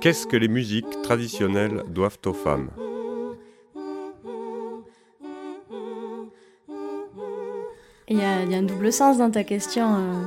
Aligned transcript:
Qu'est-ce 0.00 0.26
que 0.26 0.36
les 0.38 0.48
musiques 0.48 1.02
traditionnelles 1.02 1.84
doivent 1.88 2.16
aux 2.24 2.32
femmes 2.32 2.70
Il 8.08 8.16
y, 8.16 8.22
a, 8.22 8.38
un 8.38 8.62
double 8.62 8.94
sens 8.94 9.18
dans 9.18 9.30
ta 9.30 9.44
question. 9.44 9.94
Euh, 9.94 10.22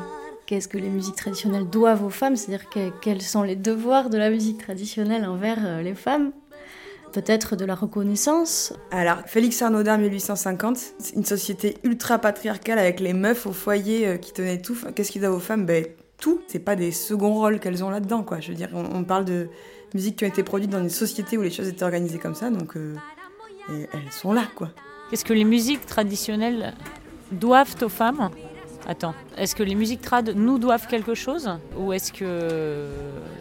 qu'est-ce 0.45 0.67
que 0.67 0.77
les 0.77 0.89
musiques 0.89 1.15
traditionnelles 1.15 1.67
doivent 1.67 2.05
aux 2.05 2.11
femmes? 2.11 2.35
C'est-à-dire 2.35 2.69
quels 3.01 3.21
sont 3.23 3.41
les 3.41 3.55
devoirs 3.55 4.11
de 4.11 4.17
la 4.19 4.29
musique 4.29 4.59
traditionnelle 4.59 5.25
envers 5.25 5.65
euh, 5.65 5.81
les 5.81 5.95
femmes? 5.95 6.33
Peut-être 7.11 7.55
de 7.55 7.65
la 7.65 7.73
reconnaissance? 7.73 8.73
Alors, 8.91 9.23
Félix 9.25 9.59
Arnaudin, 9.63 9.97
1850, 9.97 10.77
c'est 10.99 11.15
une 11.15 11.25
société 11.25 11.77
ultra 11.83 12.19
patriarcale 12.19 12.77
avec 12.77 12.99
les 12.99 13.13
meufs 13.13 13.47
au 13.47 13.51
foyer 13.51 14.07
euh, 14.07 14.17
qui 14.17 14.33
tenaient 14.33 14.61
tout. 14.61 14.77
Qu'est-ce 14.95 15.11
qu'ils 15.11 15.21
doivent 15.21 15.35
aux 15.35 15.39
femmes? 15.39 15.65
Ben, 15.65 15.83
tout. 16.23 16.41
C'est 16.47 16.59
pas 16.59 16.77
des 16.77 16.93
seconds 16.93 17.33
rôles 17.33 17.59
qu'elles 17.59 17.83
ont 17.83 17.89
là-dedans, 17.89 18.23
quoi. 18.23 18.39
Je 18.39 18.49
veux 18.49 18.55
dire, 18.55 18.69
on, 18.73 19.03
parle 19.03 19.25
de 19.25 19.49
musiques 19.93 20.15
qui 20.15 20.23
ont 20.23 20.27
été 20.29 20.41
produites 20.41 20.69
dans 20.69 20.81
une 20.81 20.89
société 20.89 21.37
où 21.37 21.41
les 21.41 21.51
choses 21.51 21.67
étaient 21.67 21.83
organisées 21.83 22.17
comme 22.17 22.33
ça, 22.33 22.49
donc 22.49 22.75
elles 23.69 24.11
sont 24.11 24.31
là, 24.31 24.45
quoi. 24.55 24.69
Qu'est-ce 25.09 25.25
que 25.25 25.33
les 25.33 25.43
musiques 25.43 25.85
traditionnelles 25.85 26.73
doivent 27.31 27.75
aux 27.81 27.89
femmes? 27.89 28.29
Attends, 28.87 29.13
est-ce 29.37 29.53
que 29.53 29.63
les 29.63 29.75
musiques 29.75 30.01
trad 30.01 30.29
nous 30.29 30.57
doivent 30.57 30.87
quelque 30.87 31.13
chose? 31.13 31.49
Ou 31.77 31.93
est-ce 31.93 32.11
que. 32.11 32.87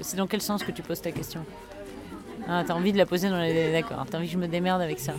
C'est 0.00 0.16
dans 0.16 0.26
quel 0.26 0.42
sens 0.42 0.62
que 0.62 0.72
tu 0.72 0.82
poses 0.82 1.00
ta 1.00 1.12
question? 1.12 1.44
Ah, 2.48 2.64
t'as 2.66 2.74
envie 2.74 2.92
de 2.92 2.98
la 2.98 3.06
poser 3.06 3.28
dans. 3.28 3.38
D'accord, 3.72 4.04
t'as 4.10 4.18
envie 4.18 4.26
que 4.26 4.32
je 4.32 4.38
me 4.38 4.48
démerde 4.48 4.82
avec 4.82 4.98
ça. 4.98 5.14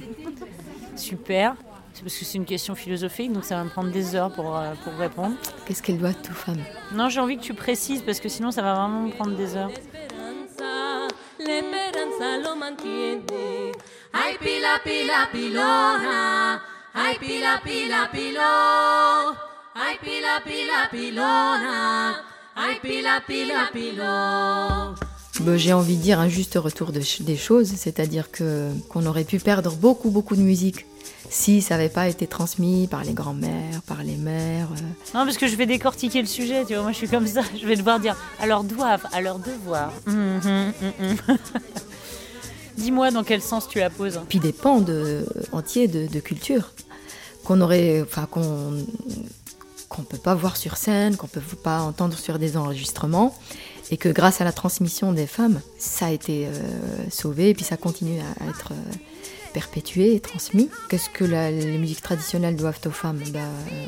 Super. 0.95 1.55
C'est 1.93 2.01
parce 2.01 2.17
que 2.17 2.25
c'est 2.25 2.37
une 2.37 2.45
question 2.45 2.73
philosophique, 2.73 3.31
donc 3.31 3.45
ça 3.45 3.55
va 3.55 3.63
me 3.63 3.69
prendre 3.69 3.91
des 3.91 4.15
heures 4.15 4.31
pour, 4.31 4.57
euh, 4.57 4.73
pour 4.83 4.93
répondre. 4.93 5.35
Qu'est-ce 5.65 5.83
qu'elle 5.83 5.99
doit 5.99 6.09
aux 6.09 6.33
femmes 6.33 6.63
Non, 6.91 7.07
j'ai 7.07 7.19
envie 7.19 7.37
que 7.37 7.43
tu 7.43 7.53
précises 7.53 8.01
parce 8.01 8.19
que 8.19 8.29
sinon 8.29 8.51
ça 8.51 8.63
va 8.63 8.73
vraiment 8.73 9.01
me 9.03 9.11
prendre 9.11 9.35
des 9.35 9.55
heures. 9.55 9.69
j'ai 25.57 25.73
envie 25.73 25.97
de 25.97 26.01
dire 26.01 26.19
un 26.19 26.29
juste 26.29 26.55
retour 26.55 26.91
des 26.91 27.37
choses, 27.37 27.67
c'est-à-dire 27.75 28.31
que 28.31 28.69
qu'on 28.89 29.05
aurait 29.05 29.25
pu 29.25 29.39
perdre 29.39 29.71
beaucoup, 29.75 30.09
beaucoup 30.09 30.35
de 30.35 30.41
musique 30.41 30.85
si 31.33 31.63
ça 31.63 31.77
n'avait 31.77 31.89
pas 31.89 32.07
été 32.07 32.27
transmis 32.27 32.87
par 32.87 33.03
les 33.03 33.13
grands-mères, 33.13 33.81
par 33.87 34.03
les 34.03 34.17
mères. 34.17 34.69
Euh. 34.71 35.17
Non, 35.17 35.25
parce 35.25 35.37
que 35.37 35.47
je 35.47 35.55
vais 35.55 35.65
décortiquer 35.65 36.21
le 36.21 36.27
sujet, 36.27 36.63
tu 36.63 36.75
vois, 36.75 36.83
moi 36.83 36.91
je 36.91 36.97
suis 36.97 37.07
comme 37.07 37.25
ça, 37.25 37.41
je 37.59 37.65
vais 37.65 37.75
devoir 37.75 37.99
dire 37.99 38.15
à 38.39 38.45
leur 38.45 38.63
doivent, 38.63 39.07
à 39.11 39.19
leur 39.19 39.39
devoir. 39.39 39.91
Hum, 40.05 40.39
hum, 40.45 40.73
hum, 40.99 41.17
Dis-moi 42.77 43.09
dans 43.09 43.23
quel 43.23 43.41
sens 43.41 43.67
tu 43.67 43.79
la 43.79 43.89
poses. 43.89 44.21
Puis 44.29 44.39
des 44.39 44.53
pans 44.53 44.79
de, 44.79 45.25
entiers 45.51 45.87
de, 45.87 46.07
de 46.07 46.19
culture 46.19 46.71
qu'on 47.43 47.61
aurait, 47.61 48.01
enfin 48.01 48.27
qu'on 48.29 48.85
qu'on 49.89 50.03
peut 50.03 50.17
pas 50.17 50.33
voir 50.33 50.57
sur 50.57 50.75
scène, 50.77 51.17
qu'on 51.17 51.27
peut 51.27 51.41
pas 51.63 51.81
entendre 51.81 52.17
sur 52.17 52.39
des 52.39 52.57
enregistrements, 52.57 53.35
et 53.91 53.97
que 53.97 54.09
grâce 54.09 54.41
à 54.41 54.43
la 54.43 54.51
transmission 54.51 55.13
des 55.13 55.27
femmes, 55.27 55.61
ça 55.77 56.07
a 56.07 56.11
été 56.11 56.47
euh, 56.47 56.51
sauvé, 57.11 57.49
et 57.49 57.53
puis 57.53 57.63
ça 57.63 57.77
continue 57.77 58.19
à, 58.19 58.49
être 58.49 58.71
euh, 58.71 58.93
perpétué 59.53 60.15
et 60.15 60.19
transmis. 60.19 60.69
Qu'est-ce 60.89 61.09
que 61.09 61.23
les 61.23 61.77
musiques 61.77 62.01
traditionnelles 62.01 62.55
doivent 62.55 62.79
aux 62.85 62.91
femmes? 62.91 63.21
Bah, 63.31 63.39
euh, 63.39 63.87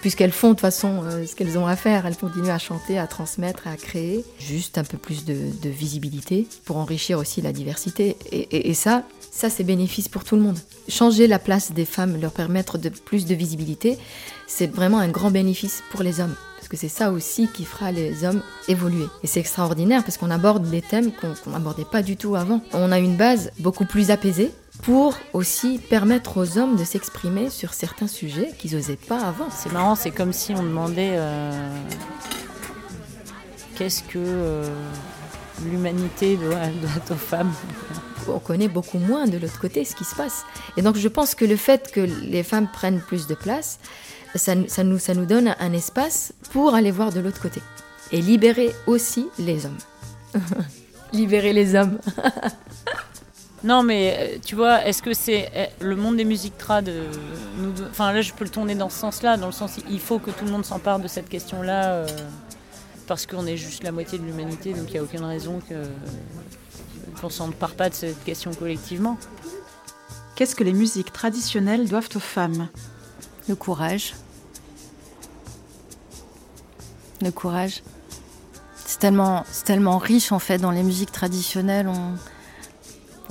puisqu'elles 0.00 0.32
font 0.32 0.48
de 0.48 0.52
toute 0.54 0.60
façon 0.60 1.02
euh, 1.04 1.26
ce 1.26 1.34
qu'elles 1.34 1.58
ont 1.58 1.66
à 1.66 1.76
faire. 1.76 2.06
Elles 2.06 2.16
continuent 2.16 2.50
à 2.50 2.58
chanter, 2.58 2.98
à 2.98 3.06
transmettre, 3.06 3.66
à 3.66 3.76
créer. 3.76 4.24
Juste 4.38 4.78
un 4.78 4.84
peu 4.84 4.98
plus 4.98 5.24
de, 5.24 5.34
visibilité 5.64 6.46
pour 6.64 6.76
enrichir 6.76 7.18
aussi 7.18 7.40
la 7.40 7.52
diversité. 7.52 8.16
Et, 8.32 8.74
ça, 8.74 9.04
ça 9.30 9.50
c'est 9.50 9.64
bénéfice 9.64 10.08
pour 10.08 10.24
tout 10.24 10.36
le 10.36 10.42
monde. 10.42 10.58
Changer 10.88 11.26
la 11.26 11.38
place 11.38 11.72
des 11.72 11.84
femmes, 11.84 12.20
leur 12.20 12.32
permettre 12.32 12.76
de 12.78 12.88
plus 12.88 13.24
de 13.24 13.34
visibilité, 13.34 13.98
c'est 14.46 14.66
vraiment 14.66 14.98
un 14.98 15.08
grand 15.08 15.30
bénéfice 15.30 15.82
pour 15.90 16.02
les 16.02 16.20
hommes. 16.20 16.34
Parce 16.56 16.68
que 16.68 16.76
c'est 16.76 16.88
ça 16.88 17.12
aussi 17.12 17.48
qui 17.48 17.64
fera 17.64 17.92
les 17.92 18.24
hommes 18.24 18.42
évoluer. 18.68 19.06
Et 19.22 19.26
c'est 19.26 19.40
extraordinaire 19.40 20.02
parce 20.04 20.18
qu'on 20.18 20.30
aborde 20.30 20.68
des 20.68 20.82
thèmes 20.82 21.12
qu'on 21.12 21.50
n'abordait 21.50 21.86
pas 21.90 22.02
du 22.02 22.16
tout 22.16 22.36
avant. 22.36 22.60
On 22.72 22.92
a 22.92 22.98
une 22.98 23.16
base 23.16 23.50
beaucoup 23.58 23.84
plus 23.84 24.10
apaisée, 24.10 24.50
pour 24.82 25.14
aussi 25.32 25.78
permettre 25.78 26.38
aux 26.38 26.58
hommes 26.58 26.76
de 26.76 26.84
s'exprimer 26.84 27.50
sur 27.50 27.74
certains 27.74 28.06
sujets 28.06 28.52
qu'ils 28.58 28.74
n'osaient 28.76 28.96
pas 28.96 29.20
avant. 29.20 29.48
C'est 29.50 29.72
marrant, 29.72 29.94
c'est 29.94 30.10
comme 30.10 30.32
si 30.32 30.52
on 30.54 30.62
demandait 30.62 31.12
euh, 31.14 31.70
qu'est-ce 33.76 34.02
que 34.02 34.18
euh, 34.18 34.68
l'humanité 35.64 36.36
doit, 36.36 36.66
doit, 36.82 37.14
aux 37.14 37.18
femmes. 37.18 37.52
On 38.28 38.38
connaît 38.38 38.68
beaucoup 38.68 38.98
moins 38.98 39.26
de 39.26 39.38
l'autre 39.38 39.58
côté 39.58 39.84
ce 39.84 39.94
qui 39.94 40.04
se 40.04 40.14
passe. 40.14 40.44
Et 40.76 40.82
donc 40.82 40.96
je 40.96 41.08
pense 41.08 41.34
que 41.34 41.44
le 41.44 41.56
fait 41.56 41.90
que 41.90 42.00
les 42.00 42.42
femmes 42.42 42.68
prennent 42.72 43.00
plus 43.00 43.26
de 43.26 43.34
place, 43.34 43.80
ça, 44.34 44.54
ça, 44.68 44.84
nous, 44.84 44.98
ça 44.98 45.14
nous 45.14 45.26
donne 45.26 45.54
un 45.58 45.72
espace 45.72 46.32
pour 46.52 46.74
aller 46.74 46.90
voir 46.90 47.12
de 47.12 47.20
l'autre 47.20 47.40
côté. 47.40 47.60
Et 48.12 48.20
libérer 48.20 48.74
aussi 48.86 49.28
les 49.38 49.66
hommes. 49.66 49.78
libérer 51.12 51.52
les 51.52 51.74
hommes. 51.74 51.98
Non, 53.62 53.82
mais 53.82 54.16
euh, 54.18 54.38
tu 54.44 54.54
vois, 54.54 54.86
est-ce 54.86 55.02
que 55.02 55.12
c'est 55.12 55.50
euh, 55.54 55.66
le 55.80 55.94
monde 55.94 56.16
des 56.16 56.24
musiques 56.24 56.56
trad 56.56 56.88
euh, 56.88 57.12
Enfin, 57.90 58.12
là, 58.12 58.22
je 58.22 58.32
peux 58.32 58.44
le 58.44 58.50
tourner 58.50 58.74
dans 58.74 58.88
ce 58.88 58.98
sens-là, 58.98 59.36
dans 59.36 59.46
le 59.46 59.52
sens 59.52 59.72
il 59.90 60.00
faut 60.00 60.18
que 60.18 60.30
tout 60.30 60.46
le 60.46 60.50
monde 60.50 60.64
s'empare 60.64 60.98
de 60.98 61.08
cette 61.08 61.28
question-là, 61.28 62.06
parce 63.06 63.26
qu'on 63.26 63.46
est 63.46 63.58
juste 63.58 63.82
la 63.82 63.92
moitié 63.92 64.18
de 64.18 64.24
l'humanité, 64.24 64.72
donc 64.72 64.88
il 64.88 64.92
n'y 64.92 64.98
a 64.98 65.02
aucune 65.02 65.24
raison 65.24 65.60
qu'on 67.20 67.28
s'empare 67.28 67.74
pas 67.74 67.90
de 67.90 67.94
cette 67.94 68.22
question 68.24 68.52
collectivement. 68.54 69.18
Qu'est-ce 70.36 70.56
que 70.56 70.64
les 70.64 70.72
musiques 70.72 71.12
traditionnelles 71.12 71.86
doivent 71.86 72.08
aux 72.14 72.20
femmes? 72.20 72.68
Le 73.46 73.56
courage. 73.56 74.14
Le 77.20 77.30
courage. 77.30 77.82
C'est 78.86 79.00
tellement, 79.00 79.44
tellement 79.66 79.98
riche 79.98 80.32
en 80.32 80.38
fait 80.38 80.56
dans 80.56 80.70
les 80.70 80.82
musiques 80.82 81.12
traditionnelles. 81.12 81.88
On 81.88 82.14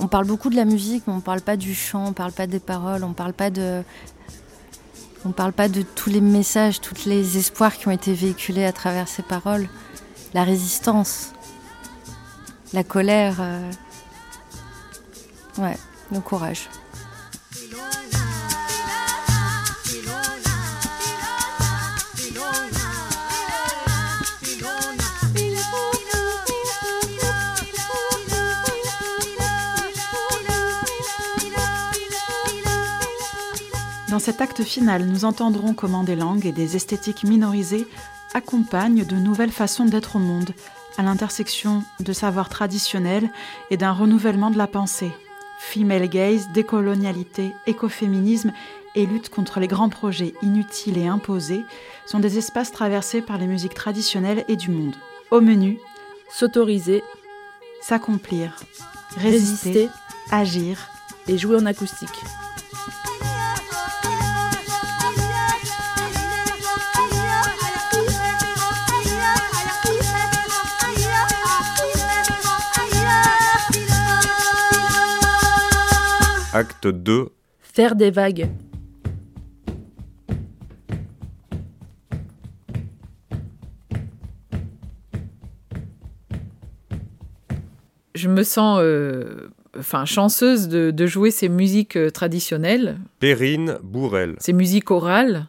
on 0.00 0.08
parle 0.08 0.26
beaucoup 0.26 0.48
de 0.48 0.56
la 0.56 0.64
musique, 0.64 1.04
mais 1.06 1.12
on 1.12 1.20
parle 1.20 1.42
pas 1.42 1.56
du 1.56 1.74
chant, 1.74 2.06
on 2.08 2.12
parle 2.12 2.32
pas 2.32 2.46
des 2.46 2.58
paroles, 2.58 3.04
on 3.04 3.12
parle 3.12 3.34
parle 5.32 5.52
pas 5.52 5.68
de 5.68 5.82
tous 5.82 6.08
les 6.08 6.22
messages, 6.22 6.80
tous 6.80 7.04
les 7.04 7.36
espoirs 7.36 7.76
qui 7.76 7.86
ont 7.86 7.92
été 7.92 8.14
véhiculés 8.14 8.64
à 8.64 8.72
travers 8.72 9.06
ces 9.08 9.22
paroles, 9.22 9.68
la 10.32 10.42
résistance, 10.42 11.32
la 12.72 12.82
colère, 12.82 13.36
euh, 13.40 13.70
ouais, 15.58 15.76
le 16.10 16.20
courage. 16.20 16.68
Dans 34.10 34.18
cet 34.18 34.40
acte 34.40 34.64
final, 34.64 35.06
nous 35.06 35.24
entendrons 35.24 35.72
comment 35.72 36.02
des 36.02 36.16
langues 36.16 36.44
et 36.44 36.50
des 36.50 36.74
esthétiques 36.74 37.22
minorisées 37.22 37.86
accompagnent 38.34 39.04
de 39.04 39.14
nouvelles 39.14 39.52
façons 39.52 39.84
d'être 39.84 40.16
au 40.16 40.18
monde, 40.18 40.50
à 40.98 41.02
l'intersection 41.02 41.84
de 42.00 42.12
savoirs 42.12 42.48
traditionnels 42.48 43.30
et 43.70 43.76
d'un 43.76 43.92
renouvellement 43.92 44.50
de 44.50 44.58
la 44.58 44.66
pensée. 44.66 45.12
Female 45.60 46.08
gaze, 46.08 46.48
décolonialité, 46.52 47.52
écoféminisme 47.68 48.52
et 48.96 49.06
lutte 49.06 49.28
contre 49.28 49.60
les 49.60 49.68
grands 49.68 49.88
projets 49.88 50.34
inutiles 50.42 50.98
et 50.98 51.06
imposés 51.06 51.64
sont 52.04 52.18
des 52.18 52.36
espaces 52.36 52.72
traversés 52.72 53.22
par 53.22 53.38
les 53.38 53.46
musiques 53.46 53.74
traditionnelles 53.74 54.44
et 54.48 54.56
du 54.56 54.70
monde. 54.70 54.96
Au 55.30 55.40
menu, 55.40 55.78
s'autoriser, 56.28 57.04
s'accomplir, 57.80 58.56
résister, 59.18 59.88
agir 60.32 60.88
et 61.28 61.38
jouer 61.38 61.54
en 61.54 61.66
acoustique. 61.66 62.24
Acte 76.52 76.88
2. 76.88 77.28
Faire 77.60 77.94
des 77.94 78.10
vagues. 78.10 78.48
Je 88.16 88.28
me 88.28 88.42
sens 88.42 88.80
euh, 88.82 89.48
enfin, 89.78 90.04
chanceuse 90.04 90.66
de, 90.66 91.06
jouer 91.06 91.30
ces 91.30 91.48
musiques 91.48 91.94
euh, 91.94 92.10
traditionnelles. 92.10 92.98
Perrine 93.20 93.78
Bourrel. 93.84 94.34
Ces 94.40 94.52
musiques 94.52 94.90
orales 94.90 95.46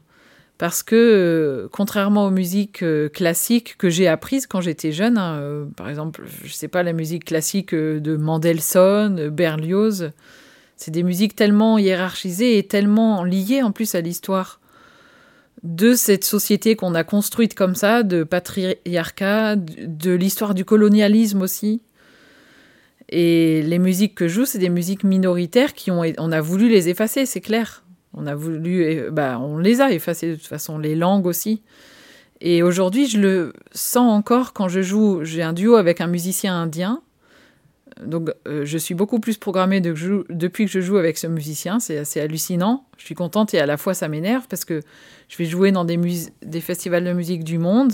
Parce 0.60 0.84
que, 0.84 0.96
euh, 0.96 1.68
contrairement 1.72 2.28
aux 2.28 2.32
musiques 2.32 2.84
euh, 2.84 3.10
classiques 3.10 3.76
que 3.80 3.90
j'ai 3.90 4.08
apprises 4.08 4.46
quand 4.46 4.62
j'étais 4.62 4.92
jeune, 4.92 5.18
hein, 5.18 5.40
euh, 5.40 5.66
par 5.76 5.90
exemple, 5.90 6.22
je 6.44 6.54
sais 6.54 6.68
pas, 6.68 6.84
la 6.84 6.94
musique 6.94 7.26
classique 7.26 7.74
euh, 7.74 8.00
de 8.00 8.16
Mendelssohn, 8.16 9.18
euh, 9.18 9.30
Berlioz, 9.32 10.12
c'est 10.82 10.90
des 10.90 11.04
musiques 11.04 11.36
tellement 11.36 11.78
hiérarchisées 11.78 12.58
et 12.58 12.64
tellement 12.64 13.24
liées 13.24 13.62
en 13.62 13.72
plus 13.72 13.94
à 13.94 14.02
l'histoire 14.02 14.60
de 15.62 15.94
cette 15.94 16.24
société 16.24 16.76
qu'on 16.76 16.96
a 16.96 17.04
construite 17.04 17.54
comme 17.54 17.76
ça, 17.76 18.02
de 18.02 18.24
patriarcat, 18.24 19.58
de 19.58 20.12
l'histoire 20.12 20.56
du 20.56 20.66
colonialisme 20.66 21.44
aussi. 21.44 21.84
Et 23.10 23.62
les 23.62 23.78
musiques 23.78 24.16
que 24.16 24.28
je 24.28 24.34
joue, 24.34 24.46
c'est 24.46 24.58
des 24.58 24.70
musiques 24.70 25.04
minoritaires 25.04 25.76
qui 25.76 25.92
ont, 25.92 26.02
on 26.18 26.32
a 26.32 26.42
voulu 26.42 26.68
les 26.68 26.90
effacer, 26.90 27.28
c'est 27.28 27.42
clair. 27.42 27.84
On 28.16 28.26
a 28.26 28.34
voulu, 28.34 28.84
eh, 28.84 29.12
bah, 29.12 29.38
on 29.40 29.60
les 29.60 29.82
a 29.82 29.92
effacées 29.92 30.32
de 30.32 30.36
toute 30.36 30.48
façon, 30.48 30.80
les 30.80 30.96
langues 30.96 31.28
aussi. 31.28 31.62
Et 32.40 32.64
aujourd'hui, 32.64 33.06
je 33.06 33.20
le 33.20 33.54
sens 33.72 34.12
encore 34.12 34.54
quand 34.54 34.68
je 34.68 34.82
joue. 34.82 35.24
J'ai 35.26 35.44
un 35.44 35.54
duo 35.54 35.76
avec 35.76 36.02
un 36.02 36.08
musicien 36.08 36.60
indien. 36.60 37.04
Donc, 38.06 38.32
euh, 38.48 38.66
je 38.66 38.78
suis 38.78 38.94
beaucoup 38.96 39.20
plus 39.20 39.38
programmée 39.38 39.82
de- 39.82 40.26
depuis 40.30 40.66
que 40.66 40.72
je 40.72 40.82
joue 40.82 40.98
avec 40.98 41.18
ce 41.18 41.28
musicien. 41.28 41.80
C'est 41.80 41.98
assez 41.98 42.20
hallucinant. 42.20 42.86
Je 42.98 43.06
suis 43.06 43.16
contente 43.16 43.54
et 43.54 43.60
à 43.60 43.66
la 43.66 43.78
fois 43.78 43.94
ça 43.94 44.08
m'énerve 44.08 44.48
parce 44.50 44.66
que 44.66 44.82
je 45.30 45.38
vais 45.38 45.46
jouer 45.46 45.72
dans 45.72 45.86
des, 45.86 46.00
festivals 46.62 47.04
de 47.04 47.14
musique 47.14 47.44
du 47.44 47.58
monde. 47.58 47.94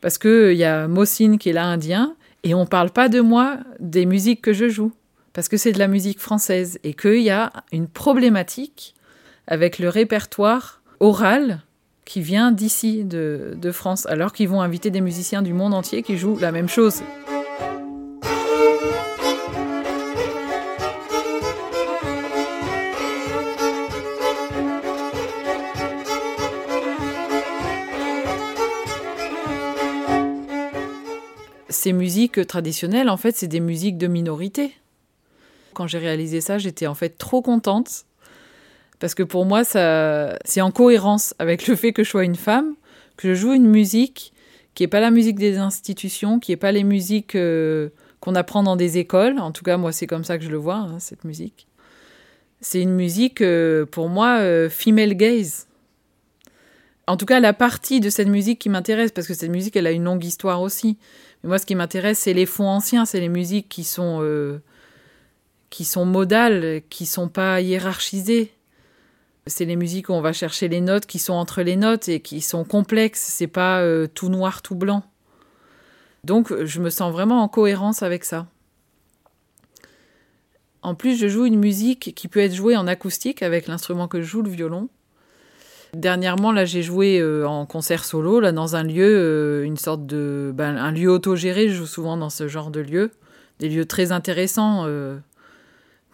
Parce 0.00 0.18
qu'il 0.18 0.52
y 0.52 0.64
a 0.64 0.88
Mossine 0.88 1.38
qui 1.38 1.48
est 1.48 1.52
là 1.52 1.64
indien 1.64 2.14
et 2.44 2.54
on 2.54 2.66
parle 2.66 2.90
pas 2.90 3.08
de 3.08 3.20
moi, 3.20 3.58
des 3.80 4.06
musiques 4.06 4.42
que 4.42 4.52
je 4.52 4.68
joue. 4.68 4.92
Parce 5.32 5.48
que 5.48 5.56
c'est 5.56 5.72
de 5.72 5.78
la 5.78 5.88
musique 5.88 6.20
française 6.20 6.78
et 6.84 6.94
qu'il 6.94 7.22
y 7.22 7.30
a 7.30 7.52
une 7.72 7.88
problématique 7.88 8.94
avec 9.46 9.78
le 9.78 9.88
répertoire 9.88 10.82
oral 11.00 11.62
qui 12.04 12.20
vient 12.20 12.52
d'ici, 12.52 13.04
de 13.04 13.70
France, 13.72 14.06
alors 14.06 14.32
qu'ils 14.32 14.48
vont 14.48 14.60
inviter 14.60 14.90
des 14.90 15.00
musiciens 15.00 15.42
du 15.42 15.52
monde 15.52 15.74
entier 15.74 16.02
qui 16.02 16.16
jouent 16.16 16.38
la 16.38 16.52
même 16.52 16.68
chose. 16.68 17.02
Ces 31.68 31.92
musiques 31.92 32.46
traditionnelles, 32.46 33.08
en 33.08 33.16
fait, 33.16 33.36
c'est 33.36 33.48
des 33.48 33.60
musiques 33.60 33.98
de 33.98 34.06
minorité. 34.06 34.72
Quand 35.74 35.86
j'ai 35.86 35.98
réalisé 35.98 36.40
ça, 36.40 36.58
j'étais 36.58 36.86
en 36.86 36.94
fait 36.94 37.18
trop 37.18 37.42
contente 37.42 38.06
parce 38.98 39.14
que 39.14 39.22
pour 39.22 39.44
moi, 39.44 39.64
ça, 39.64 40.38
c'est 40.44 40.60
en 40.60 40.70
cohérence 40.70 41.34
avec 41.38 41.66
le 41.66 41.76
fait 41.76 41.92
que 41.92 42.02
je 42.02 42.08
sois 42.08 42.24
une 42.24 42.36
femme, 42.36 42.74
que 43.16 43.28
je 43.28 43.34
joue 43.34 43.52
une 43.52 43.68
musique 43.68 44.32
qui 44.74 44.82
n'est 44.82 44.88
pas 44.88 45.00
la 45.00 45.10
musique 45.10 45.38
des 45.38 45.58
institutions, 45.58 46.38
qui 46.38 46.52
n'est 46.52 46.56
pas 46.56 46.72
les 46.72 46.84
musiques 46.84 47.34
euh, 47.34 47.88
qu'on 48.20 48.34
apprend 48.34 48.62
dans 48.62 48.76
des 48.76 48.98
écoles. 48.98 49.38
En 49.38 49.52
tout 49.52 49.64
cas, 49.64 49.76
moi, 49.76 49.92
c'est 49.92 50.06
comme 50.06 50.24
ça 50.24 50.38
que 50.38 50.44
je 50.44 50.50
le 50.50 50.56
vois, 50.56 50.76
hein, 50.76 50.98
cette 50.98 51.24
musique. 51.24 51.66
C'est 52.60 52.80
une 52.80 52.94
musique, 52.94 53.40
euh, 53.40 53.86
pour 53.86 54.08
moi, 54.08 54.38
euh, 54.38 54.68
female 54.68 55.14
gaze. 55.14 55.66
En 57.06 57.16
tout 57.16 57.26
cas, 57.26 57.40
la 57.40 57.52
partie 57.52 58.00
de 58.00 58.10
cette 58.10 58.28
musique 58.28 58.58
qui 58.58 58.68
m'intéresse, 58.68 59.12
parce 59.12 59.26
que 59.26 59.34
cette 59.34 59.50
musique, 59.50 59.76
elle 59.76 59.86
a 59.86 59.92
une 59.92 60.04
longue 60.04 60.24
histoire 60.24 60.60
aussi. 60.60 60.98
Moi, 61.46 61.60
ce 61.60 61.66
qui 61.66 61.76
m'intéresse, 61.76 62.18
c'est 62.18 62.32
les 62.32 62.44
fonds 62.44 62.68
anciens, 62.68 63.04
c'est 63.04 63.20
les 63.20 63.28
musiques 63.28 63.68
qui 63.68 63.84
sont, 63.84 64.18
euh, 64.20 64.60
qui 65.70 65.84
sont 65.84 66.04
modales, 66.04 66.82
qui 66.90 67.06
sont 67.06 67.28
pas 67.28 67.60
hiérarchisées. 67.60 68.52
C'est 69.46 69.64
les 69.64 69.76
musiques 69.76 70.08
où 70.08 70.12
on 70.12 70.20
va 70.20 70.32
chercher 70.32 70.66
les 70.66 70.80
notes 70.80 71.06
qui 71.06 71.20
sont 71.20 71.34
entre 71.34 71.62
les 71.62 71.76
notes 71.76 72.08
et 72.08 72.18
qui 72.18 72.40
sont 72.40 72.64
complexes. 72.64 73.20
C'est 73.20 73.46
pas 73.46 73.80
euh, 73.80 74.08
tout 74.12 74.28
noir, 74.28 74.60
tout 74.60 74.74
blanc. 74.74 75.04
Donc, 76.24 76.52
je 76.64 76.80
me 76.80 76.90
sens 76.90 77.12
vraiment 77.12 77.40
en 77.44 77.48
cohérence 77.48 78.02
avec 78.02 78.24
ça. 78.24 78.48
En 80.82 80.96
plus, 80.96 81.16
je 81.16 81.28
joue 81.28 81.46
une 81.46 81.60
musique 81.60 82.12
qui 82.16 82.26
peut 82.26 82.40
être 82.40 82.54
jouée 82.54 82.76
en 82.76 82.88
acoustique 82.88 83.42
avec 83.42 83.68
l'instrument 83.68 84.08
que 84.08 84.20
je 84.20 84.26
joue, 84.26 84.42
le 84.42 84.50
violon. 84.50 84.88
Dernièrement, 85.94 86.52
là, 86.52 86.64
j'ai 86.64 86.82
joué 86.82 87.18
euh, 87.18 87.46
en 87.46 87.66
concert 87.66 88.04
solo, 88.04 88.40
là, 88.40 88.52
dans 88.52 88.76
un 88.76 88.82
lieu, 88.82 89.04
euh, 89.06 89.64
une 89.64 89.76
sorte 89.76 90.06
de, 90.06 90.52
ben, 90.54 90.76
un 90.76 90.90
lieu 90.90 91.10
autogéré. 91.10 91.68
Je 91.68 91.74
joue 91.74 91.86
souvent 91.86 92.16
dans 92.16 92.30
ce 92.30 92.48
genre 92.48 92.70
de 92.70 92.80
lieu, 92.80 93.10
des 93.60 93.68
lieux 93.68 93.86
très 93.86 94.12
intéressants, 94.12 94.84
euh, 94.86 95.16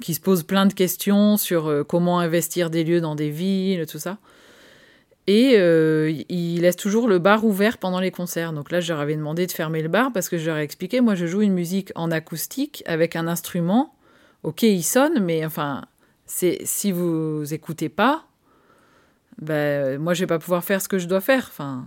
qui 0.00 0.14
se 0.14 0.20
posent 0.20 0.44
plein 0.44 0.66
de 0.66 0.72
questions 0.72 1.36
sur 1.36 1.84
comment 1.86 2.18
investir 2.18 2.70
des 2.70 2.84
lieux 2.84 3.00
dans 3.00 3.14
des 3.14 3.30
villes, 3.30 3.86
tout 3.86 3.98
ça. 3.98 4.18
Et 5.26 5.54
euh, 5.56 6.12
il 6.28 6.62
laisse 6.62 6.76
toujours 6.76 7.06
le 7.06 7.18
bar 7.18 7.44
ouvert 7.44 7.78
pendant 7.78 8.00
les 8.00 8.10
concerts. 8.10 8.52
Donc 8.52 8.72
là, 8.72 8.80
je 8.80 8.92
leur 8.92 9.00
avais 9.00 9.14
demandé 9.14 9.46
de 9.46 9.52
fermer 9.52 9.82
le 9.82 9.88
bar 9.88 10.12
parce 10.12 10.28
que 10.28 10.36
je 10.36 10.46
leur 10.46 10.58
ai 10.58 10.62
expliqué, 10.62 11.00
moi, 11.00 11.14
je 11.14 11.26
joue 11.26 11.42
une 11.42 11.52
musique 11.52 11.92
en 11.94 12.10
acoustique 12.10 12.82
avec 12.86 13.14
un 13.14 13.28
instrument. 13.28 13.94
Ok, 14.42 14.62
il 14.62 14.82
sonne, 14.82 15.20
mais 15.20 15.46
enfin, 15.46 15.84
si 16.26 16.90
vous 16.90 17.54
écoutez 17.54 17.88
pas, 17.88 18.24
ben, 19.42 19.98
moi, 19.98 20.14
je 20.14 20.20
vais 20.20 20.26
pas 20.26 20.38
pouvoir 20.38 20.64
faire 20.64 20.80
ce 20.80 20.88
que 20.88 20.98
je 20.98 21.06
dois 21.06 21.20
faire. 21.20 21.48
Enfin. 21.50 21.84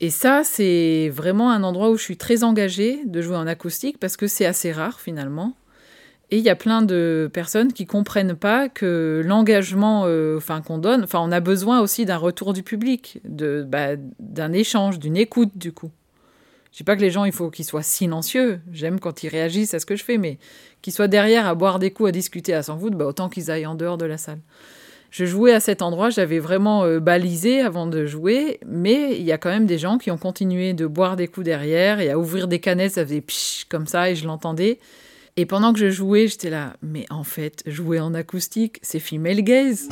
Et 0.00 0.10
ça, 0.10 0.42
c'est 0.44 1.08
vraiment 1.08 1.50
un 1.50 1.62
endroit 1.62 1.90
où 1.90 1.96
je 1.96 2.02
suis 2.02 2.16
très 2.16 2.44
engagée 2.44 3.00
de 3.06 3.22
jouer 3.22 3.36
en 3.36 3.46
acoustique 3.46 3.98
parce 3.98 4.16
que 4.16 4.26
c'est 4.26 4.44
assez 4.44 4.72
rare 4.72 5.00
finalement. 5.00 5.54
Et 6.30 6.38
il 6.38 6.44
y 6.44 6.50
a 6.50 6.56
plein 6.56 6.82
de 6.82 7.30
personnes 7.32 7.72
qui 7.72 7.86
comprennent 7.86 8.34
pas 8.34 8.68
que 8.68 9.22
l'engagement 9.24 10.02
euh, 10.06 10.36
enfin, 10.36 10.60
qu'on 10.60 10.78
donne, 10.78 11.04
enfin, 11.04 11.20
on 11.22 11.30
a 11.30 11.38
besoin 11.38 11.80
aussi 11.80 12.04
d'un 12.04 12.16
retour 12.16 12.52
du 12.52 12.64
public, 12.64 13.20
de, 13.24 13.64
bah, 13.66 13.90
d'un 14.18 14.52
échange, 14.52 14.98
d'une 14.98 15.16
écoute 15.16 15.56
du 15.56 15.72
coup. 15.72 15.92
Je 16.72 16.78
dis 16.78 16.84
pas 16.84 16.96
que 16.96 17.00
les 17.00 17.12
gens, 17.12 17.24
il 17.24 17.32
faut 17.32 17.48
qu'ils 17.48 17.64
soient 17.64 17.84
silencieux. 17.84 18.60
J'aime 18.72 18.98
quand 18.98 19.22
ils 19.22 19.28
réagissent 19.28 19.72
à 19.72 19.78
ce 19.78 19.86
que 19.86 19.96
je 19.96 20.04
fais, 20.04 20.18
mais 20.18 20.38
qu'ils 20.82 20.92
soient 20.92 21.08
derrière 21.08 21.46
à 21.46 21.54
boire 21.54 21.78
des 21.78 21.92
coups, 21.92 22.08
à 22.08 22.12
discuter, 22.12 22.52
à 22.52 22.62
s'en 22.62 22.76
foutre, 22.76 22.98
bah, 22.98 23.06
autant 23.06 23.28
qu'ils 23.28 23.50
aillent 23.50 23.64
en 23.64 23.76
dehors 23.76 23.96
de 23.96 24.04
la 24.04 24.18
salle. 24.18 24.40
Je 25.18 25.24
jouais 25.24 25.54
à 25.54 25.60
cet 25.60 25.80
endroit, 25.80 26.10
j'avais 26.10 26.38
vraiment 26.38 26.84
euh, 26.84 27.00
balisé 27.00 27.62
avant 27.62 27.86
de 27.86 28.04
jouer, 28.04 28.60
mais 28.66 29.16
il 29.16 29.22
y 29.22 29.32
a 29.32 29.38
quand 29.38 29.48
même 29.48 29.64
des 29.64 29.78
gens 29.78 29.96
qui 29.96 30.10
ont 30.10 30.18
continué 30.18 30.74
de 30.74 30.86
boire 30.86 31.16
des 31.16 31.26
coups 31.26 31.46
derrière 31.46 32.00
et 32.00 32.10
à 32.10 32.18
ouvrir 32.18 32.48
des 32.48 32.58
canettes, 32.58 32.92
ça 32.92 33.02
faisait 33.02 33.22
psh 33.22 33.64
comme 33.70 33.86
ça 33.86 34.10
et 34.10 34.14
je 34.14 34.26
l'entendais. 34.26 34.78
Et 35.38 35.46
pendant 35.46 35.72
que 35.72 35.78
je 35.78 35.88
jouais, 35.88 36.28
j'étais 36.28 36.50
là, 36.50 36.74
mais 36.82 37.06
en 37.08 37.24
fait, 37.24 37.62
jouer 37.64 37.98
en 37.98 38.12
acoustique, 38.12 38.78
c'est 38.82 39.00
female 39.00 39.40
gaze. 39.40 39.88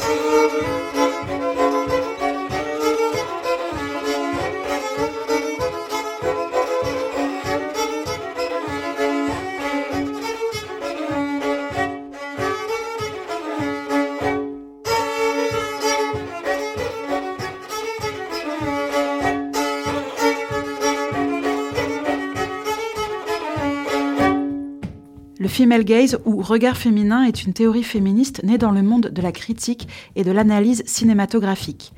Female 25.55 25.85
gaze 25.85 26.19
ou 26.25 26.43
regard 26.43 26.77
féminin 26.77 27.23
est 27.23 27.45
une 27.45 27.53
théorie 27.53 27.85
féministe 27.85 28.43
née 28.43 28.59
dans 28.59 28.73
le 28.73 28.83
monde 28.83 29.11
de 29.13 29.23
la 29.23 29.31
critique 29.31 29.87
et 30.17 30.25
de 30.25 30.33
l'analyse 30.33 30.83
cinématographique. 30.85 31.93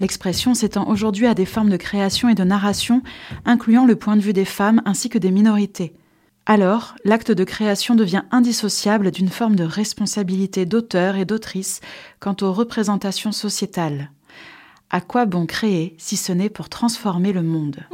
L'expression 0.00 0.54
s'étend 0.54 0.88
aujourd'hui 0.88 1.26
à 1.26 1.34
des 1.34 1.46
formes 1.46 1.70
de 1.70 1.76
création 1.76 2.28
et 2.28 2.34
de 2.34 2.42
narration 2.42 3.04
incluant 3.44 3.86
le 3.86 3.94
point 3.94 4.16
de 4.16 4.22
vue 4.22 4.32
des 4.32 4.44
femmes 4.44 4.82
ainsi 4.86 5.08
que 5.08 5.18
des 5.18 5.30
minorités. 5.30 5.94
Alors, 6.46 6.96
l'acte 7.04 7.30
de 7.30 7.44
création 7.44 7.94
devient 7.94 8.24
indissociable 8.32 9.12
d'une 9.12 9.28
forme 9.28 9.54
de 9.54 9.64
responsabilité 9.64 10.66
d'auteur 10.66 11.14
et 11.14 11.24
d'autrice 11.24 11.80
quant 12.18 12.36
aux 12.42 12.52
représentations 12.52 13.32
sociétales. 13.32 14.10
À 14.90 15.00
quoi 15.00 15.26
bon 15.26 15.46
créer 15.46 15.94
si 15.98 16.16
ce 16.16 16.32
n'est 16.32 16.50
pour 16.50 16.68
transformer 16.68 17.32
le 17.32 17.42
monde? 17.42 17.84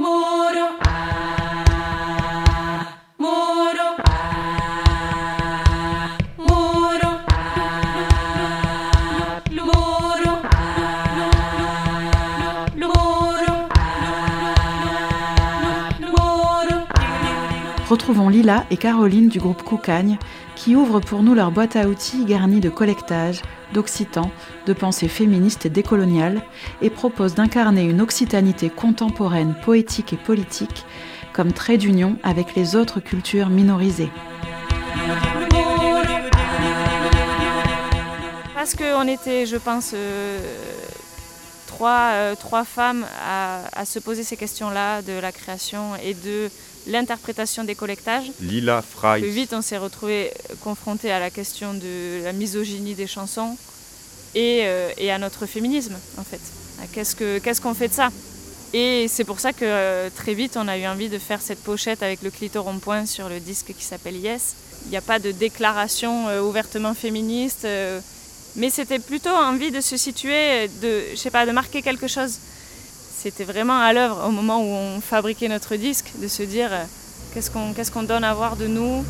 Retrouvons 17.92 18.30
Lila 18.30 18.64
et 18.70 18.78
Caroline 18.78 19.28
du 19.28 19.38
groupe 19.38 19.62
Coucagne 19.62 20.16
qui 20.56 20.74
ouvrent 20.74 21.00
pour 21.00 21.22
nous 21.22 21.34
leur 21.34 21.50
boîte 21.50 21.76
à 21.76 21.88
outils 21.88 22.24
garnie 22.24 22.60
de 22.60 22.70
collectages, 22.70 23.42
d'occitan, 23.74 24.30
de 24.64 24.72
pensée 24.72 25.08
féministe 25.08 25.66
et 25.66 25.68
décoloniale 25.68 26.40
et 26.80 26.88
proposent 26.88 27.34
d'incarner 27.34 27.82
une 27.82 28.00
occitanité 28.00 28.70
contemporaine, 28.70 29.54
poétique 29.62 30.14
et 30.14 30.16
politique 30.16 30.86
comme 31.34 31.52
trait 31.52 31.76
d'union 31.76 32.16
avec 32.22 32.54
les 32.54 32.76
autres 32.76 32.98
cultures 32.98 33.50
minorisées. 33.50 34.08
Parce 38.54 38.74
qu'on 38.74 39.06
était, 39.06 39.44
je 39.44 39.56
pense, 39.58 39.90
euh, 39.94 40.40
trois, 41.66 42.34
trois 42.36 42.64
femmes 42.64 43.04
à, 43.22 43.84
se 43.84 43.98
poser 43.98 44.22
ces 44.22 44.38
questions-là 44.38 45.02
de 45.02 45.12
la 45.12 45.30
création 45.30 45.94
et 46.02 46.14
de 46.14 46.48
l'interprétation 46.86 47.64
des 47.64 47.74
collectages. 47.74 48.30
Lila 48.40 48.82
Fry. 48.82 49.22
vite, 49.28 49.52
on 49.52 49.62
s'est 49.62 49.78
retrouvé 49.78 50.32
confronté 50.60 51.10
à 51.10 51.18
la 51.20 51.30
question 51.30 51.74
de 51.74 52.22
la 52.24 52.32
misogynie 52.32 52.94
des 52.94 53.06
chansons 53.06 53.56
et, 54.34 54.64
et 54.98 55.10
à 55.10 55.18
notre 55.18 55.46
féminisme, 55.46 55.96
en 56.18 56.24
fait. 56.24 56.40
Qu'est-ce 56.92 57.60
qu'on 57.60 57.74
fait 57.74 57.88
de 57.88 57.92
ça? 57.92 58.08
Et 58.72 59.06
c'est 59.08 59.24
pour 59.24 59.38
ça 59.38 59.52
que 59.52 60.08
très 60.10 60.34
vite, 60.34 60.56
on 60.56 60.66
a 60.66 60.78
eu 60.78 60.86
envie 60.86 61.08
de 61.08 61.18
faire 61.18 61.42
cette 61.42 61.62
pochette 61.62 62.02
avec 62.02 62.22
le 62.22 62.30
clitoron 62.30 62.78
point 62.78 63.04
sur 63.06 63.28
le 63.28 63.40
disque 63.40 63.74
qui 63.78 63.84
s'appelle 63.84 64.16
Yes. 64.16 64.54
Il 64.86 64.90
n'y 64.90 64.96
a 64.96 65.02
pas 65.02 65.18
de 65.18 65.30
déclaration 65.30 66.26
ouvertement 66.40 66.94
féministe 66.94 67.66
mais 68.56 68.70
c'était 68.70 68.98
plutôt 68.98 69.30
envie 69.30 69.70
de 69.70 69.80
se 69.80 69.96
situer, 69.96 70.68
de, 70.82 71.02
je 71.12 71.16
sais 71.16 71.30
pas, 71.30 71.46
de 71.46 71.52
marquer 71.52 71.82
quelque 71.82 72.06
chose. 72.06 72.38
C'était 73.22 73.44
vraiment 73.44 73.78
à 73.78 73.92
l'œuvre 73.92 74.26
au 74.26 74.32
moment 74.32 74.58
où 74.58 74.66
on 74.66 75.00
fabriquait 75.00 75.46
notre 75.46 75.76
disque, 75.76 76.06
de 76.16 76.26
se 76.26 76.42
dire 76.42 76.70
euh, 76.72 76.82
qu'est-ce 77.32 77.92
qu'on 77.92 78.02
donne 78.02 78.24
à 78.24 78.34
voir 78.34 78.56
de 78.56 78.66
nous? 78.66 79.04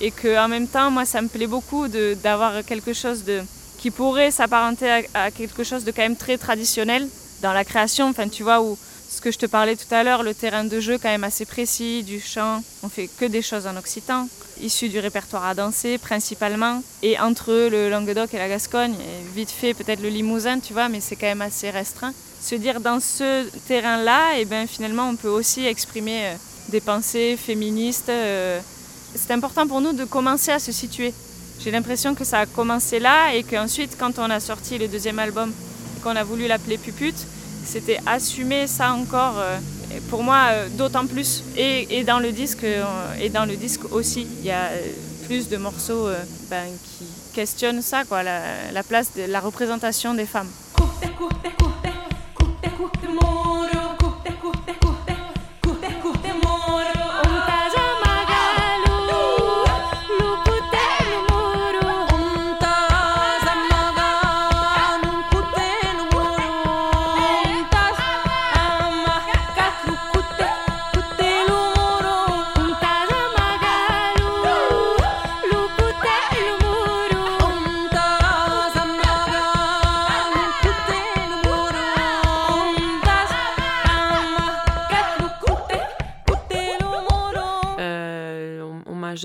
Et 0.00 0.12
qu'en 0.12 0.46
même 0.46 0.68
temps, 0.68 0.92
moi, 0.92 1.04
ça 1.04 1.20
me 1.22 1.26
plaît 1.26 1.48
beaucoup 1.48 1.88
d'avoir 1.88 2.64
quelque 2.64 2.92
chose 2.92 3.24
de, 3.24 3.42
qui 3.78 3.90
pourrait 3.90 4.30
s'apparenter 4.30 5.08
à, 5.12 5.32
quelque 5.32 5.64
chose 5.64 5.82
de 5.82 5.90
quand 5.90 6.02
même 6.02 6.14
très 6.14 6.38
traditionnel 6.38 7.08
dans 7.42 7.52
la 7.52 7.64
création. 7.64 8.06
Enfin, 8.06 8.28
tu 8.28 8.44
vois, 8.44 8.60
ce 9.08 9.20
que 9.20 9.30
je 9.30 9.38
te 9.38 9.46
parlais 9.46 9.76
tout 9.76 9.92
à 9.94 10.02
l'heure, 10.02 10.22
le 10.22 10.34
terrain 10.34 10.64
de 10.64 10.80
jeu 10.80 10.98
quand 10.98 11.08
même 11.08 11.24
assez 11.24 11.44
précis, 11.44 12.02
du 12.02 12.20
chant, 12.20 12.62
on 12.82 12.88
fait 12.88 13.08
que 13.08 13.24
des 13.24 13.42
choses 13.42 13.66
en 13.66 13.76
occitan 13.76 14.28
issus 14.60 14.88
du 14.88 14.98
répertoire 14.98 15.44
à 15.44 15.54
danser 15.54 15.98
principalement. 15.98 16.82
Et 17.02 17.18
entre 17.18 17.52
le 17.52 17.90
Languedoc 17.90 18.32
et 18.34 18.38
la 18.38 18.48
Gascogne, 18.48 18.94
et 18.94 19.34
vite 19.34 19.50
fait 19.50 19.74
peut-être 19.74 20.02
le 20.02 20.08
Limousin, 20.08 20.60
tu 20.60 20.72
vois, 20.72 20.88
mais 20.88 21.00
c'est 21.00 21.16
quand 21.16 21.26
même 21.26 21.42
assez 21.42 21.70
restreint. 21.70 22.12
Se 22.40 22.54
dire 22.54 22.80
dans 22.80 23.00
ce 23.00 23.48
terrain-là, 23.66 24.36
et 24.36 24.42
eh 24.42 24.44
ben 24.44 24.66
finalement 24.66 25.08
on 25.08 25.16
peut 25.16 25.28
aussi 25.28 25.66
exprimer 25.66 26.26
euh, 26.26 26.34
des 26.68 26.80
pensées 26.80 27.36
féministes. 27.36 28.08
Euh, 28.08 28.60
c'est 29.14 29.32
important 29.32 29.66
pour 29.66 29.80
nous 29.80 29.92
de 29.92 30.04
commencer 30.04 30.52
à 30.52 30.58
se 30.58 30.72
situer. 30.72 31.12
J'ai 31.58 31.70
l'impression 31.70 32.14
que 32.14 32.24
ça 32.24 32.40
a 32.40 32.46
commencé 32.46 32.98
là 32.98 33.34
et 33.34 33.42
qu'ensuite 33.42 33.96
quand 33.98 34.18
on 34.18 34.30
a 34.30 34.40
sorti 34.40 34.78
le 34.78 34.88
deuxième 34.88 35.18
album 35.18 35.52
qu'on 36.02 36.14
a 36.14 36.22
voulu 36.22 36.46
l'appeler 36.46 36.76
Pupute, 36.76 37.16
c'était 37.66 37.98
assumer 38.06 38.66
ça 38.66 38.92
encore. 38.92 39.34
Euh, 39.38 39.58
pour 40.08 40.22
moi 40.22 40.48
euh, 40.50 40.68
d'autant 40.70 41.06
plus. 41.06 41.42
Et, 41.56 41.98
et, 41.98 42.04
dans 42.04 42.18
le 42.18 42.32
disque, 42.32 42.64
euh, 42.64 42.84
et 43.20 43.28
dans 43.28 43.44
le 43.44 43.56
disque 43.56 43.92
aussi, 43.92 44.26
il 44.40 44.46
y 44.46 44.50
a 44.50 44.70
plus 45.26 45.48
de 45.48 45.56
morceaux 45.56 46.08
ben, 46.48 46.66
qui 46.84 47.04
questionnent 47.34 47.82
ça, 47.82 48.04
quoi, 48.04 48.22
la, 48.22 48.40
la, 48.72 48.82
place 48.84 49.10
de 49.16 49.22
la 49.22 49.40
représentation 49.40 50.14
des 50.14 50.26
femmes. 50.26 50.48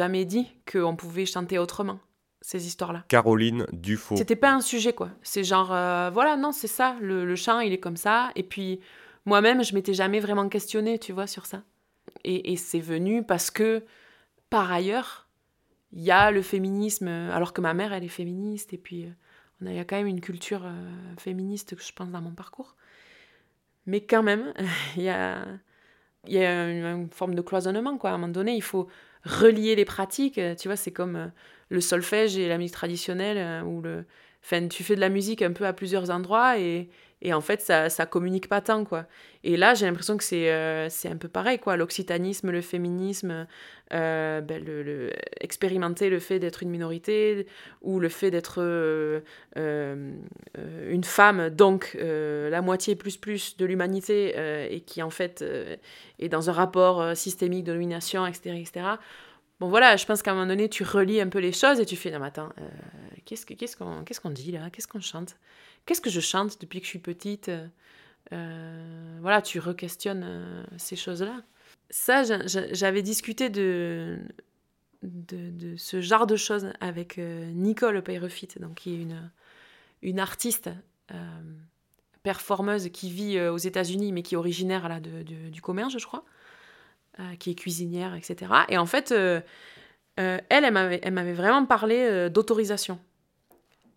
Jamais 0.01 0.25
dit 0.25 0.47
qu'on 0.71 0.95
pouvait 0.95 1.27
chanter 1.27 1.59
autrement 1.59 1.99
ces 2.41 2.65
histoires-là. 2.65 3.05
Caroline 3.07 3.67
Dufaux. 3.71 4.17
C'était 4.17 4.35
pas 4.35 4.51
un 4.51 4.61
sujet, 4.61 4.93
quoi. 4.93 5.11
C'est 5.21 5.43
genre, 5.43 5.71
euh, 5.71 6.09
voilà, 6.11 6.37
non, 6.37 6.51
c'est 6.51 6.67
ça, 6.67 6.97
le, 6.99 7.35
chant, 7.35 7.59
il 7.59 7.71
est 7.71 7.79
comme 7.79 7.97
ça. 7.97 8.31
Et 8.35 8.41
puis, 8.41 8.79
moi-même, 9.25 9.63
je 9.63 9.75
m'étais 9.75 9.93
jamais 9.93 10.19
vraiment 10.19 10.49
questionnée, 10.49 10.97
tu 10.97 11.11
vois, 11.13 11.27
sur 11.27 11.45
ça. 11.45 11.61
Et, 12.23 12.55
c'est 12.55 12.79
venu 12.79 13.23
parce 13.23 13.51
que, 13.51 13.83
par 14.49 14.71
ailleurs, 14.71 15.27
il 15.91 16.01
y 16.01 16.09
a 16.09 16.31
le 16.31 16.41
féminisme, 16.41 17.07
alors 17.07 17.53
que 17.53 17.61
ma 17.61 17.75
mère, 17.75 17.93
elle 17.93 18.03
est 18.03 18.15
féministe, 18.21 18.73
et 18.73 18.79
puis, 18.79 19.05
euh, 19.05 19.11
on 19.61 19.67
a, 19.67 19.69
il 19.69 19.75
y 19.75 19.79
a 19.79 19.85
quand 19.85 19.97
même 19.97 20.07
une 20.07 20.21
culture 20.21 20.65
euh, 20.65 21.15
féministe, 21.19 21.75
je 21.79 21.91
pense, 21.93 22.09
dans 22.09 22.21
mon 22.21 22.33
parcours. 22.33 22.75
Mais 23.85 24.01
quand 24.01 24.23
même, 24.23 24.51
il 24.97 25.03
y 25.03 25.09
a, 25.09 25.45
y 26.25 26.39
a 26.39 26.71
une, 26.71 26.85
une, 26.85 27.09
forme 27.11 27.35
de 27.35 27.41
cloisonnement, 27.43 27.99
quoi. 27.99 28.09
À 28.09 28.13
un 28.13 28.17
moment 28.17 28.33
donné, 28.33 28.55
il 28.55 28.63
faut 28.63 28.87
relier 29.23 29.75
les 29.75 29.85
pratiques. 29.85 30.37
Euh, 30.37 30.55
tu 30.55 30.67
vois, 30.67 30.77
c'est 30.77 30.91
comme 30.91 31.15
euh, 31.15 31.27
le 31.69 31.81
solfège 31.81 32.37
et 32.37 32.47
la 32.47 32.57
musique 32.57 32.73
traditionnelle, 32.73 33.37
euh, 33.37 33.61
où 33.63 33.81
le... 33.81 34.05
enfin, 34.43 34.67
tu 34.67 34.83
fais 34.83 34.95
de 34.95 35.01
la 35.01 35.09
musique 35.09 35.41
un 35.41 35.51
peu 35.51 35.65
à 35.65 35.73
plusieurs 35.73 36.09
endroits 36.09 36.59
et, 36.59 36.89
et 37.23 37.33
en 37.33 37.41
fait, 37.41 37.61
ça, 37.61 37.89
ça 37.89 38.05
communique 38.07 38.47
pas 38.47 38.61
tant, 38.61 38.83
quoi. 38.83 39.05
Et 39.43 39.55
là, 39.55 39.75
j'ai 39.75 39.85
l'impression 39.85 40.17
que 40.17 40.23
c'est 40.23 40.89
c'est 40.89 41.07
un 41.07 41.17
peu 41.17 41.27
pareil, 41.27 41.59
quoi. 41.59 41.77
L'occitanisme, 41.77 42.49
le 42.49 42.61
féminisme, 42.61 43.47
ben, 43.91 44.63
le, 44.63 45.11
expérimenter 45.39 46.09
le 46.09 46.19
fait 46.19 46.39
d'être 46.39 46.63
une 46.63 46.69
minorité 46.69 47.45
ou 47.81 47.99
le 47.99 48.09
fait 48.09 48.31
d'être 48.31 48.59
une 49.55 51.03
femme, 51.03 51.49
donc 51.49 51.95
la 51.99 52.61
moitié 52.61 52.95
plus 52.95 53.17
plus 53.17 53.55
de 53.57 53.65
l'humanité 53.65 54.33
et 54.73 54.81
qui, 54.81 55.03
en 55.03 55.11
fait, 55.11 55.45
est 56.17 56.29
dans 56.29 56.49
un 56.49 56.53
rapport 56.53 57.15
systémique 57.15 57.65
de 57.65 57.73
domination, 57.73 58.25
etc., 58.25 58.55
etc., 58.59 58.85
Bon 59.61 59.69
voilà, 59.69 59.95
je 59.95 60.07
pense 60.07 60.23
qu'à 60.23 60.31
un 60.31 60.33
moment 60.33 60.47
donné, 60.47 60.69
tu 60.69 60.83
relis 60.83 61.21
un 61.21 61.29
peu 61.29 61.37
les 61.37 61.51
choses 61.51 61.79
et 61.79 61.85
tu 61.85 61.95
fais, 61.95 62.09
non 62.09 62.17
mais 62.17 62.25
attends, 62.25 62.49
qu'est-ce 63.25 63.45
qu'on 63.77 64.03
qu'est-ce 64.03 64.19
qu'on 64.19 64.31
dit 64.31 64.51
là? 64.51 64.71
Qu'est-ce 64.71 64.87
qu'on 64.87 64.99
chante? 64.99 65.37
Qu'est-ce 65.85 66.01
que 66.01 66.09
je 66.09 66.19
chante 66.19 66.59
depuis 66.59 66.79
que 66.79 66.85
je 66.85 66.89
suis 66.89 66.97
petite? 66.97 67.51
Euh, 68.33 69.17
Voilà, 69.21 69.43
tu 69.43 69.59
re-questionnes 69.59 70.23
euh, 70.25 70.63
ces 70.77 70.95
choses-là. 70.95 71.43
Ça, 71.91 72.23
j'avais 72.71 73.03
discuté 73.03 73.51
de, 73.51 74.17
ce 75.77 76.01
genre 76.01 76.25
de 76.25 76.37
choses 76.37 76.73
avec 76.79 77.19
euh, 77.19 77.51
Nicole 77.51 78.01
Peyrefit, 78.01 78.49
donc 78.59 78.73
qui 78.73 78.95
est 78.95 79.07
une, 80.01 80.19
artiste 80.19 80.71
performeuse 82.23 82.89
qui 82.89 83.11
vit 83.11 83.39
aux 83.41 83.57
États-Unis, 83.57 84.11
mais 84.11 84.23
qui 84.23 84.33
est 84.33 84.37
originaire 84.39 84.89
là, 84.89 84.99
du 84.99 85.61
commerce, 85.61 85.95
je 85.95 86.03
crois. 86.07 86.25
Euh, 87.19 87.35
qui 87.35 87.51
est 87.51 87.55
cuisinière, 87.55 88.15
etc. 88.15 88.53
Et 88.69 88.77
en 88.77 88.85
fait, 88.85 89.11
euh, 89.11 89.41
euh, 90.21 90.39
elle, 90.47 90.63
elle 90.63 91.13
m'avait 91.13 91.33
vraiment 91.33 91.65
parlé 91.65 92.29
d'autorisation. 92.29 93.01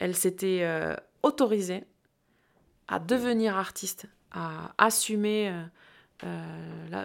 Elle 0.01 0.17
s'était 0.17 0.69
autorisée 1.23 1.85
à 2.89 2.99
devenir 2.99 3.57
artiste, 3.57 4.07
à 4.33 4.75
assumer 4.79 5.55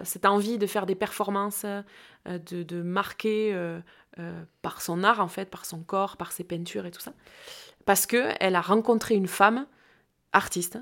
cette 0.02 0.26
envie 0.26 0.58
de 0.58 0.66
faire 0.66 0.84
des 0.84 0.96
performances, 0.96 1.64
de, 2.26 2.64
de, 2.64 2.82
marquer 2.82 3.56
par 4.62 4.82
son 4.82 5.04
art, 5.04 5.20
en 5.20 5.28
fait, 5.28 5.48
par 5.48 5.64
son 5.64 5.78
corps, 5.78 6.16
par 6.16 6.32
ses 6.32 6.42
peintures 6.42 6.86
et 6.86 6.90
tout 6.90 7.00
ça. 7.00 7.12
Parce 7.84 8.06
qu'elle 8.06 8.56
a 8.56 8.60
rencontré 8.60 9.14
une 9.14 9.28
femme 9.28 9.64
artiste 10.32 10.76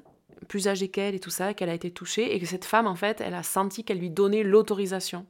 plus 0.47 0.69
âgée 0.69 0.89
qu'elle 0.89 1.15
et 1.15 1.21
tout 1.21 1.31
ça, 1.31 1.55
qu'elle 1.55 1.69
a 1.69 1.75
été 1.75 1.91
touchée, 1.91 2.35
et 2.35 2.41
que 2.41 2.47
cette 2.47 2.65
femme, 2.65 2.87
en 2.87 2.95
fait, 2.95 3.21
elle 3.21 3.35
a 3.35 3.43
senti 3.43 3.85
qu'elle 3.85 3.99
lui 3.99 4.11
donnait 4.11 4.43
l'autorisation. 4.43 5.27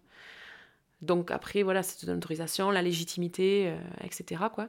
Donc 1.02 1.30
après, 1.30 1.62
voilà, 1.62 1.82
c'est 1.82 2.06
l'autorisation, 2.06 2.70
la 2.70 2.82
légitimité, 2.82 3.68
euh, 3.68 3.78
etc. 4.04 4.42
Quoi. 4.52 4.68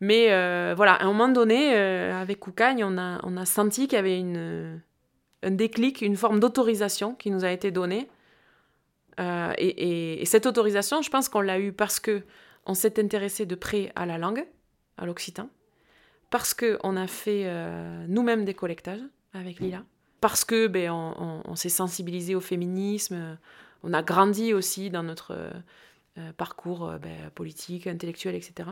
Mais 0.00 0.32
euh, 0.32 0.72
voilà, 0.74 0.94
à 0.94 1.04
un 1.04 1.08
moment 1.08 1.28
donné, 1.28 1.74
euh, 1.74 2.20
avec 2.20 2.40
Koukagne, 2.40 2.84
on 2.84 2.96
a, 2.96 3.20
on 3.22 3.36
a 3.36 3.44
senti 3.44 3.86
qu'il 3.86 3.96
y 3.96 3.98
avait 3.98 4.18
une, 4.18 4.80
un 5.42 5.50
déclic, 5.50 6.00
une 6.00 6.16
forme 6.16 6.40
d'autorisation 6.40 7.14
qui 7.14 7.30
nous 7.30 7.44
a 7.44 7.50
été 7.50 7.70
donnée. 7.70 8.08
Et, 9.58 10.22
et, 10.22 10.24
cette 10.24 10.46
autorisation, 10.46 11.02
je 11.02 11.10
pense 11.10 11.28
qu'on 11.28 11.42
l'a 11.42 11.60
eue 11.60 11.72
parce 11.72 12.00
que 12.00 12.22
on 12.64 12.72
s'est 12.72 12.98
intéressé 12.98 13.44
de 13.44 13.54
près 13.54 13.92
à 13.94 14.06
la 14.06 14.16
langue, 14.16 14.46
à 14.96 15.04
l'occitan, 15.04 15.50
parce 16.30 16.54
qu'on 16.54 16.96
a 16.96 17.06
fait 17.06 17.46
nous-mêmes 18.08 18.46
des 18.46 18.54
collectages, 18.54 19.02
avec 19.32 19.60
Lila. 19.60 19.84
Parce 20.20 20.44
que 20.44 20.66
ben, 20.66 20.90
on, 20.92 21.56
s'est 21.56 21.70
sensibilisé 21.70 22.34
au 22.34 22.40
féminisme, 22.40 23.38
on 23.82 23.94
a 23.94 24.02
grandi 24.02 24.52
aussi 24.52 24.90
dans 24.90 25.02
notre 25.02 25.34
euh, 26.18 26.32
parcours 26.32 26.88
euh, 26.88 26.98
ben, 26.98 27.30
politique, 27.34 27.86
intellectuel, 27.86 28.34
etc. 28.34 28.70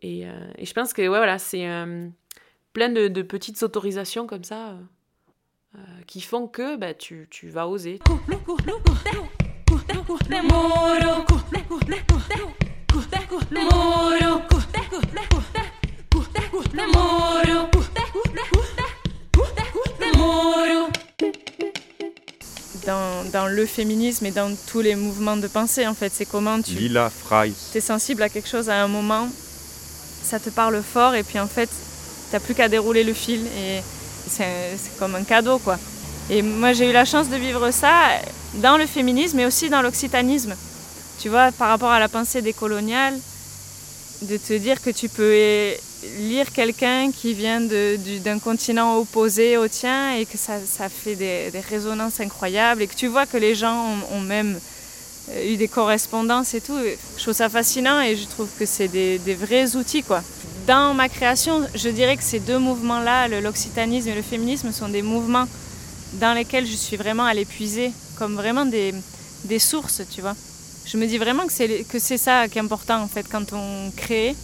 Et, 0.00 0.28
euh, 0.28 0.30
et, 0.56 0.64
je 0.64 0.72
pense 0.72 0.92
que 0.92 1.02
ouais, 1.02 1.08
voilà, 1.08 1.38
c'est 1.38 1.66
plein 2.72 2.88
de, 2.88 3.08
de, 3.08 3.22
petites 3.22 3.62
autorisations 3.62 4.26
comme 4.26 4.44
ça 4.44 4.76
qui 6.06 6.20
font 6.20 6.46
que 6.46 6.76
ben, 6.76 6.94
tu, 6.96 7.26
tu 7.30 7.48
vas 7.48 7.68
oser. 7.68 7.98
Dans, 23.32 23.48
le 23.48 23.66
féminisme 23.66 24.24
et 24.26 24.30
dans 24.30 24.54
tous 24.68 24.80
les 24.80 24.94
mouvements 24.94 25.36
de 25.36 25.48
pensée, 25.48 25.86
en 25.86 25.94
fait. 25.94 26.12
C'est 26.14 26.24
comment 26.24 26.62
tu. 26.62 26.72
Es 27.74 27.80
sensible 27.80 28.22
à 28.22 28.28
quelque 28.28 28.48
chose 28.48 28.70
à 28.70 28.82
un 28.82 28.88
moment, 28.88 29.28
ça 30.22 30.38
te 30.38 30.48
parle 30.50 30.80
fort, 30.82 31.14
et 31.14 31.22
puis 31.22 31.38
en 31.38 31.48
fait, 31.48 31.68
t'as 32.30 32.40
plus 32.40 32.54
qu'à 32.54 32.68
dérouler 32.68 33.04
le 33.04 33.12
fil, 33.12 33.40
et 33.46 33.82
c'est 34.28 34.98
comme 34.98 35.16
un 35.16 35.24
cadeau, 35.24 35.58
quoi. 35.58 35.78
Et 36.30 36.42
moi, 36.42 36.72
j'ai 36.72 36.88
eu 36.88 36.92
la 36.92 37.04
chance 37.04 37.28
de 37.28 37.36
vivre 37.36 37.70
ça 37.72 37.90
dans 38.54 38.76
le 38.76 38.86
féminisme, 38.86 39.36
mais 39.36 39.46
aussi 39.46 39.68
dans 39.68 39.82
l'occitanisme. 39.82 40.54
Tu 41.20 41.28
vois, 41.28 41.52
par 41.52 41.68
rapport 41.68 41.90
à 41.90 42.00
la 42.00 42.08
pensée 42.08 42.42
décoloniale, 42.42 43.14
de 44.22 44.36
te 44.36 44.52
dire 44.54 44.80
que 44.80 44.90
tu 44.90 45.08
peux 45.08 45.34
lire 46.18 46.52
quelqu'un 46.52 47.10
qui 47.10 47.34
vient 47.34 47.60
d'un 47.60 48.38
continent 48.38 48.98
opposé 48.98 49.56
au 49.56 49.68
tien 49.68 50.14
et 50.16 50.26
que 50.26 50.38
ça, 50.38 50.58
fait 50.88 51.14
des, 51.14 51.50
résonances 51.68 52.20
incroyables 52.20 52.82
et 52.82 52.86
que 52.86 52.94
tu 52.94 53.06
vois 53.06 53.26
que 53.26 53.36
les 53.36 53.54
gens 53.54 53.96
ont, 54.12 54.20
même 54.20 54.58
euh, 55.30 55.52
eu 55.52 55.56
des 55.56 55.68
correspondances 55.68 56.54
et 56.54 56.60
tout. 56.60 56.78
Je 57.16 57.22
trouve 57.22 57.34
ça 57.34 57.48
fascinant 57.48 58.00
et 58.00 58.16
je 58.16 58.26
trouve 58.26 58.48
que 58.58 58.66
c'est 58.66 58.88
des, 58.88 59.18
vrais 59.34 59.76
outils 59.76 60.02
quoi. 60.02 60.22
Dans 60.66 60.94
ma 60.94 61.08
création, 61.08 61.64
je 61.74 61.88
dirais 61.88 62.16
que 62.16 62.24
ces 62.24 62.40
deux 62.40 62.58
mouvements-là, 62.58 63.28
l'occitanisme 63.40 64.08
et 64.08 64.14
le 64.14 64.22
féminisme, 64.22 64.72
sont 64.72 64.88
des 64.88 65.02
mouvements 65.02 65.46
dans 66.14 66.34
lesquels 66.34 66.66
je 66.66 66.74
suis 66.74 66.96
vraiment 66.96 67.24
allée 67.24 67.44
puiser 67.44 67.92
comme 68.18 68.34
vraiment 68.34 68.64
des, 68.64 68.92
sources, 69.58 70.02
tu 70.10 70.20
vois. 70.20 70.34
Je 70.84 70.96
me 70.96 71.06
dis 71.06 71.18
vraiment 71.18 71.46
que 71.46 71.52
c'est 71.52 71.84
que 71.88 71.98
c'est 71.98 72.18
ça 72.18 72.48
qui 72.48 72.58
est 72.58 72.60
important 72.60 73.00
en 73.00 73.08
fait 73.08 73.26
quand 73.28 73.52
on 73.52 73.90
crée, 73.96 74.34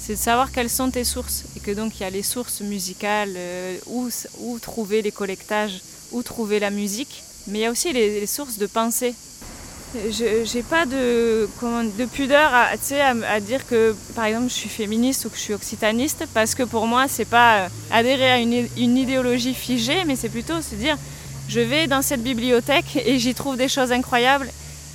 c'est 0.00 0.14
de 0.14 0.18
savoir 0.18 0.50
quelles 0.50 0.70
sont 0.70 0.90
tes 0.90 1.04
sources 1.04 1.44
et 1.56 1.60
que 1.60 1.70
donc 1.70 1.96
il 1.96 2.02
y 2.02 2.06
a 2.06 2.10
les 2.10 2.22
sources 2.22 2.62
musicales, 2.62 3.34
euh, 3.36 3.76
où, 3.86 4.08
où 4.40 4.58
trouver 4.58 5.02
les 5.02 5.12
collectages, 5.12 5.80
où 6.12 6.22
trouver 6.22 6.58
la 6.58 6.70
musique, 6.70 7.22
mais 7.46 7.60
il 7.60 7.62
y 7.62 7.66
a 7.66 7.70
aussi 7.70 7.92
les, 7.92 8.26
sources 8.26 8.58
de 8.58 8.66
pensée. 8.66 9.14
Je 9.94 10.44
j'ai 10.44 10.62
pas 10.62 10.86
de, 10.86 11.48
pudeur 12.12 12.50
à, 12.54 13.40
dire 13.40 13.66
que 13.66 13.94
par 14.14 14.26
exemple 14.26 14.48
je 14.48 14.54
suis 14.54 14.68
féministe 14.68 15.24
ou 15.24 15.30
que 15.30 15.36
je 15.36 15.40
suis 15.40 15.54
occitaniste 15.54 16.26
parce 16.32 16.54
que 16.54 16.62
pour 16.62 16.86
moi 16.86 17.06
c'est 17.08 17.24
pas 17.24 17.62
euh, 17.62 17.68
adhérer 17.90 18.30
à 18.30 18.38
une, 18.38 18.68
idéologie 18.96 19.52
figée 19.52 20.04
mais 20.06 20.14
c'est 20.14 20.28
plutôt 20.28 20.62
se 20.62 20.76
dire 20.76 20.96
je 21.48 21.58
vais 21.58 21.88
dans 21.88 22.02
cette 22.02 22.22
bibliothèque 22.22 23.02
et 23.04 23.18
j'y 23.18 23.34
trouve 23.34 23.56
des 23.56 23.68
choses 23.68 23.90
incroyables 23.90 24.48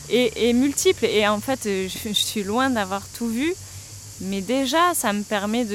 et, 0.09 0.53
multiples 0.53 1.03
et 1.03 1.27
en 1.27 1.41
fait 1.41 1.65
euh, 1.65 1.89
je 1.89 2.13
suis 2.13 2.43
loin 2.43 2.69
d'avoir 2.69 3.05
tout 3.17 3.27
vu 3.27 3.53
mais 4.21 4.41
déjà 4.41 4.93
ça 4.93 5.11
me 5.13 5.23
permet 5.23 5.65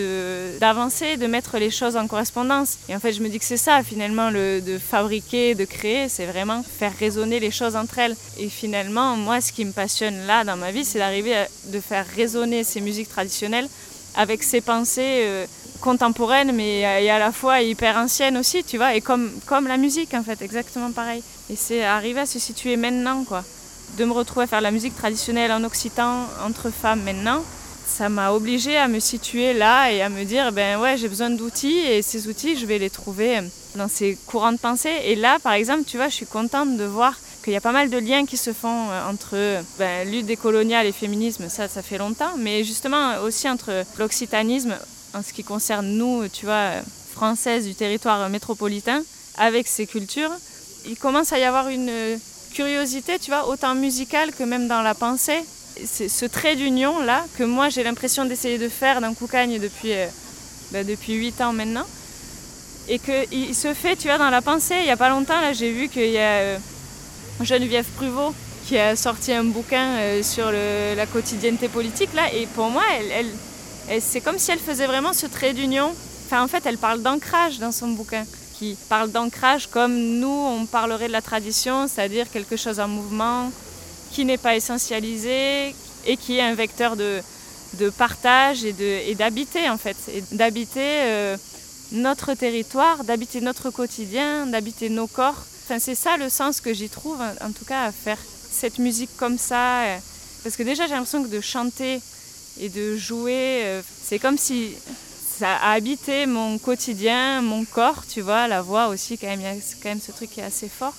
d'avancer 0.61 1.17
de 1.17 1.27
mettre 1.27 1.59
les 1.59 1.71
choses 1.71 1.97
en 1.97 2.07
correspondance. 2.07 2.79
Et 2.89 2.97
en 2.97 3.01
fait 3.01 3.13
je 3.13 3.23
me 3.23 3.29
dis 3.29 3.39
que 3.39 3.45
c'est 3.45 3.57
ça 3.57 3.83
finalement 3.83 4.31
le, 4.31 4.61
de 4.61 4.79
fabriquer 4.79 5.55
de 5.55 5.65
créer 5.65 6.09
c'est 6.09 6.27
vraiment 6.27 6.63
faire 6.63 6.93
résonner 6.99 7.41
les 7.41 7.51
choses 7.51 7.77
entre 7.77 7.99
elles. 7.99 8.17
Et 8.39 8.49
finalement 8.49 9.17
moi 9.17 9.41
ce 9.41 9.53
qui 9.53 9.65
me 9.65 9.73
passionne 9.73 10.27
là 10.27 10.45
dans 10.45 10.57
ma 10.57 10.71
vie 10.71 10.85
c'est 10.85 10.99
d'arriver 10.99 11.37
à 11.37 11.49
de 11.67 11.81
faire 11.81 12.07
résonner 12.17 12.65
ces 12.65 12.81
musiques 12.81 13.09
traditionnelles 13.09 13.69
avec 14.17 14.43
ces 14.43 14.61
pensées 14.61 15.23
euh, 15.25 15.47
contemporaines 15.81 16.53
mais 16.53 16.85
euh, 16.85 17.15
à 17.15 17.19
la 17.19 17.33
fois 17.33 17.61
hyper 17.61 17.97
anciennes 17.97 18.37
aussi 18.37 18.65
tu 18.65 18.77
vois 18.77 18.95
et 18.95 19.01
comme 19.01 19.31
comme 19.47 19.67
la 19.67 19.77
musique 19.77 20.15
en 20.15 20.23
fait 20.23 20.41
exactement 20.41 20.93
pareil. 20.93 21.23
Et 21.51 21.57
c'est 21.57 21.85
arriver 21.85 22.21
à 22.21 22.27
se 22.27 22.39
situer 22.39 22.77
maintenant 22.77 23.25
quoi. 23.25 23.45
De 23.99 24.05
me 24.05 24.13
retrouver 24.13 24.45
à 24.45 24.47
faire 24.47 24.61
la 24.61 24.71
musique 24.71 24.97
traditionnelle 24.97 25.51
en 25.53 25.65
occitan 25.65 26.25
entre 26.47 26.71
femmes 26.71 27.03
maintenant 27.03 27.43
ça 27.91 28.09
m'a 28.09 28.33
obligée 28.33 28.77
à 28.77 28.89
me 28.89 29.01
situer 29.01 29.53
là 29.53 29.91
et 29.93 30.01
à 30.01 30.09
me 30.09 30.25
dire 30.25 30.53
ben 30.53 30.79
ouais 30.81 30.97
j'ai 30.97 31.09
besoin 31.09 31.29
d'outils 31.29 31.79
et 31.79 32.03
ces 32.03 32.29
outils 32.29 32.57
je 32.57 32.65
vais 32.65 32.79
les 32.79 32.89
trouver 32.89 33.41
dans 33.75 33.89
ces 33.89 34.17
courants 34.27 34.53
de 34.53 34.59
pensée. 34.59 34.95
Et 35.05 35.17
là 35.17 35.39
par 35.43 35.53
exemple 35.55 35.83
tu 35.85 35.97
vois 35.97 36.09
je 36.09 36.15
suis 36.15 36.26
contente 36.26 36.76
de 36.76 36.85
voir 36.85 37.19
qu'il 37.43 37.53
y 37.53 37.57
a 37.57 37.61
pas 37.61 37.73
mal 37.73 37.91
de 37.91 37.99
liens 37.99 38.26
qui 38.26 38.37
se 38.37 38.53
font 38.53 38.91
euh, 38.91 39.11
entre 39.11 39.37
ben, 39.79 40.09
lutte 40.11 40.26
décoloniale 40.26 40.87
et 40.87 40.93
féminisme. 40.93 41.49
Ça 41.49 41.69
ça 41.69 41.83
fait 41.83 41.99
longtemps. 41.99 42.33
Mais 42.39 42.65
justement 42.65 43.21
aussi 43.23 43.49
entre 43.49 43.85
l'occitanisme 43.99 44.76
en 45.13 45.23
ce 45.23 45.33
qui 45.33 45.43
concerne 45.43 45.87
nous 45.87 46.29
tu 46.29 46.47
vois 46.47 46.71
françaises 47.13 47.67
du 47.67 47.75
territoire 47.75 48.29
métropolitain 48.31 49.03
avec 49.37 49.67
ces 49.67 49.87
cultures 49.87 50.31
il 50.87 50.97
commence 50.97 51.33
à 51.33 51.39
y 51.39 51.45
avoir 51.45 51.69
une 51.69 51.91
curiosité 52.55 53.19
tu 53.19 53.31
vois 53.31 53.49
autant 53.49 53.75
musicale 53.75 54.33
que 54.33 54.45
même 54.45 54.69
dans 54.69 54.83
la 54.83 54.95
pensée 54.95 55.43
ce 55.85 56.25
trait 56.26 56.56
d'union 56.56 57.00
là 57.00 57.25
que 57.39 57.45
moi 57.45 57.69
j'ai 57.69 57.83
l'impression 57.83 58.25
d'essayer 58.25 58.59
de 58.59 58.69
faire 58.69 59.00
dans 59.00 59.15
Coucagne 59.15 59.59
depuis, 59.59 59.93
euh, 59.93 60.06
bah, 60.73 60.85
depuis 60.85 61.15
8 61.15 61.41
ans 61.41 61.52
maintenant. 61.52 61.87
Et 62.89 62.99
qu'il 62.99 63.54
se 63.54 63.73
fait, 63.73 63.95
tu 63.95 64.09
vois, 64.09 64.19
dans 64.19 64.30
la 64.30 64.43
pensée. 64.43 64.75
Il 64.78 64.85
n'y 64.85 64.91
a 64.91 64.97
pas 64.97 65.11
longtemps, 65.11 65.41
là, 65.41 65.52
j'ai 65.52 65.71
vu 65.71 65.89
qu'il 65.89 66.11
y 66.11 66.19
a 66.19 66.39
euh, 66.41 66.59
Geneviève 67.41 67.87
Pruvot 67.97 68.35
qui 68.67 68.76
a 68.78 68.97
sorti 68.97 69.33
un 69.33 69.45
bouquin 69.45 69.97
euh, 69.99 70.23
sur 70.23 70.50
la 70.50 71.06
quotidienneté 71.06 71.69
politique 71.69 72.11
là. 72.15 72.33
Et 72.35 72.47
pour 72.47 72.69
moi, 72.71 72.83
elle- 72.99 73.26
elle- 73.89 74.02
c'est 74.02 74.21
comme 74.21 74.39
si 74.39 74.50
elle 74.50 74.59
faisait 74.59 74.87
vraiment 74.87 75.13
ce 75.13 75.26
trait 75.26 75.52
d'union. 75.52 75.93
Enfin, 76.26 76.43
en 76.43 76.49
fait, 76.49 76.65
elle 76.67 76.78
parle 76.78 77.02
d'ancrage 77.02 77.59
dans 77.59 77.73
son 77.73 77.89
bouquin. 77.89 78.25
Qui 78.59 78.76
parle 78.89 79.11
d'ancrage 79.11 79.69
comme 79.69 79.95
nous, 79.95 80.28
on 80.28 80.67
parlerait 80.67 81.09
de 81.09 81.13
la 81.13 81.23
tradition, 81.23 81.87
c'est-à-dire 81.89 82.30
quelque 82.30 82.56
chose 82.56 82.78
en 82.78 82.89
mouvement, 82.89 83.50
qui 84.11 84.25
n'est 84.25 84.39
pas 84.39 84.57
essentialisé 84.57 85.75
et 86.07 86.17
qui 86.17 86.39
est 86.39 86.43
un 86.43 86.55
vecteur 86.55 86.97
de, 86.97 87.21
de 87.79 87.91
partage 87.91 88.65
et 88.65 89.15
d'habiter 89.15 89.69
en 89.69 89.77
fait, 89.79 89.97
d'habiter 90.33 91.03
euh, 91.03 91.37
notre 91.93 92.35
territoire, 92.35 93.05
d'habiter 93.05 93.41
notre 93.41 93.71
quotidien, 93.71 94.47
d'habiter 94.47 94.89
nos 94.89 95.07
corps. 95.07 95.45
Enfin, 95.65 95.79
c'est 95.79 95.95
ça 95.95 96.17
le 96.17 96.29
sens 96.29 96.61
que 96.61 96.75
j'y 96.75 96.89
trouve, 96.89 97.21
en 97.21 97.49
en 97.49 97.53
tout 97.53 97.65
cas, 97.65 97.85
à 97.85 97.93
faire 97.93 98.19
cette 98.51 98.79
musique 98.79 99.11
comme 99.17 99.39
ça. 99.39 99.83
euh, 99.83 99.99
Parce 100.43 100.57
que 100.57 100.63
déjà, 100.65 100.87
j'ai 100.87 100.95
l'impression 100.95 101.23
que 101.23 101.29
de 101.29 101.41
chanter 101.41 102.01
et 102.59 102.69
de 102.69 102.97
jouer, 102.97 103.63
euh, 103.65 103.83
c'est 104.05 104.19
comme 104.19 104.39
si 104.39 104.73
ça 105.39 105.57
a 105.57 105.73
habité 105.73 106.27
mon 106.27 106.59
quotidien, 106.59 107.41
mon 107.41 107.65
corps, 107.65 108.03
tu 108.09 108.21
vois, 108.21 108.49
la 108.49 108.63
voix 108.63 108.89
aussi, 108.89 109.17
quand 109.17 109.29
même, 109.29 109.41
il 109.41 109.47
y 109.47 109.47
a 109.47 109.55
quand 109.83 109.89
même 109.91 110.01
ce 110.01 110.13
truc 110.13 110.31
qui 110.31 110.41
est 110.41 110.45
assez 110.45 110.69
fort 110.69 110.95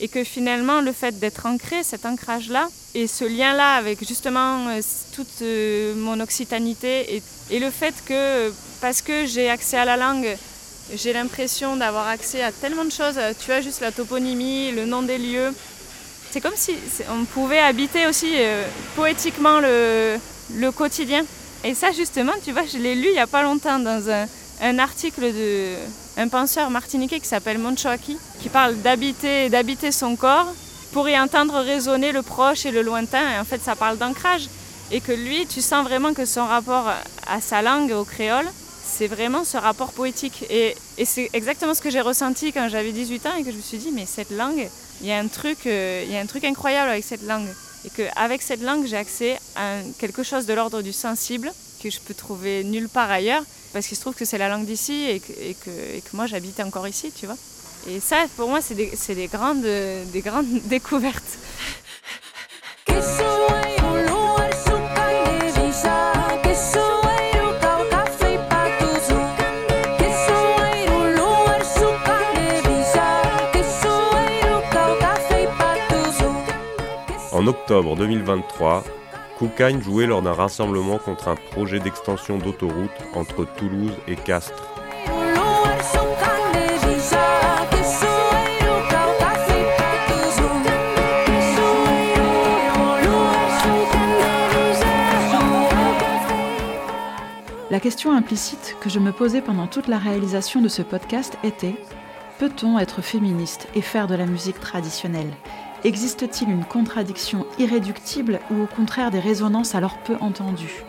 et 0.00 0.08
que 0.08 0.24
finalement 0.24 0.80
le 0.80 0.92
fait 0.92 1.18
d'être 1.18 1.46
ancré, 1.46 1.82
cet 1.82 2.04
ancrage-là, 2.04 2.68
et 2.94 3.06
ce 3.06 3.24
lien-là 3.24 3.74
avec 3.74 4.06
justement 4.06 4.68
euh, 4.68 4.80
toute 5.14 5.42
euh, 5.42 5.94
mon 5.96 6.20
occitanité, 6.20 7.22
et, 7.50 7.58
le 7.58 7.70
fait 7.70 7.94
que 8.04 8.52
parce 8.80 9.02
que 9.02 9.26
j'ai 9.26 9.48
accès 9.48 9.78
à 9.78 9.84
la 9.84 9.96
langue, 9.96 10.36
j'ai 10.94 11.12
l'impression 11.12 11.76
d'avoir 11.76 12.08
accès 12.08 12.42
à 12.42 12.52
tellement 12.52 12.84
de 12.84 12.92
choses, 12.92 13.18
tu 13.44 13.52
as 13.52 13.60
juste 13.60 13.80
la 13.80 13.92
toponymie, 13.92 14.72
le 14.72 14.84
nom 14.84 15.02
des 15.02 15.18
lieux, 15.18 15.52
c'est 16.30 16.40
comme 16.40 16.56
si 16.56 16.74
on 17.10 17.24
pouvait 17.24 17.60
habiter 17.60 18.06
aussi 18.06 18.32
euh, 18.34 18.64
poétiquement 18.94 19.60
le, 19.60 20.18
quotidien. 20.70 21.24
Et 21.64 21.74
ça 21.74 21.92
justement, 21.92 22.32
tu 22.44 22.52
vois, 22.52 22.66
je 22.66 22.78
l'ai 22.78 22.94
lu 22.94 23.06
il 23.08 23.12
n'y 23.12 23.18
a 23.18 23.26
pas 23.26 23.42
longtemps 23.42 23.78
dans 23.78 24.02
un 24.60 24.78
article 24.78 25.32
de 25.32 25.76
un 26.16 26.28
penseur 26.28 26.70
martiniquais 26.70 27.20
qui 27.20 27.26
s'appelle 27.26 27.58
Monchoaki, 27.58 28.16
qui 28.40 28.48
parle 28.48 28.76
d'habiter, 28.76 29.48
d'habiter 29.50 29.92
son 29.92 30.16
corps 30.16 30.52
pour 30.92 31.08
y 31.08 31.18
entendre 31.18 31.60
résonner 31.60 32.12
le 32.12 32.22
proche 32.22 32.64
et 32.64 32.70
le 32.70 32.82
lointain. 32.82 33.34
Et 33.34 33.38
en 33.38 33.44
fait, 33.44 33.60
ça 33.60 33.76
parle 33.76 33.98
d'ancrage. 33.98 34.48
Et 34.90 35.00
que 35.00 35.12
lui, 35.12 35.46
tu 35.46 35.60
sens 35.60 35.84
vraiment 35.84 36.14
que 36.14 36.24
son 36.24 36.46
rapport 36.46 36.88
à 37.26 37.40
sa 37.40 37.60
langue, 37.60 37.90
au 37.90 38.04
créole, 38.04 38.46
c'est 38.84 39.08
vraiment 39.08 39.44
ce 39.44 39.58
rapport 39.58 39.92
poétique. 39.92 40.44
Et, 40.48 40.74
et 40.96 41.04
c'est 41.04 41.28
exactement 41.32 41.74
ce 41.74 41.82
que 41.82 41.90
j'ai 41.90 42.00
ressenti 42.00 42.52
quand 42.52 42.68
j'avais 42.68 42.92
18 42.92 43.26
ans 43.26 43.36
et 43.38 43.42
que 43.42 43.50
je 43.50 43.56
me 43.56 43.62
suis 43.62 43.78
dit, 43.78 43.90
mais 43.92 44.06
cette 44.06 44.30
langue, 44.30 44.68
il 45.02 45.08
y 45.08 45.12
a 45.12 45.18
un 45.18 45.28
truc, 45.28 45.66
euh, 45.66 46.02
il 46.06 46.12
y 46.12 46.16
a 46.16 46.20
un 46.20 46.26
truc 46.26 46.44
incroyable 46.44 46.90
avec 46.90 47.04
cette 47.04 47.22
langue. 47.22 47.48
Et 47.84 47.90
qu'avec 47.90 48.42
cette 48.42 48.62
langue, 48.62 48.86
j'ai 48.86 48.96
accès 48.96 49.38
à 49.54 49.74
quelque 49.98 50.22
chose 50.22 50.46
de 50.46 50.54
l'ordre 50.54 50.82
du 50.82 50.92
sensible 50.92 51.52
que 51.90 51.94
je 51.94 52.00
peux 52.00 52.14
trouver 52.14 52.64
nulle 52.64 52.88
part 52.88 53.10
ailleurs 53.10 53.42
parce 53.72 53.86
qu'il 53.86 53.96
se 53.96 54.02
trouve 54.02 54.14
que 54.14 54.24
c'est 54.24 54.38
la 54.38 54.48
langue 54.48 54.64
d'ici 54.64 55.04
et 55.08 55.20
que, 55.20 55.32
et 55.32 55.54
que, 55.54 55.70
et 55.96 56.00
que 56.00 56.16
moi 56.16 56.26
j'habite 56.26 56.58
encore 56.60 56.88
ici, 56.88 57.12
tu 57.14 57.26
vois. 57.26 57.36
Et 57.88 58.00
ça, 58.00 58.24
pour 58.36 58.48
moi, 58.48 58.60
c'est 58.60 58.74
des, 58.74 58.90
c'est 58.96 59.14
des, 59.14 59.28
grandes, 59.28 59.62
des 59.62 60.20
grandes 60.20 60.46
découvertes. 60.64 61.38
En 77.32 77.46
octobre 77.46 77.94
2023, 77.96 78.82
Koukagne 79.38 79.82
jouait 79.82 80.06
lors 80.06 80.22
d'un 80.22 80.32
rassemblement 80.32 80.96
contre 80.96 81.28
un 81.28 81.34
projet 81.34 81.78
d'extension 81.78 82.38
d'autoroute 82.38 82.90
entre 83.14 83.44
Toulouse 83.44 83.92
et 84.08 84.16
Castres. 84.16 84.66
La 97.70 97.80
question 97.80 98.12
implicite 98.12 98.76
que 98.80 98.88
je 98.88 98.98
me 98.98 99.12
posais 99.12 99.42
pendant 99.42 99.66
toute 99.66 99.86
la 99.86 99.98
réalisation 99.98 100.62
de 100.62 100.68
ce 100.68 100.80
podcast 100.80 101.36
était 101.44 101.74
Peut-on 102.38 102.78
être 102.78 103.02
féministe 103.02 103.68
et 103.74 103.82
faire 103.82 104.06
de 104.06 104.14
la 104.14 104.24
musique 104.24 104.60
traditionnelle? 104.60 105.32
Existe-t-il 105.84 106.50
une 106.50 106.64
contradiction 106.64 107.46
irréductible 107.58 108.40
ou 108.50 108.62
au 108.62 108.66
contraire 108.66 109.10
des 109.10 109.20
résonances 109.20 109.74
alors 109.74 109.98
peu 109.98 110.16
entendues? 110.20 110.82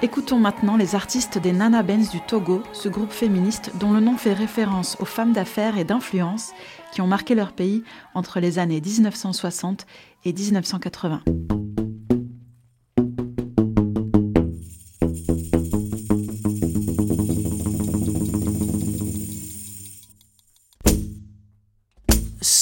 Écoutons 0.00 0.38
maintenant 0.38 0.76
les 0.76 0.94
artistes 0.94 1.38
des 1.38 1.52
Nana 1.52 1.82
Benz 1.82 2.10
du 2.10 2.20
Togo, 2.20 2.62
ce 2.72 2.88
groupe 2.88 3.10
féministe 3.10 3.72
dont 3.80 3.92
le 3.92 4.00
nom 4.00 4.16
fait 4.16 4.32
référence 4.32 4.96
aux 5.00 5.04
femmes 5.04 5.32
d'affaires 5.32 5.76
et 5.76 5.84
d'influence 5.84 6.52
qui 6.92 7.00
ont 7.00 7.08
marqué 7.08 7.34
leur 7.34 7.52
pays 7.52 7.82
entre 8.14 8.38
les 8.38 8.60
années 8.60 8.80
1960 8.80 9.86
et 10.24 10.32
1980. 10.32 11.22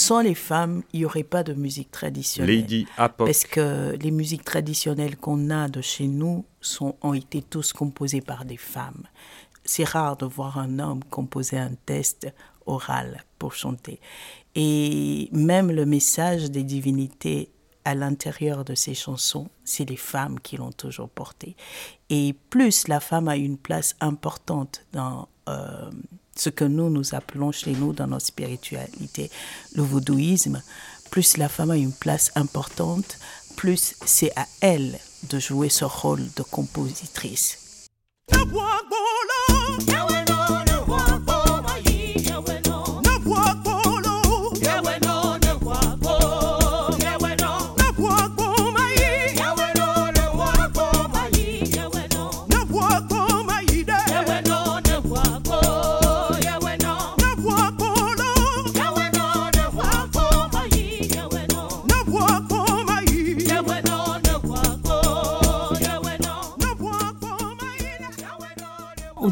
Sans 0.07 0.21
les 0.21 0.37
femmes, 0.37 0.83
il 0.93 1.01
n'y 1.01 1.05
aurait 1.05 1.25
pas 1.25 1.43
de 1.43 1.53
musique 1.53 1.91
traditionnelle. 1.91 2.61
Lady. 2.61 2.87
Parce 2.97 3.43
que 3.45 3.97
les 4.01 4.13
musiques 4.13 4.45
traditionnelles 4.45 5.17
qu'on 5.17 5.51
a 5.51 5.69
de 5.69 5.81
chez 5.81 6.07
nous 6.07 6.45
sont, 6.61 6.95
ont 7.03 7.13
été 7.13 7.43
tous 7.43 7.73
composées 7.73 8.21
par 8.21 8.45
des 8.45 8.57
femmes. 8.57 9.03
C'est 9.65 9.83
rare 9.83 10.17
de 10.17 10.25
voir 10.25 10.59
un 10.59 10.79
homme 10.79 11.03
composer 11.11 11.59
un 11.59 11.75
test 11.87 12.33
oral 12.67 13.25
pour 13.41 13.55
chanter. 13.55 13.99
Et 14.55 15.29
même 15.33 15.73
le 15.73 15.85
message 15.85 16.53
des 16.53 16.63
divinités 16.63 17.51
à 17.85 17.97
l'intérieur 17.97 18.65
de 18.65 18.77
ces 18.77 18.95
chansons, 18.95 19.49
c'est 19.65 19.89
les 19.89 19.97
femmes 19.97 20.39
qui 20.39 20.57
l'ont 20.57 20.73
toujours 20.73 21.09
porté. 21.09 21.57
Et 22.11 22.33
plus 22.51 22.87
la 22.87 23.01
femme 23.01 23.27
a 23.27 23.37
une 23.37 23.59
place 23.59 23.97
importante 24.01 24.87
dans 24.93 25.29
euh, 25.49 25.91
ce 26.39 26.51
que 26.51 26.65
nous, 26.65 26.91
nous 26.91 27.15
appelons 27.15 27.53
chez 27.53 27.73
nous 27.73 27.93
dans 27.93 28.07
notre 28.07 28.27
spiritualité 28.27 29.31
le 29.75 29.83
vaudouisme, 29.83 30.63
plus 31.11 31.37
la 31.37 31.49
femme 31.49 31.71
a 31.71 31.77
une 31.77 31.93
place 31.93 32.33
importante, 32.35 33.19
plus 33.57 33.95
c'est 34.05 34.33
à 34.37 34.47
elle 34.61 34.99
de 35.31 35.39
jouer 35.39 35.69
ce 35.69 35.85
rôle 35.85 36.23
de 36.37 36.43
compositrice. 36.43 37.59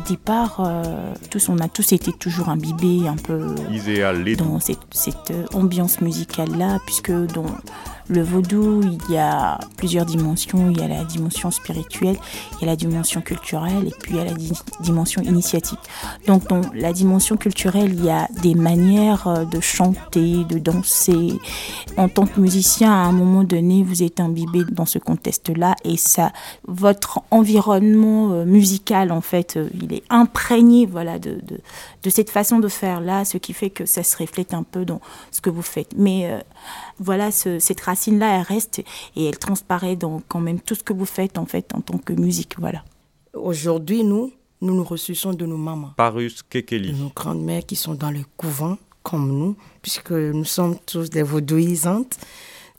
Départ, 0.04 0.60
euh, 0.60 1.14
tous, 1.30 1.48
on 1.48 1.58
a 1.58 1.68
tous 1.68 1.92
été 1.92 2.12
toujours 2.12 2.48
imbibés 2.48 3.08
un 3.08 3.16
peu 3.16 3.54
dans 4.36 4.60
cette, 4.60 4.78
cette 4.90 5.30
euh, 5.30 5.44
ambiance 5.54 6.00
musicale-là, 6.00 6.78
puisque 6.86 7.12
dans 7.12 7.46
le 8.08 8.22
vaudou, 8.22 8.82
il 8.82 9.12
y 9.12 9.16
a 9.16 9.58
plusieurs 9.76 10.04
dimensions. 10.04 10.70
Il 10.70 10.78
y 10.78 10.82
a 10.82 10.88
la 10.88 11.04
dimension 11.04 11.50
spirituelle, 11.50 12.16
il 12.52 12.60
y 12.60 12.64
a 12.64 12.66
la 12.66 12.76
dimension 12.76 13.22
culturelle 13.22 13.86
et 13.86 13.92
puis 13.98 14.12
il 14.12 14.16
y 14.16 14.20
a 14.20 14.24
la 14.24 14.34
dimension 14.80 15.22
initiatique. 15.22 15.78
Donc 16.26 16.46
dans 16.48 16.60
la 16.74 16.92
dimension 16.92 17.36
culturelle, 17.36 17.94
il 17.94 18.04
y 18.04 18.10
a 18.10 18.28
des 18.42 18.54
manières 18.54 19.26
euh, 19.26 19.44
de 19.44 19.60
chanter, 19.60 20.44
de 20.44 20.58
danser. 20.58 21.32
En 21.96 22.08
tant 22.08 22.26
que 22.26 22.40
musicien, 22.40 22.92
à 22.92 23.06
un 23.06 23.12
moment 23.12 23.44
donné, 23.44 23.82
vous 23.82 24.02
êtes 24.02 24.20
imbibé 24.20 24.64
dans 24.64 24.86
ce 24.86 24.98
contexte-là 24.98 25.74
et 25.84 25.96
ça, 25.96 26.32
votre 26.66 27.20
environnement 27.30 28.44
musical, 28.44 29.12
en 29.12 29.20
fait, 29.20 29.58
il 29.80 29.92
est 29.92 29.93
imprégné 30.10 30.86
voilà, 30.86 31.18
de, 31.18 31.34
de, 31.42 31.60
de 32.02 32.10
cette 32.10 32.30
façon 32.30 32.58
de 32.58 32.68
faire 32.68 33.00
là, 33.00 33.24
ce 33.24 33.38
qui 33.38 33.52
fait 33.52 33.70
que 33.70 33.86
ça 33.86 34.02
se 34.02 34.16
reflète 34.16 34.54
un 34.54 34.62
peu 34.62 34.84
dans 34.84 35.00
ce 35.30 35.40
que 35.40 35.50
vous 35.50 35.62
faites. 35.62 35.92
Mais 35.96 36.30
euh, 36.30 36.40
voilà, 36.98 37.30
ce, 37.30 37.58
cette 37.58 37.80
racine-là, 37.80 38.38
elle 38.38 38.42
reste 38.42 38.82
et 39.16 39.26
elle 39.26 39.38
transparaît 39.38 39.96
dans 39.96 40.22
quand 40.28 40.40
même 40.40 40.60
tout 40.60 40.74
ce 40.74 40.82
que 40.82 40.92
vous 40.92 41.06
faites 41.06 41.38
en 41.38 41.46
fait 41.46 41.74
en 41.74 41.80
tant 41.80 41.98
que 41.98 42.12
musique. 42.12 42.58
Voilà. 42.58 42.84
Aujourd'hui, 43.34 44.04
nous, 44.04 44.32
nous 44.60 44.74
nous 44.74 45.34
de 45.34 45.46
nos 45.46 45.56
mamans. 45.56 45.92
Parus 45.96 46.42
Kekeli. 46.42 46.92
De 46.92 46.96
nos 46.96 47.12
grandes-mères 47.14 47.66
qui 47.66 47.76
sont 47.76 47.94
dans 47.94 48.10
le 48.10 48.20
couvent, 48.36 48.78
comme 49.02 49.28
nous, 49.28 49.56
puisque 49.82 50.12
nous 50.12 50.44
sommes 50.44 50.76
tous 50.86 51.10
des 51.10 51.22
vaudouisantes. 51.22 52.16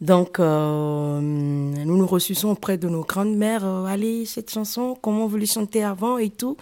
Donc, 0.01 0.39
euh, 0.39 1.21
nous 1.21 1.97
nous 1.97 2.07
ressuscitons 2.07 2.51
auprès 2.51 2.77
de 2.77 2.89
nos 2.89 3.03
grandes-mères. 3.03 3.65
Euh, 3.65 3.85
allez, 3.85 4.25
cette 4.25 4.51
chanson, 4.51 4.97
comment 5.01 5.25
vous 5.27 5.37
les 5.37 5.45
chantez 5.45 5.83
avant 5.83 6.17
et 6.17 6.29
tout. 6.29 6.57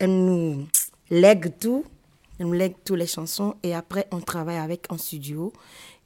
Elles 0.00 0.24
nous 0.24 0.66
lèguent 1.10 1.56
tout. 1.60 1.84
Elles 2.38 2.46
nous 2.46 2.52
lèguent 2.52 2.82
toutes 2.84 2.98
les 2.98 3.06
chansons. 3.06 3.54
Et 3.62 3.72
après, 3.74 4.08
on 4.10 4.20
travaille 4.20 4.56
avec 4.56 4.86
en 4.90 4.98
studio. 4.98 5.52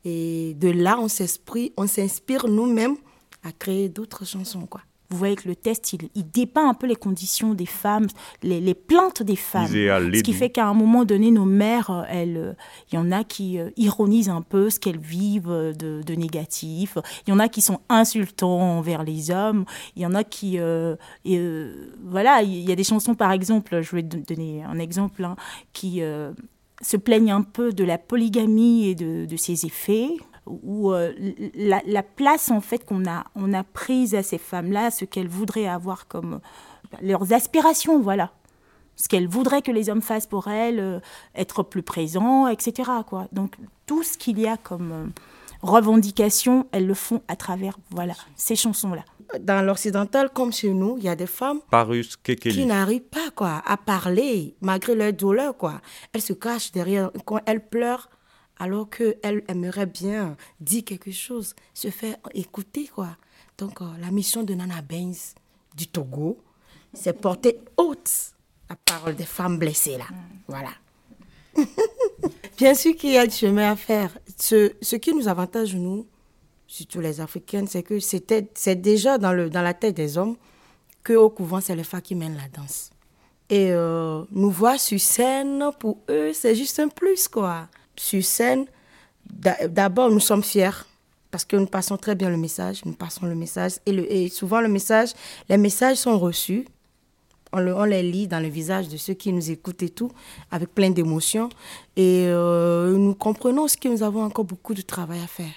Et 0.04 0.54
de 0.54 0.68
là, 0.68 0.98
on 1.00 1.08
s'inspire 1.08 2.46
nous-mêmes 2.46 2.96
à 3.42 3.52
créer 3.52 3.88
d'autres 3.88 4.26
chansons, 4.26 4.66
quoi. 4.66 4.82
Vous 5.10 5.16
voyez 5.16 5.36
que 5.36 5.48
le 5.48 5.56
test, 5.56 5.92
il, 5.92 6.08
il 6.14 6.28
dépeint 6.30 6.68
un 6.68 6.74
peu 6.74 6.86
les 6.86 6.96
conditions 6.96 7.54
des 7.54 7.66
femmes, 7.66 8.06
les, 8.42 8.60
les 8.60 8.74
plaintes 8.74 9.22
des 9.22 9.36
femmes. 9.36 9.66
Ce 9.66 10.22
qui 10.22 10.32
fait 10.32 10.50
qu'à 10.50 10.66
un 10.66 10.74
moment 10.74 11.04
donné, 11.04 11.30
nos 11.30 11.44
mères, 11.44 12.06
elles, 12.08 12.56
il 12.90 12.96
y 12.96 12.98
en 12.98 13.12
a 13.12 13.24
qui 13.24 13.58
euh, 13.58 13.70
ironisent 13.76 14.28
un 14.28 14.42
peu 14.42 14.70
ce 14.70 14.80
qu'elles 14.80 14.98
vivent 14.98 15.74
de, 15.78 16.02
de, 16.02 16.14
négatif. 16.14 16.98
Il 17.26 17.30
y 17.30 17.32
en 17.32 17.38
a 17.38 17.48
qui 17.48 17.60
sont 17.60 17.80
insultants 17.88 18.78
envers 18.78 19.04
les 19.04 19.30
hommes. 19.30 19.64
Il 19.96 20.02
y 20.02 20.06
en 20.06 20.14
a 20.14 20.24
qui, 20.24 20.58
euh, 20.58 20.96
et, 21.24 21.38
euh, 21.38 21.92
voilà, 22.04 22.42
il 22.42 22.68
y 22.68 22.72
a 22.72 22.76
des 22.76 22.84
chansons 22.84 23.14
par 23.14 23.32
exemple, 23.32 23.80
je 23.82 23.96
vais 23.96 24.02
donner 24.02 24.64
un 24.64 24.78
exemple, 24.78 25.24
hein, 25.24 25.36
qui 25.72 26.00
se 26.82 26.96
plaignent 26.96 27.32
un 27.32 27.42
peu 27.42 27.72
de 27.72 27.84
la 27.84 27.98
polygamie 27.98 28.88
et 28.88 28.94
de, 28.94 29.24
de 29.24 29.36
ses 29.36 29.66
effets 29.66 30.10
où 30.46 30.92
euh, 30.92 31.12
la, 31.54 31.82
la, 31.86 32.02
place 32.02 32.50
en 32.50 32.60
fait 32.60 32.84
qu'on 32.84 33.06
a, 33.08 33.24
on 33.34 33.52
a 33.52 33.64
prise 33.64 34.14
à 34.14 34.22
ces 34.22 34.38
femmes-là, 34.38 34.90
ce 34.90 35.04
qu'elles 35.04 35.28
voudraient 35.28 35.66
avoir 35.66 36.06
comme 36.08 36.34
euh, 36.34 36.96
leurs 37.02 37.32
aspirations, 37.32 38.00
voilà. 38.00 38.32
Ce 38.96 39.08
qu'elles 39.08 39.28
voudraient 39.28 39.62
que 39.62 39.72
les 39.72 39.90
hommes 39.90 40.02
fassent 40.02 40.26
pour 40.26 40.48
elles, 40.48 40.80
euh, 40.80 41.00
être 41.34 41.62
plus 41.62 41.82
présents, 41.82 42.48
etc. 42.48 42.90
Quoi. 43.06 43.28
Donc 43.32 43.56
tout 43.84 44.02
ce 44.02 44.16
qu'il 44.16 44.38
y 44.38 44.46
a 44.46 44.56
comme 44.56 44.92
euh, 44.92 45.06
revendication, 45.62 46.66
elles 46.72 46.86
le 46.86 46.94
font 46.94 47.22
à 47.28 47.36
travers 47.36 47.78
voilà, 47.90 48.14
ces 48.36 48.56
chansons-là. 48.56 49.04
Dans 49.40 49.60
l'occidental 49.60 50.30
comme 50.30 50.52
chez 50.52 50.72
nous, 50.72 50.96
il 50.98 51.04
y 51.04 51.08
a 51.08 51.16
des 51.16 51.26
femmes 51.26 51.60
Parus 51.70 52.16
qui 52.16 52.64
n'arrivent 52.64 53.02
pas 53.02 53.30
quoi, 53.34 53.60
à 53.66 53.76
parler 53.76 54.54
malgré 54.60 54.94
leur 54.94 55.12
douleur. 55.12 55.56
Quoi. 55.56 55.80
Elles 56.12 56.22
se 56.22 56.32
cachent 56.32 56.70
derrière, 56.72 57.10
quand 57.24 57.40
elles 57.44 57.66
pleurent, 57.66 58.08
alors 58.58 58.88
qu'elle 58.88 59.44
aimerait 59.48 59.86
bien 59.86 60.36
dire 60.60 60.84
quelque 60.84 61.10
chose, 61.10 61.54
se 61.74 61.90
faire 61.90 62.16
écouter, 62.34 62.88
quoi. 62.88 63.16
Donc, 63.58 63.80
euh, 63.80 63.84
la 64.00 64.10
mission 64.10 64.42
de 64.42 64.54
Nana 64.54 64.82
Benz 64.82 65.34
du 65.76 65.86
Togo, 65.88 66.38
c'est 66.92 67.12
porter 67.12 67.58
haute 67.76 68.10
la 68.68 68.76
parole 68.76 69.14
des 69.14 69.24
femmes 69.24 69.58
blessées, 69.58 69.98
là. 69.98 70.06
Voilà. 70.48 70.70
bien 72.58 72.74
sûr 72.74 72.96
qu'il 72.96 73.12
y 73.12 73.18
a 73.18 73.26
du 73.26 73.34
chemin 73.34 73.72
à 73.72 73.76
faire. 73.76 74.18
Ce, 74.38 74.72
ce 74.82 74.96
qui 74.96 75.14
nous 75.14 75.28
avantage, 75.28 75.74
nous, 75.74 76.06
surtout 76.66 77.00
les 77.00 77.20
Africaines, 77.20 77.68
c'est 77.68 77.82
que 77.82 78.00
c'est 78.00 78.76
déjà 78.76 79.18
dans, 79.18 79.32
le, 79.32 79.48
dans 79.50 79.62
la 79.62 79.74
tête 79.74 79.96
des 79.96 80.18
hommes 80.18 80.36
qu'au 81.04 81.30
couvent, 81.30 81.60
c'est 81.60 81.76
les 81.76 81.84
femmes 81.84 82.02
qui 82.02 82.14
mènent 82.14 82.36
la 82.36 82.48
danse. 82.48 82.90
Et 83.48 83.70
euh, 83.70 84.24
nous 84.32 84.50
voir 84.50 84.80
sur 84.80 84.98
scène, 85.00 85.70
pour 85.78 85.98
eux, 86.10 86.32
c'est 86.32 86.56
juste 86.56 86.80
un 86.80 86.88
plus, 86.88 87.28
quoi 87.28 87.68
sur 87.96 88.24
scène, 88.24 88.66
d'abord, 89.68 90.10
nous 90.10 90.20
sommes 90.20 90.42
fiers 90.42 90.86
parce 91.30 91.44
que 91.44 91.56
nous 91.56 91.66
passons 91.66 91.96
très 91.96 92.14
bien 92.14 92.30
le 92.30 92.36
message. 92.36 92.84
Nous 92.84 92.92
passons 92.92 93.26
le 93.26 93.34
message 93.34 93.72
et, 93.84 93.92
le, 93.92 94.10
et 94.10 94.28
souvent, 94.28 94.60
le 94.60 94.68
message, 94.68 95.10
les 95.48 95.56
messages 95.58 95.98
sont 95.98 96.18
reçus. 96.18 96.66
On, 97.52 97.60
le, 97.60 97.74
on, 97.74 97.84
les 97.84 98.02
lit 98.02 98.26
dans 98.26 98.40
le 98.40 98.48
visage 98.48 98.88
de 98.88 98.96
ceux 98.96 99.14
qui 99.14 99.32
nous 99.32 99.50
écoutent 99.50 99.82
et 99.82 99.88
tout, 99.88 100.10
avec 100.50 100.74
plein 100.74 100.90
d'émotions. 100.90 101.48
Et 101.96 102.24
euh, 102.26 102.96
nous 102.96 103.14
comprenons 103.14 103.68
ce 103.68 103.76
que 103.76 103.88
nous 103.88 104.02
avons 104.02 104.22
encore 104.22 104.44
beaucoup 104.44 104.74
de 104.74 104.82
travail 104.82 105.20
à 105.22 105.26
faire. 105.26 105.54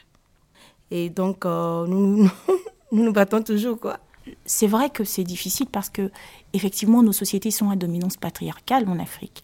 Et 0.91 1.09
donc, 1.09 1.45
euh, 1.45 1.87
nous, 1.87 2.29
nous, 2.91 3.03
nous 3.03 3.13
battons 3.13 3.41
toujours, 3.41 3.79
quoi 3.79 3.99
c'est 4.45 4.67
vrai 4.67 4.89
que 4.89 5.03
c'est 5.03 5.23
difficile 5.23 5.67
parce 5.67 5.89
que 5.89 6.11
effectivement 6.53 7.03
nos 7.03 7.11
sociétés 7.11 7.51
sont 7.51 7.69
à 7.69 7.75
dominance 7.75 8.17
patriarcale 8.17 8.87
en 8.87 8.99
Afrique. 8.99 9.43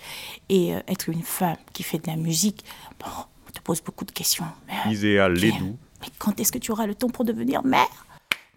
Et 0.49 0.75
euh, 0.75 0.79
être 0.87 1.09
une 1.09 1.23
femme 1.23 1.57
qui 1.73 1.83
fait 1.83 1.99
de 1.99 2.07
la 2.07 2.15
musique 2.15 2.63
bon 2.99 3.07
on 3.47 3.51
te 3.51 3.61
pose 3.61 3.81
beaucoup 3.81 4.05
de 4.05 4.11
questions. 4.11 4.45
Mais, 4.67 4.93
Iséa 4.93 5.29
Lédou 5.29 5.77
mais 6.01 6.07
quand 6.19 6.39
est-ce 6.39 6.51
que 6.51 6.57
tu 6.57 6.71
auras 6.71 6.85
le 6.85 6.95
temps 6.95 7.09
pour 7.09 7.25
devenir 7.25 7.63
mère? 7.63 8.05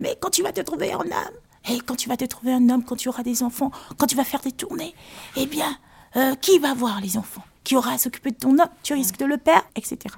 Mais 0.01 0.17
quand 0.21 0.31
tu 0.31 0.43
vas 0.43 0.53
te 0.53 0.61
trouver 0.61 0.93
un 0.93 1.01
homme? 1.01 1.37
Et 1.71 1.81
quand 1.81 1.97
tu 1.97 2.09
vas 2.09 2.17
te 2.17 2.25
trouver 2.25 2.53
un 2.53 2.69
homme 2.69 2.85
quand 2.85 2.97
tu 2.97 3.09
auras 3.09 3.23
des 3.23 3.43
enfants 3.43 3.71
quand 3.97 4.07
tu 4.07 4.17
vas 4.17 4.25
faire 4.25 4.41
des 4.41 4.53
tournées? 4.53 4.95
Eh 5.37 5.47
bien 5.47 5.77
euh, 6.17 6.35
qui 6.37 6.59
va 6.59 6.75
voir 6.75 7.01
les 7.01 7.17
enfants? 7.17 7.45
Qui 7.65 7.77
aura 7.77 7.93
à 7.93 7.99
s'occuper 7.99 8.31
de 8.31 8.37
ton 8.37 8.59
homme? 8.59 8.71
Tu 8.83 8.95
risques 8.95 9.19
de 9.19 9.27
le 9.27 9.37
perdre 9.37 9.67
etc 9.77 10.15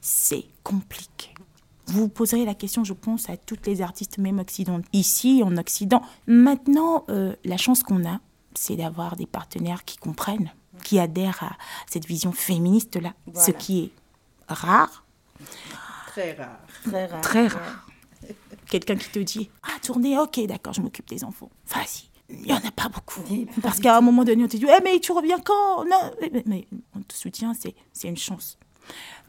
c'est 0.00 0.44
compliqué 0.62 1.33
Vous 1.86 2.08
poserez 2.08 2.44
la 2.44 2.54
question, 2.54 2.84
je 2.84 2.92
pense, 2.92 3.28
à 3.28 3.36
toutes 3.36 3.66
les 3.66 3.82
artistes, 3.82 4.18
même 4.18 4.38
occidentaux, 4.38 4.88
ici 4.92 5.42
en 5.44 5.56
Occident. 5.56 6.02
Maintenant, 6.26 7.04
euh, 7.08 7.34
la 7.44 7.56
chance 7.56 7.82
qu'on 7.82 8.08
a, 8.08 8.20
c'est 8.54 8.76
d'avoir 8.76 9.16
des 9.16 9.26
partenaires 9.26 9.84
qui 9.84 9.96
comprennent, 9.96 10.50
qui 10.82 10.98
adhèrent 10.98 11.42
à 11.42 11.56
cette 11.86 12.06
vision 12.06 12.32
féministe-là, 12.32 13.12
ce 13.34 13.50
qui 13.50 13.84
est 13.84 13.90
rare. 14.48 15.04
Très 16.08 16.32
rare. 16.32 16.58
Très 16.84 17.06
rare. 17.06 17.20
Très 17.20 17.46
rare. 17.48 17.86
Quelqu'un 18.68 18.96
qui 18.96 19.10
te 19.10 19.18
dit 19.18 19.50
Ah, 19.62 19.78
tournez, 19.82 20.18
ok, 20.18 20.46
d'accord, 20.46 20.72
je 20.72 20.80
m'occupe 20.80 21.08
des 21.08 21.24
enfants. 21.24 21.50
Vas-y. 21.68 22.08
Il 22.30 22.46
n'y 22.46 22.52
en 22.52 22.56
a 22.56 22.70
pas 22.70 22.88
beaucoup. 22.88 23.20
Parce 23.62 23.78
qu'à 23.80 23.98
un 23.98 24.00
moment 24.00 24.24
donné, 24.24 24.44
on 24.44 24.48
te 24.48 24.56
dit 24.56 24.66
Eh, 24.66 24.82
mais 24.82 24.98
tu 25.00 25.12
reviens 25.12 25.38
quand? 25.40 25.84
Non, 25.84 26.12
mais, 26.46 26.66
on 26.94 27.00
te 27.02 27.14
soutient, 27.14 27.52
c'est 27.54 28.08
une 28.08 28.16
chance. 28.16 28.58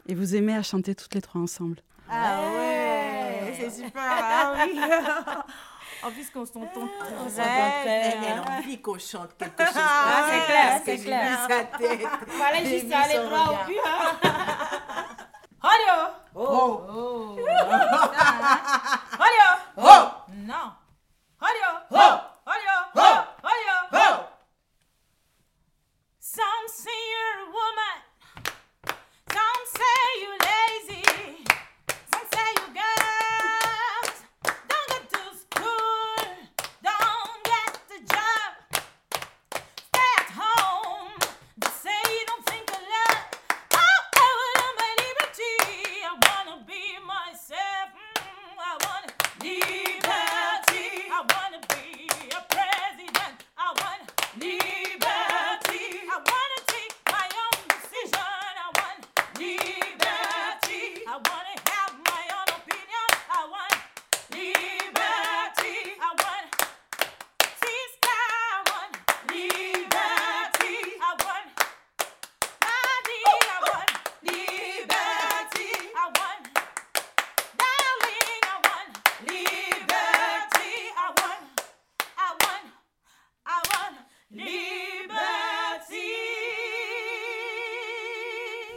Et 0.06 0.14
vous 0.14 0.34
aimez 0.34 0.54
à 0.54 0.62
chanter 0.62 0.94
toutes 0.94 1.14
les 1.14 1.20
trois 1.20 1.40
ensemble? 1.40 1.82
Ah 2.10 2.40
ouais, 2.54 3.54
c'est 3.58 3.70
super. 3.70 4.02
Ah 4.02 4.54
oui. 4.64 4.80
En 6.02 6.10
plus, 6.10 6.28
qu'on 6.30 6.44
s'entend 6.44 6.88
très 7.00 7.88
Elle 7.88 8.38
a 8.38 8.58
envie 8.58 8.80
qu'on 8.80 8.98
chante 8.98 9.30
quelque 9.38 9.64
chose. 9.64 9.74
Ah, 9.76 10.26
c'est 10.30 10.44
clair, 10.52 10.80
c'est 10.84 10.98
clair. 10.98 11.38
Sa 11.48 11.78
tête. 11.78 12.06
Fallait 12.28 12.66
juste 12.66 12.92
aller 12.92 13.18
droit 13.26 13.48
au 13.48 13.66
but. 13.66 13.78
Hein. 13.84 14.30
Allô? 15.62 16.12
Oh 16.34 16.82
Oh 16.88 17.36
Allô? 19.18 19.48
Oh 19.78 20.08
Non 20.34 20.72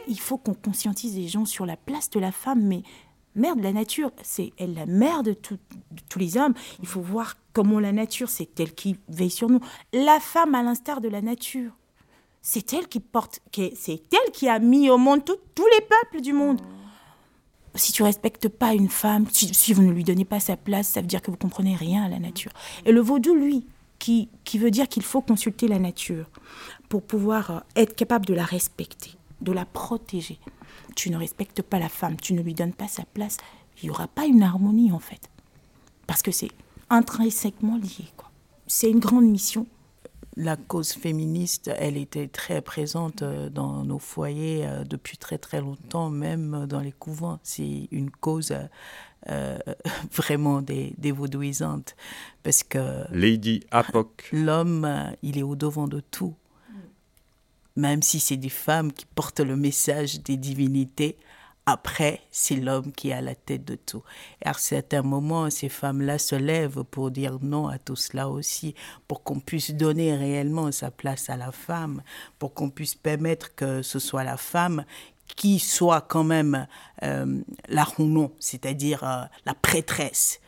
Il 0.08 0.20
faut 0.20 0.38
qu'on 0.38 0.54
conscientise 0.54 1.16
les 1.16 1.28
gens 1.28 1.44
sur 1.44 1.66
la 1.66 1.76
place 1.76 2.10
de 2.10 2.20
la 2.20 2.32
femme 2.32 2.62
mais 2.62 2.82
merde 3.34 3.60
la 3.60 3.72
nature 3.72 4.10
c'est 4.22 4.52
elle 4.58 4.74
la 4.74 4.86
mère 4.86 5.22
de, 5.22 5.32
de 5.32 5.58
tous 6.08 6.18
les 6.18 6.36
hommes. 6.36 6.54
Il 6.80 6.86
faut 6.86 7.00
voir 7.00 7.36
comment 7.52 7.80
la 7.80 7.92
nature 7.92 8.28
c'est 8.28 8.58
elle 8.60 8.74
qui 8.74 8.96
veille 9.08 9.30
sur 9.30 9.48
nous. 9.48 9.60
La 9.92 10.20
femme 10.20 10.54
à 10.54 10.62
l'instar 10.62 11.00
de 11.00 11.08
la 11.08 11.20
nature 11.20 11.72
c'est 12.42 12.72
elle 12.72 12.88
qui 12.88 13.00
porte 13.00 13.40
c'est 13.74 14.02
elle 14.12 14.32
qui 14.32 14.48
a 14.48 14.58
mis 14.58 14.90
au 14.90 14.98
monde 14.98 15.24
tous 15.24 15.36
les 15.56 15.86
peuples 15.86 16.22
du 16.22 16.32
monde. 16.32 16.60
Si 17.74 17.92
tu 17.92 18.02
respectes 18.02 18.48
pas 18.48 18.74
une 18.74 18.88
femme, 18.88 19.26
si, 19.30 19.72
vous 19.72 19.82
ne 19.82 19.92
lui 19.92 20.02
donnez 20.02 20.24
pas 20.24 20.40
sa 20.40 20.56
place, 20.56 20.88
ça 20.88 21.00
veut 21.02 21.06
dire 21.06 21.22
que 21.22 21.30
vous 21.30 21.36
comprenez 21.36 21.76
rien 21.76 22.02
à 22.04 22.08
la 22.08 22.18
nature. 22.18 22.50
Et 22.84 22.90
le 22.90 23.00
vaudou, 23.00 23.32
lui, 23.32 23.64
qui, 24.00 24.28
qui 24.42 24.58
veut 24.58 24.72
dire 24.72 24.88
qu'il 24.88 25.04
faut 25.04 25.20
consulter 25.20 25.68
la 25.68 25.78
nature 25.78 26.28
pour 26.88 27.02
pouvoir 27.02 27.50
euh, 27.50 27.60
être 27.76 27.94
capable 27.94 28.26
de 28.26 28.34
la 28.34 28.44
respecter, 28.44 29.12
de 29.40 29.52
la 29.52 29.64
protéger. 29.64 30.38
Tu 30.96 31.10
ne 31.10 31.16
respectes 31.16 31.62
pas 31.62 31.78
la 31.78 31.88
femme, 31.88 32.16
tu 32.16 32.34
ne 32.34 32.42
lui 32.42 32.54
donnes 32.54 32.72
pas 32.72 32.88
sa 32.88 33.04
place, 33.04 33.36
il 33.82 33.86
n'y 33.86 33.90
aura 33.90 34.08
pas 34.08 34.26
une 34.26 34.42
harmonie 34.42 34.92
en 34.92 34.98
fait. 34.98 35.30
Parce 36.06 36.22
que 36.22 36.30
c'est 36.30 36.50
intrinsèquement 36.88 37.76
lié. 37.76 38.06
quoi. 38.16 38.30
C'est 38.66 38.90
une 38.90 38.98
grande 39.00 39.26
mission. 39.26 39.66
la 40.36 40.56
cause 40.56 40.92
féministe, 40.92 41.70
elle 41.76 41.96
était 41.96 42.28
très 42.28 42.62
présente 42.62 43.22
euh, 43.22 43.50
dans 43.50 43.84
nos 43.84 43.98
foyers 43.98 44.64
euh, 44.64 44.84
depuis 44.84 45.18
très 45.18 45.38
très 45.38 45.60
longtemps, 45.60 46.08
même 46.08 46.66
dans 46.66 46.80
les 46.80 46.92
couvents. 46.92 47.38
C'est 47.42 47.88
une 47.90 48.10
cause 48.10 48.52
euh, 48.52 48.66
euh, 49.28 49.58
vraiment 50.12 50.62
des, 50.62 50.94
dévaudouisante 50.96 51.94
parce 52.42 52.62
que 52.62 53.04
Lady 53.12 53.62
Apoc. 53.70 54.30
l'homme, 54.32 54.86
euh, 54.86 55.10
il 55.22 55.36
est 55.36 55.42
au 55.42 55.56
devant 55.56 55.88
de 55.88 56.00
tout. 56.00 56.34
Même 57.76 58.02
si 58.02 58.20
c'est 58.20 58.36
des 58.36 58.48
femmes 58.48 58.92
qui 58.92 59.06
portent 59.06 59.40
le 59.40 59.56
message 59.56 60.20
des 60.22 60.36
divinités, 60.36 61.18
après, 61.66 62.20
c'est 62.32 62.56
l'homme 62.56 62.90
qui 62.90 63.10
est 63.10 63.12
à 63.12 63.20
la 63.20 63.34
tête 63.36 63.64
de 63.64 63.76
tout. 63.76 64.02
Et 64.44 64.48
à 64.48 64.54
certains 64.54 65.02
moments, 65.02 65.50
ces 65.50 65.68
femmes-là 65.68 66.18
se 66.18 66.34
lèvent 66.34 66.82
pour 66.82 67.10
dire 67.10 67.38
non 67.40 67.68
à 67.68 67.78
tout 67.78 67.96
cela 67.96 68.28
aussi, 68.28 68.74
pour 69.06 69.22
qu'on 69.22 69.38
puisse 69.38 69.70
donner 69.72 70.14
réellement 70.16 70.72
sa 70.72 70.90
place 70.90 71.30
à 71.30 71.36
la 71.36 71.52
femme, 71.52 72.02
pour 72.38 72.54
qu'on 72.54 72.70
puisse 72.70 72.96
permettre 72.96 73.54
que 73.54 73.82
ce 73.82 73.98
soit 73.98 74.24
la 74.24 74.36
femme 74.36 74.84
qui 75.36 75.60
soit 75.60 76.00
quand 76.00 76.24
même 76.24 76.66
euh, 77.04 77.40
la 77.68 77.84
rounon, 77.84 78.32
c'est-à-dire 78.40 79.04
euh, 79.04 79.22
la 79.46 79.54
prêtresse. 79.54 80.40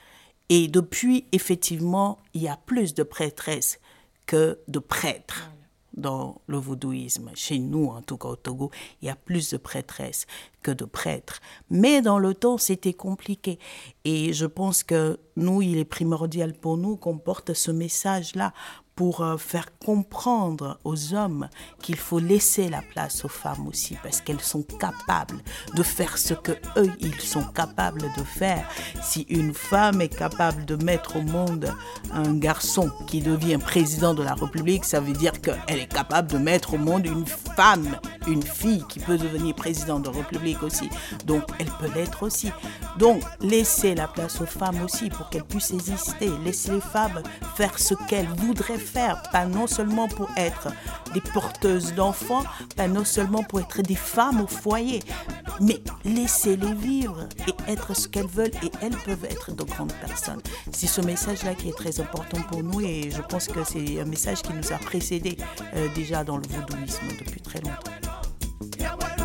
Et 0.49 0.67
depuis, 0.67 1.27
effectivement, 1.31 2.19
il 2.35 2.43
y 2.43 2.49
a 2.49 2.57
plus 2.57 2.95
de 2.95 3.05
prêtresses 3.05 3.79
que 4.27 4.59
de 4.67 4.81
prêtres 4.81 5.51
dans 5.95 6.41
le 6.47 6.57
vaudouisme. 6.59 7.31
Chez 7.35 7.59
nous, 7.59 7.87
en 7.87 8.03
tout 8.03 8.17
cas 8.17 8.29
au 8.29 8.37
Togo, 8.37 8.71
il 9.01 9.07
y 9.07 9.11
a 9.11 9.17
plus 9.17 9.51
de 9.51 9.57
prêtresses 9.57 10.27
que 10.63 10.71
de 10.71 10.85
prêtres. 10.85 11.41
Mais 11.71 12.03
dans 12.03 12.19
le 12.19 12.35
temps, 12.35 12.59
c'était 12.59 12.93
compliqué. 12.93 13.59
Et 14.05 14.33
je 14.33 14.47
pense 14.47 14.83
que 14.83 15.19
nous, 15.37 15.63
il 15.63 15.79
est 15.79 15.85
primordial 15.85 16.55
pour 16.55 16.77
nous 16.77 16.97
qu'on 16.97 17.19
porte 17.19 17.53
ce 17.53 17.71
message-là 17.71 18.53
pour 18.95 19.23
euh, 19.23 19.37
faire 19.37 19.67
comprendre 19.79 20.79
aux 20.85 21.15
hommes 21.15 21.49
qu'il 21.81 21.97
faut 21.97 22.19
laisser 22.19 22.69
la 22.69 22.83
place 22.83 23.25
aux 23.25 23.29
femmes 23.29 23.67
aussi 23.67 23.97
parce 24.03 24.21
qu'elles 24.21 24.41
sont 24.41 24.63
capables 24.63 25.39
de 25.75 25.83
faire 25.83 26.19
ce 26.19 26.35
que 26.35 26.53
eux 26.77 26.91
ils 27.01 27.21
sont 27.21 27.45
capables 27.45 28.03
de 28.17 28.23
faire. 28.23 28.69
Si 29.03 29.23
une 29.23 29.55
femme 29.55 30.01
est 30.01 30.15
capable 30.15 30.65
de 30.65 30.77
mettre 30.77 31.17
au 31.17 31.23
monde 31.23 31.75
un 32.13 32.35
garçon 32.35 32.91
qui 33.07 33.21
devient 33.21 33.59
président 33.59 34.15
de 34.15 34.23
la 34.23 34.35
République, 34.35 34.85
ça 34.85 35.01
veut 35.01 35.15
dire 35.15 35.41
qu'elle 35.41 35.79
est 35.79 35.93
capable 35.93 36.31
de 36.31 36.39
mettre 36.39 36.75
au 36.75 36.79
monde 36.79 37.07
une 37.07 37.27
femme, 37.27 37.99
une 38.27 38.43
fille 38.43 38.85
qui 38.89 39.01
peut 39.01 39.19
devenir 39.19 39.55
président 39.55 40.01
de 40.01 40.11
la 40.11 40.17
République 40.17 40.63
aussi. 40.63 40.89
Donc 41.27 41.45
elle 41.59 41.71
peut 41.81 41.91
l'être 41.95 42.23
aussi. 42.23 42.51
Donc 42.99 43.23
laissez 43.41 43.95
la 43.95 44.09
place 44.09 44.41
aux 44.41 44.47
femmes 44.47 44.83
aussi 44.85 45.09
pour 45.09 45.31
qu'elles 45.31 45.45
puissent 45.45 45.73
exister. 45.73 46.31
Laissez 46.45 46.73
les 46.73 46.81
femmes 46.81 47.23
faire 47.57 47.79
ce 47.79 47.95
qu'elles 48.09 48.29
voudraient 48.29 48.79
faire, 48.83 49.23
pas 49.33 49.47
non 49.47 49.66
seulement 49.66 50.09
pour 50.09 50.29
être 50.37 50.68
des 51.14 51.21
porteuses 51.21 51.95
d'enfants, 51.95 52.45
pas 52.77 52.88
non 52.88 53.05
seulement 53.05 53.42
pour 53.42 53.61
être 53.61 53.83
des 53.83 53.95
femmes 53.97 54.40
au 54.40 54.47
foyer, 54.47 55.01
mais 55.61 55.81
laissez-les 56.05 56.75
vivre 56.75 57.29
et 57.47 57.71
être 57.71 57.95
ce 57.95 58.09
qu'elles 58.09 58.27
veulent 58.27 58.55
et 58.62 58.71
elles 58.81 58.97
peuvent 58.97 59.25
être 59.25 59.53
de 59.55 59.64
grandes 59.64 59.92
personnes. 59.95 60.42
C'est 60.73 60.87
ce 60.87 61.01
message-là 61.01 61.55
qui 61.55 61.68
est 61.68 61.77
très 61.77 62.01
important 62.01 62.40
pour 62.51 62.62
nous 62.62 62.81
et 62.81 63.11
je 63.11 63.23
pense 63.23 63.49
que 63.49 63.64
c'est 63.64 64.01
un 64.01 64.05
message 64.05 64.42
qui 64.42 64.53
nous 64.53 64.73
a 64.73 64.79
précédés 64.79 65.37
euh, 65.75 65.88
déjà 65.95 66.25
dans 66.25 66.37
le 66.37 66.45
vaudouisme 66.49 67.07
depuis 67.18 67.40
très 67.40 67.61
longtemps. 67.61 69.22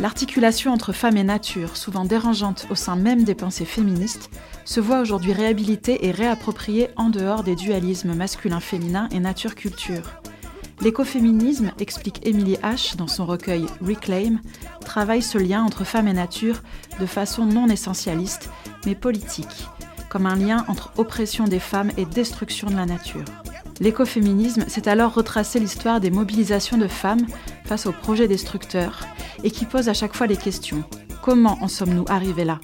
L'articulation 0.00 0.72
entre 0.72 0.92
femme 0.92 1.16
et 1.16 1.24
nature, 1.24 1.76
souvent 1.76 2.04
dérangeante 2.04 2.68
au 2.70 2.76
sein 2.76 2.94
même 2.94 3.24
des 3.24 3.34
pensées 3.34 3.64
féministes, 3.64 4.30
se 4.64 4.78
voit 4.78 5.00
aujourd'hui 5.00 5.32
réhabilitée 5.32 6.06
et 6.06 6.12
réappropriée 6.12 6.90
en 6.96 7.08
dehors 7.08 7.42
des 7.42 7.56
dualismes 7.56 8.14
masculin-féminin 8.14 9.08
et 9.10 9.18
nature-culture. 9.18 10.20
L'écoféminisme, 10.82 11.72
explique 11.80 12.24
Emily 12.24 12.54
H. 12.62 12.94
dans 12.94 13.08
son 13.08 13.26
recueil 13.26 13.66
Reclaim, 13.84 14.38
travaille 14.84 15.22
ce 15.22 15.36
lien 15.36 15.64
entre 15.64 15.82
femme 15.82 16.06
et 16.06 16.12
nature 16.12 16.62
de 17.00 17.06
façon 17.06 17.44
non 17.44 17.66
essentialiste, 17.66 18.50
mais 18.86 18.94
politique, 18.94 19.66
comme 20.08 20.26
un 20.26 20.36
lien 20.36 20.64
entre 20.68 20.92
oppression 20.96 21.46
des 21.46 21.58
femmes 21.58 21.90
et 21.96 22.04
destruction 22.04 22.70
de 22.70 22.76
la 22.76 22.86
nature. 22.86 23.24
L'écoféminisme, 23.80 24.64
c'est 24.68 24.86
alors 24.86 25.14
retracer 25.14 25.58
l'histoire 25.58 25.98
des 25.98 26.10
mobilisations 26.10 26.78
de 26.78 26.88
femmes 26.88 27.26
face 27.64 27.86
aux 27.86 27.92
projets 27.92 28.28
destructeurs 28.28 29.00
et 29.44 29.50
qui 29.50 29.64
pose 29.64 29.88
à 29.88 29.94
chaque 29.94 30.14
fois 30.14 30.26
les 30.26 30.36
questions. 30.36 30.84
Comment 31.22 31.62
en 31.62 31.68
sommes-nous 31.68 32.04
arrivés 32.08 32.44
là? 32.44 32.60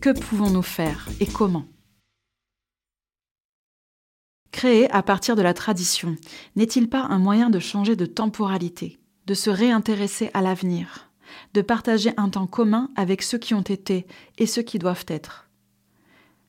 Que 0.00 0.10
pouvons-nous 0.10 0.62
faire 0.62 1.08
et 1.20 1.26
comment? 1.26 1.66
Créer 4.50 4.90
à 4.90 5.02
partir 5.02 5.34
de 5.36 5.42
la 5.42 5.54
tradition 5.54 6.16
n'est-il 6.56 6.88
pas 6.88 7.02
un 7.02 7.18
moyen 7.18 7.50
de 7.50 7.58
changer 7.58 7.96
de 7.96 8.06
temporalité, 8.06 8.98
de 9.26 9.34
se 9.34 9.50
réintéresser 9.50 10.30
à 10.34 10.42
l'avenir, 10.42 11.10
de 11.54 11.62
partager 11.62 12.12
un 12.16 12.28
temps 12.28 12.46
commun 12.46 12.90
avec 12.94 13.22
ceux 13.22 13.38
qui 13.38 13.54
ont 13.54 13.62
été 13.62 14.06
et 14.38 14.46
ceux 14.46 14.62
qui 14.62 14.78
doivent 14.78 15.06
être? 15.08 15.48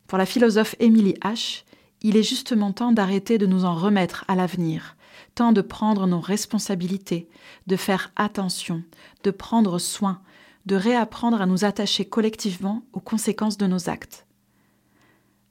Pour 0.08 0.18
la 0.18 0.26
philosophe 0.26 0.76
Emily 0.80 1.14
H., 1.24 1.64
il 2.02 2.18
est 2.18 2.24
justement 2.24 2.74
temps 2.74 2.92
d'arrêter 2.92 3.38
de 3.38 3.46
nous 3.46 3.66
en 3.66 3.74
remettre 3.74 4.26
à 4.28 4.36
l'avenir, 4.36 4.96
temps 5.36 5.52
de 5.52 5.62
prendre 5.62 6.08
nos 6.08 6.20
responsabilités, 6.20 7.28
de 7.68 7.76
faire 7.76 8.12
attention, 8.16 8.84
de 9.24 9.32
prendre 9.32 9.80
soin, 9.80 10.22
de 10.66 10.76
réapprendre 10.76 11.42
à 11.42 11.46
nous 11.46 11.66
attacher 11.66 12.06
collectivement 12.06 12.84
aux 12.94 13.00
conséquences 13.00 13.58
de 13.58 13.68
nos 13.68 13.90
actes. 13.90 14.26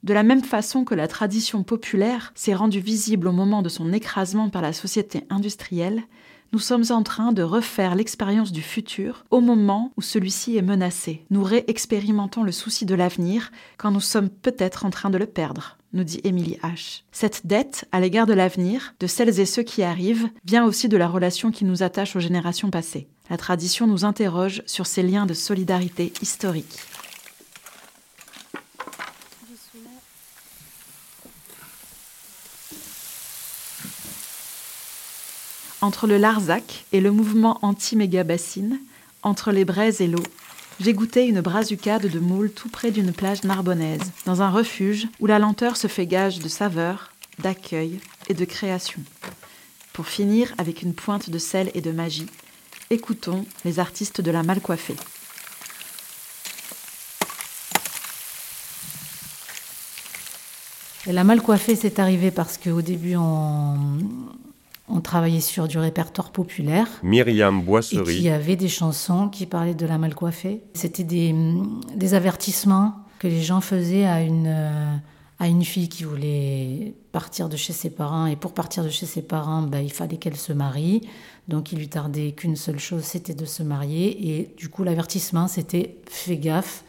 De 0.02 0.14
la 0.14 0.24
même 0.24 0.42
façon 0.42 0.84
que 0.84 0.96
la 0.96 1.06
tradition 1.06 1.62
populaire 1.62 2.32
s'est 2.34 2.54
rendue 2.54 2.80
visible 2.80 3.28
au 3.28 3.32
moment 3.32 3.62
de 3.62 3.68
son 3.68 3.92
écrasement 3.92 4.50
par 4.50 4.62
la 4.62 4.72
société 4.72 5.24
industrielle, 5.30 6.02
nous 6.52 6.58
sommes 6.58 6.84
en 6.90 7.02
train 7.02 7.32
de 7.32 7.42
refaire 7.42 7.94
l'expérience 7.94 8.52
du 8.52 8.62
futur 8.62 9.24
au 9.30 9.40
moment 9.40 9.92
où 9.96 10.02
celui-ci 10.02 10.56
est 10.56 10.62
menacé. 10.62 11.24
Nous 11.30 11.42
réexpérimentons 11.42 12.42
le 12.42 12.52
souci 12.52 12.84
de 12.84 12.94
l'avenir 12.94 13.50
quand 13.78 13.90
nous 13.90 14.00
sommes 14.00 14.28
peut-être 14.28 14.84
en 14.84 14.90
train 14.90 15.08
de 15.08 15.18
le 15.18 15.26
perdre, 15.26 15.78
nous 15.92 16.04
dit 16.04 16.20
Emily 16.24 16.58
H. 16.62 17.02
Cette 17.12 17.46
dette 17.46 17.86
à 17.92 18.00
l'égard 18.00 18.26
de 18.26 18.32
l'avenir, 18.32 18.94
de 19.00 19.06
celles 19.06 19.40
et 19.40 19.46
ceux 19.46 19.62
qui 19.62 19.82
arrivent, 19.82 20.28
vient 20.44 20.64
aussi 20.64 20.88
de 20.88 20.96
la 20.96 21.08
relation 21.08 21.50
qui 21.50 21.64
nous 21.64 21.82
attache 21.82 22.16
aux 22.16 22.20
générations 22.20 22.70
passées. 22.70 23.08
La 23.30 23.36
tradition 23.36 23.86
nous 23.86 24.04
interroge 24.04 24.62
sur 24.66 24.86
ces 24.86 25.02
liens 25.02 25.26
de 25.26 25.34
solidarité 25.34 26.12
historique. 26.22 26.78
Entre 35.80 36.06
le 36.06 36.16
Larzac 36.16 36.84
et 36.92 37.00
le 37.00 37.10
mouvement 37.10 37.58
anti-méga-bassine, 37.62 38.78
entre 39.24 39.50
les 39.50 39.64
braises 39.64 40.00
et 40.00 40.06
l'eau, 40.06 40.22
j'ai 40.80 40.94
goûté 40.94 41.26
une 41.26 41.40
brazucade 41.40 42.06
de 42.06 42.18
moule 42.18 42.50
tout 42.50 42.68
près 42.68 42.90
d'une 42.90 43.12
plage 43.12 43.44
narbonnaise, 43.44 44.12
dans 44.26 44.42
un 44.42 44.50
refuge 44.50 45.06
où 45.20 45.26
la 45.26 45.38
lenteur 45.38 45.76
se 45.76 45.86
fait 45.86 46.06
gage 46.06 46.38
de 46.38 46.48
saveur, 46.48 47.12
d'accueil 47.38 48.00
et 48.28 48.34
de 48.34 48.44
création. 48.44 49.00
Pour 49.92 50.06
finir 50.06 50.54
avec 50.58 50.82
une 50.82 50.94
pointe 50.94 51.30
de 51.30 51.38
sel 51.38 51.70
et 51.74 51.80
de 51.80 51.92
magie, 51.92 52.26
écoutons 52.90 53.44
les 53.64 53.78
artistes 53.78 54.20
de 54.20 54.30
la 54.30 54.42
mal 54.42 54.60
coiffée. 54.60 54.96
la 61.06 61.24
mal 61.24 61.42
coiffée, 61.42 61.74
c'est 61.74 61.98
arrivé 61.98 62.30
parce 62.30 62.58
qu'au 62.58 62.80
début, 62.80 63.16
on, 63.16 63.76
on 64.88 65.00
travaillait 65.00 65.40
sur 65.40 65.68
du 65.68 65.78
répertoire 65.78 66.32
populaire. 66.32 66.88
Myriam 67.02 67.62
Boisserie. 67.62 68.14
Et 68.14 68.18
il 68.18 68.22
y 68.22 68.30
avait 68.30 68.56
des 68.56 68.68
chansons 68.68 69.28
qui 69.28 69.46
parlaient 69.46 69.74
de 69.74 69.86
la 69.86 69.98
mal 69.98 70.14
coiffée. 70.14 70.62
C'était 70.74 71.04
des, 71.04 71.34
des, 71.94 72.14
avertissements 72.14 72.94
que 73.18 73.28
les 73.28 73.42
gens 73.42 73.60
faisaient 73.60 74.04
à 74.04 74.20
une, 74.22 75.00
à 75.38 75.48
une 75.48 75.64
fille 75.64 75.88
qui 75.88 76.04
voulait 76.04 76.94
partir 77.12 77.48
de 77.48 77.56
chez 77.56 77.72
ses 77.72 77.90
parents. 77.90 78.26
Et 78.26 78.36
pour 78.36 78.54
partir 78.54 78.84
de 78.84 78.88
chez 78.88 79.06
ses 79.06 79.22
parents, 79.22 79.62
ben, 79.62 79.80
il 79.80 79.92
fallait 79.92 80.16
qu'elle 80.16 80.36
se 80.36 80.52
marie. 80.52 81.08
Donc 81.48 81.72
il 81.72 81.78
lui 81.78 81.88
tardait 81.88 82.32
qu'une 82.32 82.56
seule 82.56 82.78
chose, 82.78 83.02
c'était 83.02 83.34
de 83.34 83.44
se 83.44 83.62
marier. 83.62 84.36
Et 84.38 84.54
du 84.56 84.68
coup, 84.68 84.84
l'avertissement, 84.84 85.48
c'était 85.48 85.96
fais 86.08 86.36
gaffe, 86.36 86.84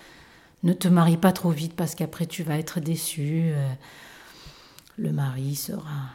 ne 0.63 0.73
te 0.73 0.87
marie 0.87 1.17
pas 1.17 1.31
trop 1.31 1.51
vite 1.51 1.73
parce 1.75 1.95
qu'après 1.95 2.25
tu 2.25 2.43
vas 2.43 2.57
être 2.57 2.79
déçu. 2.79 3.43
Euh, 3.45 3.73
le 4.97 5.11
mari 5.11 5.55
sera 5.55 6.11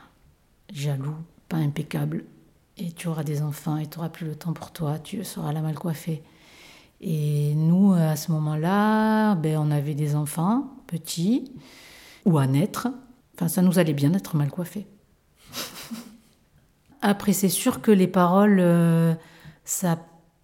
jaloux 0.72 1.16
pas 1.48 1.56
impeccable, 1.56 2.24
et 2.76 2.92
tu 2.92 3.08
auras 3.08 3.24
des 3.24 3.42
enfants 3.42 3.76
et 3.76 3.86
tu 3.86 3.98
n'auras 3.98 4.08
plus 4.10 4.26
le 4.26 4.34
temps 4.34 4.52
pour 4.52 4.70
toi, 4.70 4.98
tu 4.98 5.24
seras 5.24 5.52
la 5.52 5.60
mal 5.60 5.74
coiffée. 5.74 6.22
Et 7.00 7.54
nous, 7.54 7.92
à 7.92 8.16
ce 8.16 8.32
moment-là, 8.32 9.34
ben, 9.36 9.58
on 9.58 9.70
avait 9.70 9.94
des 9.94 10.14
enfants 10.14 10.68
petits 10.86 11.52
ou 12.24 12.38
à 12.38 12.46
naître. 12.46 12.88
Enfin, 13.34 13.48
ça 13.48 13.62
nous 13.62 13.78
allait 13.78 13.92
bien 13.92 14.10
d'être 14.10 14.36
mal 14.36 14.50
coiffés. 14.50 14.86
Après, 17.02 17.32
c'est 17.32 17.48
sûr 17.48 17.80
que 17.80 17.92
les 17.92 18.08
paroles, 18.08 18.58
euh, 18.60 19.14
ça, 19.64 19.98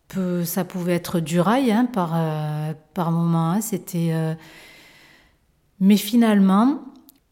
peut, 0.08 0.44
ça 0.44 0.64
pouvait 0.64 0.94
être 0.94 1.18
du 1.18 1.40
rail 1.40 1.72
hein, 1.72 1.86
par, 1.86 2.12
euh, 2.14 2.72
par 2.94 3.10
moment. 3.10 3.50
Hein. 3.50 3.60
C'était. 3.60 4.10
Euh, 4.12 4.34
mais 5.80 5.96
finalement, 5.96 6.80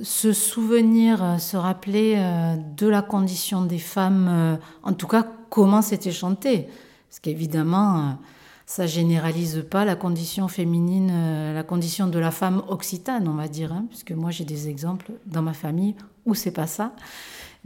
se 0.01 0.33
souvenir, 0.33 1.23
euh, 1.23 1.39
se 1.39 1.57
rappeler 1.57 2.15
euh, 2.17 2.57
de 2.77 2.87
la 2.87 3.03
condition 3.03 3.65
des 3.65 3.79
femmes, 3.79 4.29
euh, 4.29 4.57
en 4.83 4.93
tout 4.93 5.07
cas 5.07 5.27
comment 5.51 5.83
c'était 5.83 6.13
chanté. 6.13 6.69
Parce 7.09 7.21
qu'évidemment, 7.21 8.19
ça 8.65 8.87
généralise 8.87 9.65
pas 9.71 9.85
la 9.85 9.97
condition 9.97 10.49
féminine, 10.49 11.53
la 11.53 11.63
condition 11.63 12.07
de 12.07 12.19
la 12.19 12.31
femme 12.31 12.63
occitane, 12.69 13.29
on 13.29 13.35
va 13.35 13.49
dire, 13.49 13.71
hein, 13.71 13.85
puisque 13.91 14.13
moi 14.13 14.31
j'ai 14.31 14.47
des 14.47 14.71
exemples 14.71 15.13
dans 15.27 15.43
ma 15.43 15.53
famille 15.53 15.95
où 16.25 16.35
c'est 16.35 16.53
pas 16.53 16.67
ça. 16.67 16.95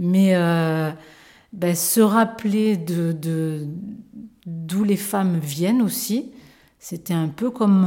Mais 0.01 0.33
ben, 1.53 1.77
se 1.77 2.01
rappeler 2.01 2.77
de 2.77 3.69
d'où 4.47 4.83
les 4.83 4.97
femmes 4.97 5.39
viennent 5.39 5.81
aussi, 5.81 6.33
c'était 6.81 7.15
un 7.15 7.29
peu 7.29 7.51
comme 7.51 7.87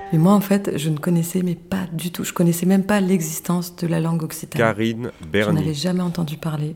Et 0.13 0.17
moi, 0.17 0.33
en 0.33 0.41
fait, 0.41 0.77
je 0.77 0.89
ne 0.89 0.97
connaissais 0.97 1.41
mais 1.41 1.55
pas 1.55 1.87
du 1.93 2.11
tout. 2.11 2.23
Je 2.23 2.33
connaissais 2.33 2.65
même 2.65 2.83
pas 2.83 2.99
l'existence 2.99 3.75
de 3.77 3.87
la 3.87 3.99
langue 3.99 4.23
occitane. 4.23 4.59
Karine 4.59 5.11
Bernier. 5.31 5.57
Je 5.57 5.63
n'avais 5.63 5.73
jamais 5.73 6.01
entendu 6.01 6.37
parler. 6.37 6.75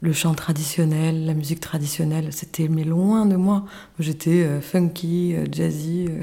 Le 0.00 0.12
chant 0.12 0.34
traditionnel, 0.34 1.24
la 1.26 1.34
musique 1.34 1.60
traditionnelle, 1.60 2.32
c'était 2.32 2.68
mais 2.68 2.84
loin 2.84 3.26
de 3.26 3.36
moi. 3.36 3.64
J'étais 3.98 4.44
euh, 4.44 4.60
funky, 4.60 5.34
euh, 5.34 5.46
jazzy, 5.50 6.06
euh, 6.08 6.20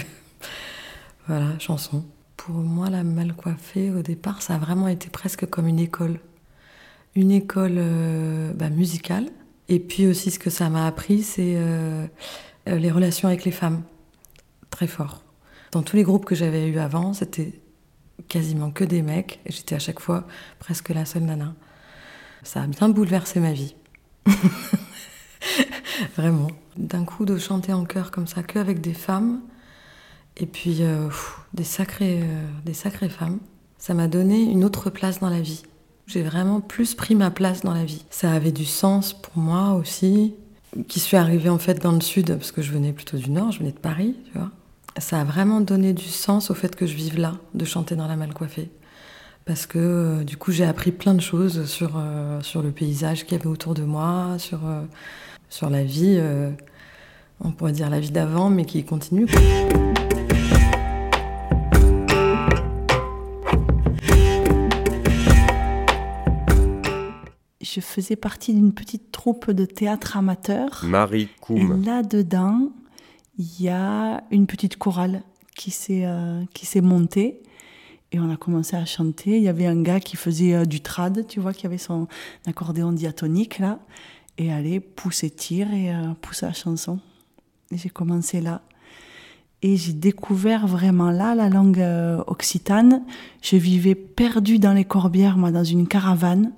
voilà, 1.27 1.57
chanson. 1.59 2.03
Pour 2.37 2.55
moi, 2.55 2.89
la 2.89 3.03
mal 3.03 3.33
coiffée, 3.33 3.91
au 3.91 4.01
départ, 4.01 4.41
ça 4.41 4.55
a 4.55 4.57
vraiment 4.57 4.87
été 4.87 5.09
presque 5.09 5.45
comme 5.45 5.67
une 5.67 5.79
école. 5.79 6.19
Une 7.15 7.31
école 7.31 7.81
bah, 8.55 8.69
musicale. 8.69 9.29
Et 9.69 9.79
puis 9.79 10.05
aussi, 10.05 10.31
ce 10.31 10.37
que 10.37 10.49
ça 10.49 10.69
m'a 10.69 10.85
appris, 10.85 11.23
c'est 11.23 11.57
les 12.67 12.91
relations 12.91 13.29
avec 13.29 13.45
les 13.45 13.51
femmes. 13.51 13.83
Très 14.69 14.85
fort. 14.85 15.24
Dans 15.71 15.81
tous 15.81 15.95
les 15.95 16.03
groupes 16.03 16.25
que 16.25 16.35
j'avais 16.35 16.67
eu 16.67 16.79
avant, 16.79 17.13
c'était 17.13 17.59
quasiment 18.27 18.71
que 18.71 18.83
des 18.83 19.01
mecs. 19.01 19.39
Et 19.45 19.51
j'étais 19.51 19.75
à 19.75 19.79
chaque 19.79 19.99
fois 19.99 20.25
presque 20.59 20.89
la 20.89 21.05
seule 21.05 21.23
nana. 21.23 21.53
Ça 22.43 22.61
a 22.61 22.67
bien 22.67 22.89
bouleversé 22.89 23.39
ma 23.39 23.53
vie. 23.53 23.75
Vraiment. 26.17 26.47
D'un 26.77 27.05
coup, 27.05 27.25
de 27.25 27.37
chanter 27.37 27.73
en 27.73 27.85
chœur 27.85 28.11
comme 28.11 28.27
ça, 28.27 28.43
que 28.43 28.59
avec 28.59 28.81
des 28.81 28.93
femmes, 28.93 29.41
et 30.37 30.45
puis 30.45 30.77
euh, 30.81 31.09
des, 31.53 31.63
sacrées, 31.63 32.21
euh, 32.21 32.45
des 32.65 32.73
sacrées 32.73 33.09
femmes, 33.09 33.39
ça 33.77 33.93
m'a 33.93 34.07
donné 34.07 34.41
une 34.41 34.63
autre 34.63 34.89
place 34.89 35.19
dans 35.19 35.29
la 35.29 35.39
vie. 35.39 35.63
J'ai 36.07 36.21
vraiment 36.21 36.59
plus 36.59 36.93
pris 36.93 37.15
ma 37.15 37.31
place 37.31 37.61
dans 37.61 37.73
la 37.73 37.85
vie. 37.85 38.05
Ça 38.09 38.31
avait 38.31 38.51
du 38.51 38.65
sens 38.65 39.13
pour 39.13 39.37
moi 39.37 39.73
aussi, 39.73 40.35
qui 40.87 40.99
suis 40.99 41.17
arrivée 41.17 41.49
en 41.49 41.57
fait 41.57 41.81
dans 41.81 41.93
le 41.93 42.01
sud, 42.01 42.27
parce 42.27 42.51
que 42.51 42.61
je 42.61 42.71
venais 42.71 42.91
plutôt 42.91 43.17
du 43.17 43.31
nord, 43.31 43.51
je 43.51 43.59
venais 43.59 43.71
de 43.71 43.79
Paris, 43.79 44.15
tu 44.25 44.37
vois 44.37 44.51
ça 44.97 45.19
a 45.19 45.23
vraiment 45.23 45.61
donné 45.61 45.93
du 45.93 46.05
sens 46.05 46.49
au 46.49 46.53
fait 46.53 46.75
que 46.75 46.85
je 46.85 46.95
vive 46.95 47.17
là, 47.17 47.33
de 47.53 47.65
chanter 47.65 47.95
dans 47.95 48.07
la 48.07 48.15
mal 48.15 48.33
coiffée. 48.33 48.69
Parce 49.45 49.67
que 49.67 49.77
euh, 49.77 50.23
du 50.23 50.37
coup, 50.37 50.51
j'ai 50.51 50.65
appris 50.65 50.91
plein 50.91 51.13
de 51.13 51.21
choses 51.21 51.65
sur, 51.65 51.93
euh, 51.97 52.41
sur 52.41 52.63
le 52.63 52.71
paysage 52.71 53.25
qu'il 53.25 53.37
y 53.37 53.39
avait 53.39 53.49
autour 53.49 53.73
de 53.73 53.83
moi, 53.83 54.35
sur, 54.39 54.65
euh, 54.65 54.83
sur 55.49 55.69
la 55.69 55.83
vie 55.83 56.19
on 57.41 57.51
pourrait 57.51 57.73
dire 57.73 57.89
la 57.89 57.99
vie 57.99 58.11
d'avant, 58.11 58.49
mais 58.49 58.63
qui 58.63 58.85
continue. 58.85 59.27
Je 67.61 67.81
faisais 67.81 68.15
partie 68.15 68.53
d'une 68.53 68.71
petite 68.71 69.11
troupe 69.11 69.51
de 69.51 69.65
théâtre 69.65 70.15
amateur. 70.15 70.85
Marie 70.85 71.27
Koum. 71.41 71.83
Et 71.83 71.85
là-dedans, 71.85 72.71
il 73.37 73.61
y 73.61 73.69
a 73.69 74.23
une 74.31 74.47
petite 74.47 74.77
chorale 74.77 75.21
qui 75.55 75.71
s'est 75.71 76.05
euh, 76.05 76.43
montée 76.81 77.41
et 78.11 78.19
on 78.19 78.29
a 78.29 78.37
commencé 78.37 78.75
à 78.75 78.85
chanter. 78.85 79.37
Il 79.37 79.43
y 79.43 79.47
avait 79.47 79.65
un 79.65 79.81
gars 79.81 79.99
qui 79.99 80.15
faisait 80.15 80.53
euh, 80.53 80.65
du 80.65 80.81
trad, 80.81 81.25
tu 81.27 81.39
vois, 81.39 81.53
qui 81.53 81.65
avait 81.65 81.77
son 81.77 82.07
accordéon 82.45 82.91
diatonique 82.91 83.59
là 83.59 83.79
et 84.37 84.51
allait 84.51 84.79
pousser 84.79 85.29
tire 85.29 85.73
et 85.73 85.93
euh, 85.93 86.13
pousser 86.21 86.45
la 86.45 86.53
chanson. 86.53 86.99
J'ai 87.71 87.89
commencé 87.89 88.41
là. 88.41 88.61
Et 89.61 89.77
j'ai 89.77 89.93
découvert 89.93 90.67
vraiment 90.67 91.09
là 91.09 91.33
la 91.33 91.49
langue 91.49 91.83
occitane. 92.27 93.03
Je 93.41 93.55
vivais 93.55 93.95
perdue 93.95 94.59
dans 94.59 94.73
les 94.73 94.85
corbières, 94.85 95.37
moi, 95.37 95.49
dans 95.49 95.63
une 95.63 95.87
caravane. 95.87 96.51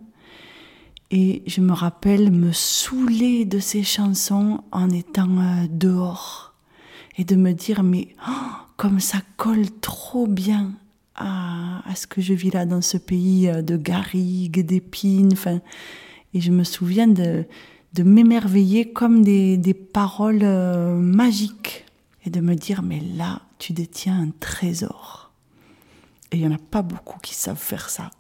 Et 1.12 1.42
je 1.48 1.62
me 1.62 1.72
rappelle 1.72 2.32
me 2.32 2.52
saouler 2.52 3.46
de 3.46 3.60
ces 3.60 3.84
chansons 3.84 4.62
en 4.74 4.90
étant 4.90 5.30
dehors 5.70 6.57
et 7.18 7.24
de 7.24 7.36
me 7.36 7.54
dire 7.54 7.84
mais 7.84 8.10
oh, 8.28 8.32
comme 8.78 9.00
ça 9.00 9.20
colle 9.38 9.70
trop 9.82 10.28
bien 10.28 10.74
à, 11.16 11.82
à, 11.90 11.96
ce 11.96 12.08
que 12.08 12.22
je 12.22 12.34
vis 12.34 12.52
là 12.52 12.66
dans 12.66 12.82
ce 12.82 12.98
pays 12.98 13.50
euh, 13.50 13.62
de 13.62 13.76
garrigues, 13.76 14.66
d'épines. 14.66 15.34
Et 16.34 16.42
je 16.42 16.52
me 16.52 16.64
souviens 16.64 17.08
de, 17.08 17.46
de 17.94 18.04
m'émerveiller 18.04 18.92
comme 18.92 19.24
des, 19.24 19.58
des 19.58 19.74
paroles 19.74 20.44
euh, 20.44 20.96
magiques 20.96 21.86
et 22.26 22.30
de 22.30 22.40
me 22.40 22.56
dire 22.56 22.84
mais 22.84 23.02
là 23.16 23.42
tu 23.58 23.74
détiens 23.74 24.22
un 24.22 24.30
trésor. 24.40 25.32
Et 26.32 26.38
il 26.38 26.48
n'y 26.48 26.54
en 26.54 26.56
a 26.56 26.60
pas 26.60 26.82
beaucoup 26.82 27.20
qui 27.20 27.34
savent 27.34 27.58
faire 27.58 27.90
ça. 27.90 28.12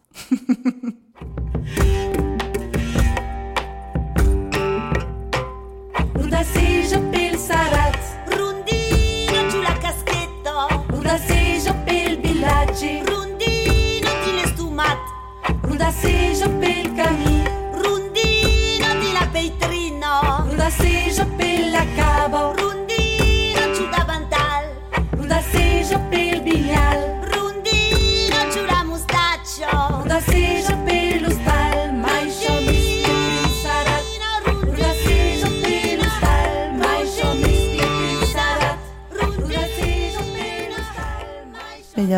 Ruda 15.64 15.92
seja 15.92 16.48
pel 16.48 16.67
camí, 16.67 16.67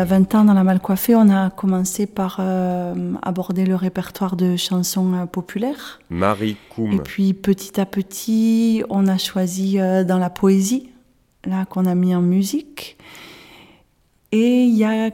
a 0.00 0.04
20 0.04 0.34
ans, 0.34 0.44
dans 0.44 0.54
la 0.54 0.64
Malcoiffée, 0.64 1.14
on 1.14 1.28
a 1.28 1.50
commencé 1.50 2.06
par 2.06 2.38
euh, 2.40 3.12
aborder 3.22 3.66
le 3.66 3.76
répertoire 3.76 4.34
de 4.34 4.56
chansons 4.56 5.12
euh, 5.12 5.26
populaires. 5.26 6.00
Marie 6.08 6.56
Koum. 6.74 6.92
Et 6.92 6.98
puis 6.98 7.34
petit 7.34 7.78
à 7.78 7.86
petit, 7.86 8.82
on 8.88 9.06
a 9.06 9.18
choisi 9.18 9.78
euh, 9.78 10.02
dans 10.02 10.18
la 10.18 10.30
poésie, 10.30 10.88
là 11.44 11.66
qu'on 11.66 11.84
a 11.84 11.94
mis 11.94 12.14
en 12.14 12.22
musique. 12.22 12.96
Et 14.32 14.62
il 14.64 14.76
y 14.76 14.84
a 14.84 15.10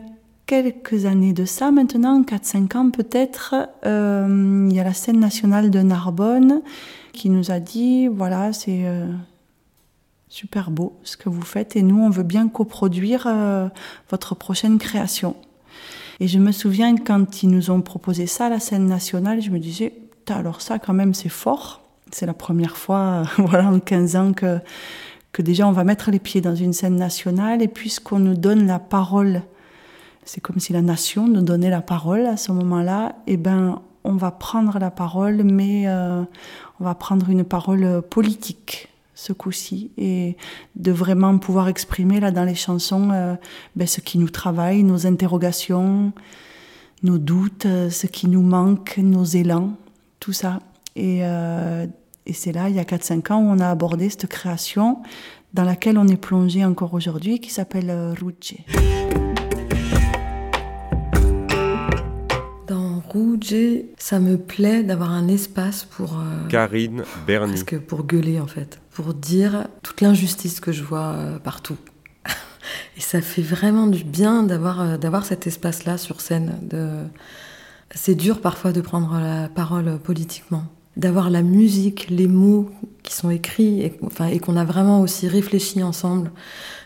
quelques 0.47 1.05
années 1.05 1.33
de 1.33 1.45
ça, 1.45 1.73
maintenant, 1.73 2.23
4-5 2.23 2.77
ans 2.77 2.91
peut-être, 2.91 3.55
il 3.85 4.73
y 4.73 4.79
a 4.79 4.85
la 4.85 4.95
scène 4.95 5.19
nationale 5.19 5.71
de 5.71 5.81
Narbonne 5.81 6.63
qui 7.13 7.31
nous 7.31 7.51
a 7.51 7.59
dit, 7.59 8.07
voilà, 8.07 8.53
c'est 8.53 8.85
super 10.37 10.71
beau 10.71 10.99
ce 11.03 11.17
que 11.17 11.31
vous 11.31 11.41
faites 11.41 11.77
et 11.77 11.83
nous, 11.83 11.99
on 11.99 12.11
veut 12.11 12.23
bien 12.23 12.49
coproduire 12.49 13.25
euh, 13.27 13.71
votre 14.11 14.35
prochaine 14.35 14.77
création. 14.77 15.35
Et 16.21 16.29
je 16.29 16.39
me 16.39 16.53
souviens 16.53 16.95
quand 16.97 17.43
ils 17.43 17.49
nous 17.49 17.71
ont 17.71 17.81
proposé 17.81 18.27
ça, 18.27 18.51
la 18.51 18.61
scène 18.61 18.87
nationale, 18.87 19.41
je 19.41 19.49
me 19.49 19.59
disais, 19.59 19.95
alors 20.29 20.61
ça 20.61 20.79
quand 20.79 20.93
même 20.93 21.15
c'est 21.15 21.31
fort. 21.31 21.81
C'est 22.13 22.27
la 22.27 22.35
première 22.35 22.77
fois, 22.77 23.23
voilà, 23.39 23.71
en 23.71 23.81
15 23.81 24.17
ans 24.17 24.33
que, 24.35 24.59
que 25.33 25.41
déjà 25.41 25.67
on 25.67 25.73
va 25.73 25.85
mettre 25.85 26.11
les 26.11 26.19
pieds 26.19 26.43
dans 26.43 26.55
une 26.55 26.75
scène 26.75 26.97
nationale 26.97 27.63
et 27.63 27.69
puisqu'on 27.69 28.19
nous 28.19 28.37
donne 28.37 28.67
la 28.67 28.79
parole, 28.79 29.41
c'est 30.27 30.43
comme 30.43 30.61
si 30.61 30.75
la 30.75 30.83
nation 30.83 31.27
nous 31.27 31.41
donnait 31.41 31.71
la 31.71 31.81
parole 31.81 32.27
à 32.27 32.37
ce 32.37 32.53
moment-là, 32.53 33.15
et 33.27 33.39
ben 33.39 33.81
on 34.05 34.17
va 34.17 34.33
prendre 34.33 34.79
la 34.79 34.91
parole, 34.91 35.45
mais 35.45 35.85
euh, 35.87 36.23
on 36.79 36.85
va 36.85 36.95
prendre 36.95 37.31
une 37.31 37.43
parole 37.43 38.03
politique 38.03 38.91
ce 39.17 39.33
coup-ci 39.33 39.91
et 39.97 40.37
de 40.77 40.93
vraiment 40.93 41.39
pouvoir 41.39 41.69
exprimer 41.69 42.21
là 42.21 42.31
dans 42.31 42.45
les 42.45 42.55
chansons 42.55 43.11
euh, 43.13 43.35
ben, 43.75 43.89
ce 43.89 44.01
qui 44.01 44.19
nous 44.19 44.29
travaille, 44.29 44.85
nos 44.85 45.07
interrogations, 45.07 46.13
nos 47.03 47.19
doutes, 47.19 47.67
euh, 47.67 47.91
ce 47.91 48.07
qui 48.07 48.29
nous 48.29 48.43
manque, 48.43 48.99
nos 48.99 49.25
élans, 49.25 49.73
tout 50.21 50.35
ça. 50.35 50.61
Et, 50.95 51.21
euh, 51.23 51.87
et 52.27 52.33
c'est 52.35 52.53
là, 52.53 52.69
il 52.69 52.77
y 52.77 52.79
a 52.79 52.85
4-5 52.85 53.33
ans, 53.33 53.41
où 53.41 53.49
on 53.49 53.59
a 53.59 53.71
abordé 53.71 54.11
cette 54.11 54.27
création 54.27 55.03
dans 55.55 55.65
laquelle 55.65 55.97
on 55.97 56.07
est 56.07 56.21
plongé 56.21 56.65
encore 56.65 56.93
aujourd'hui, 56.93 57.41
qui 57.41 57.51
s'appelle 57.51 57.89
euh. 57.91 58.15
Dans 62.97 63.03
Rouge, 63.03 63.55
ça 63.99 64.21
me 64.21 64.39
plaît 64.39 64.83
d'avoir 64.83 65.11
un 65.11 65.29
espace 65.29 65.85
pour. 65.85 66.19
euh, 66.19 66.49
Karine. 66.49 67.03
Parce 67.27 67.65
que 67.65 67.77
pour 67.77 68.05
gueuler 68.05 68.41
en 68.41 68.47
fait, 68.47 68.81
pour 68.91 69.13
dire 69.13 69.69
toute 69.83 70.01
l'injustice 70.01 70.61
que 70.61 70.73
je 70.73 70.83
vois 70.83 71.13
euh, 71.15 71.39
partout. 71.39 71.77
Et 72.97 73.01
ça 73.01 73.21
fait 73.21 73.43
vraiment 73.43 73.87
du 73.87 74.03
bien 74.03 74.43
d'avoir 74.45 74.81
euh, 74.81 74.97
d'avoir 74.97 75.27
cet 75.27 75.47
espace-là 75.47 75.99
sur 75.99 76.21
scène. 76.23 76.59
De... 76.63 76.89
C'est 77.95 78.15
dur 78.15 78.41
parfois 78.41 78.73
de 78.73 78.81
prendre 78.81 79.19
la 79.21 79.49
parole 79.49 79.99
politiquement, 79.99 80.65
d'avoir 80.97 81.29
la 81.29 81.43
musique, 81.43 82.09
les 82.09 82.29
mots 82.29 82.71
qui 83.03 83.13
sont 83.15 83.29
écrits 83.31 83.83
et, 83.83 83.99
enfin, 84.03 84.27
et 84.29 84.39
qu'on 84.39 84.57
a 84.57 84.65
vraiment 84.65 85.03
aussi 85.03 85.29
réfléchi 85.29 85.83
ensemble. 85.83 86.31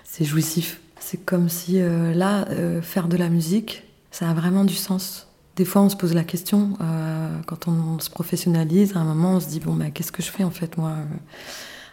C'est 0.05 0.25
jouissif. 0.25 0.81
C'est 0.99 1.25
comme 1.25 1.49
si 1.49 1.81
euh, 1.81 2.13
là, 2.15 2.47
euh, 2.51 2.83
faire 2.83 3.07
de 3.07 3.17
la 3.17 3.29
musique, 3.29 3.85
ça 4.11 4.29
a 4.29 4.35
vraiment 4.35 4.65
du 4.65 4.75
sens. 4.75 5.29
Des 5.61 5.67
fois, 5.67 5.83
on 5.83 5.91
se 5.91 5.97
pose 5.97 6.15
la 6.15 6.25
question, 6.25 6.71
euh, 6.81 7.39
quand 7.45 7.69
on, 7.69 7.99
se 7.99 8.09
professionnalise, 8.09 8.97
à 8.97 9.01
un 9.01 9.05
moment, 9.05 9.35
on 9.35 9.41
se 9.41 9.49
dit, 9.51 9.61
bon, 9.61 9.75
bah, 9.75 9.91
qu'est-ce 9.91 10.11
que 10.11 10.23
je 10.23 10.31
fais 10.31 10.43
en 10.43 10.51
fait, 10.51 10.79
moi 10.79 10.93
euh, 10.93 11.05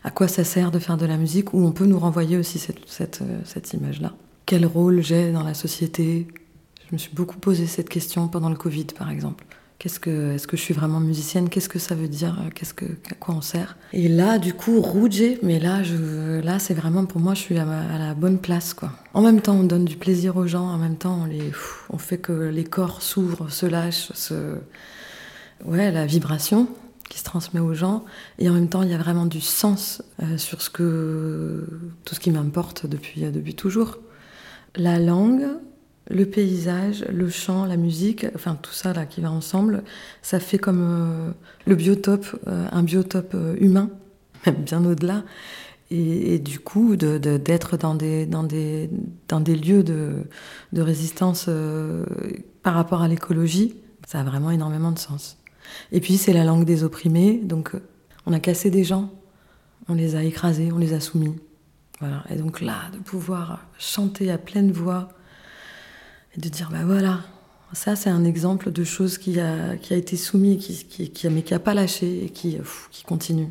À 0.06 0.10
quoi 0.10 0.30
ça 0.30 0.46
sert 0.46 0.72
de 0.72 0.80
faire 0.80 0.96
de 0.96 1.06
la 1.06 1.18
musique 1.18 1.54
Ou 1.54 1.66
on 1.66 1.74
peut 1.74 1.86
nous 1.86 2.00
renvoyer 2.00 2.38
aussi 2.38 2.60
cette, 2.60 2.88
cette, 2.88 3.22
euh, 3.24 3.42
cette 3.44 3.74
image-là. 3.74 4.14
Quel 4.46 4.66
rôle 4.66 5.02
j'ai 5.04 5.34
dans 5.34 5.44
la 5.44 5.54
société? 5.54 6.30
Je 6.88 6.94
me 6.94 6.98
suis 6.98 7.14
beaucoup 7.14 7.40
posé 7.40 7.68
cette 7.68 7.90
question 7.90 8.30
pendant 8.30 8.48
le 8.48 8.56
Covid, 8.56 8.86
par 8.98 9.12
exemple. 9.12 9.44
Qu'est-ce 9.80 10.00
que, 10.00 10.34
est-ce 10.34 10.48
que 10.48 10.58
je 10.58 10.62
suis 10.64 10.74
vraiment 10.74 11.00
musicienne? 11.00 11.50
Qu'est-ce 11.50 11.70
que 11.70 11.78
ça 11.78 11.94
veut 11.94 12.08
dire? 12.08 12.36
Qu'est-ce 12.56 12.74
que, 12.74 12.86
à 12.86 13.14
quoi 13.20 13.36
on 13.36 13.42
sert? 13.42 13.78
Et 13.94 14.08
là, 14.08 14.40
du 14.40 14.56
coup, 14.56 14.82
Rouge, 14.82 15.22
mais 15.44 15.60
là, 15.60 15.84
je, 15.84 16.40
là, 16.42 16.58
c'est 16.58 16.74
vraiment 16.74 17.06
pour 17.06 17.22
moi, 17.22 17.36
je 17.36 17.42
suis 17.42 17.60
à, 17.60 17.66
la 17.66 18.16
bonne 18.16 18.40
place, 18.40 18.74
quoi. 18.74 18.92
En 19.14 19.22
même 19.22 19.40
temps, 19.40 19.54
on 19.54 19.64
donne 19.64 19.86
du 19.86 19.96
plaisir 19.96 20.36
aux 20.36 20.48
gens. 20.48 20.66
En 20.66 20.78
même 20.78 20.96
temps, 20.96 21.22
on 21.22 21.26
les, 21.26 21.52
on 21.92 22.00
fait 22.00 22.18
que 22.18 22.32
les 22.32 22.64
corps 22.64 23.04
s'ouvrent, 23.04 23.52
se 23.52 23.68
lâchent, 23.68 24.12
se, 24.14 24.56
ouais, 25.64 25.92
la 25.92 26.08
vibration 26.08 26.68
qui 27.08 27.20
se 27.20 27.24
transmet 27.24 27.60
aux 27.60 27.76
gens. 27.76 28.04
Et 28.40 28.50
en 28.50 28.54
même 28.54 28.70
temps, 28.70 28.82
il 28.82 28.90
y 28.90 28.96
a 28.96 28.98
vraiment 28.98 29.28
du 29.28 29.42
sens 29.42 30.02
euh, 30.24 30.40
sur 30.40 30.64
ce 30.64 30.72
que, 30.72 31.68
tout 32.04 32.16
ce 32.16 32.20
qui 32.20 32.32
m'importe 32.32 32.88
depuis, 32.88 33.22
depuis 33.22 33.54
toujours. 33.54 34.00
La 34.76 34.98
langue, 34.98 35.46
le 36.10 36.26
paysage, 36.26 37.06
le 37.10 37.30
chant, 37.30 37.66
la 37.66 37.78
musique, 37.78 38.26
enfin 38.36 38.58
tout 38.62 38.72
ça 38.72 38.94
là 38.94 39.06
qui 39.06 39.22
va 39.22 39.32
ensemble, 39.32 39.84
ça 40.22 40.40
fait 40.40 40.58
comme 40.58 40.82
euh, 40.82 41.32
le 41.66 41.76
biotope, 41.76 42.28
euh, 42.48 42.68
un 42.72 42.84
biotope 42.84 43.34
euh, 43.36 43.56
humain, 43.60 43.90
bien 44.58 44.84
au-delà. 44.86 45.24
Et, 45.90 46.40
du 46.40 46.60
coup, 46.60 46.98
d'être 46.98 47.78
dans 47.78 47.96
des, 47.96 48.26
lieux 48.28 49.84
de, 49.84 50.16
de 50.74 50.82
résistance 50.82 51.50
par 52.62 52.74
rapport 52.74 53.02
à 53.02 53.08
l'écologie, 53.08 53.78
ça 54.06 54.20
a 54.20 54.24
vraiment 54.26 54.52
énormément 54.52 54.92
de 54.92 55.00
sens. 55.00 55.38
Et 55.94 56.02
puis 56.02 56.18
c'est 56.18 56.34
la 56.34 56.44
langue 56.44 56.66
des 56.66 56.84
opprimés, 56.84 57.40
donc 57.42 57.72
on 58.26 58.34
a 58.34 58.42
cassé 58.42 58.70
des 58.70 58.84
gens, 58.84 59.14
on 59.88 59.94
les 59.94 60.18
a 60.18 60.24
écrasés, 60.26 60.74
on 60.74 60.78
les 60.78 60.92
a 60.92 61.00
soumis. 61.00 61.36
Voilà. 62.02 62.26
Et 62.30 62.36
donc 62.36 62.60
là, 62.60 62.92
de 62.92 62.98
pouvoir 62.98 63.66
chanter 63.80 64.30
à 64.30 64.38
pleine 64.38 64.74
voix 64.74 65.08
de 66.38 66.50
dire, 66.50 66.70
bah 66.72 66.86
voilà, 66.86 67.22
ça 67.74 67.96
c'est 67.96 68.10
un 68.10 68.24
exemple 68.24 68.72
de 68.72 68.84
chose 68.84 69.18
qui 69.18 69.40
a, 69.40 69.76
qui 69.78 69.94
a 69.94 69.98
été 69.98 70.16
soumis, 70.16 70.58
qui, 70.58 71.10
qui, 71.10 71.30
mais 71.30 71.42
qui 71.42 71.54
n'a 71.54 71.60
pas 71.60 71.74
lâché 71.74 72.26
et 72.26 72.30
qui, 72.30 72.58
continue. 73.06 73.50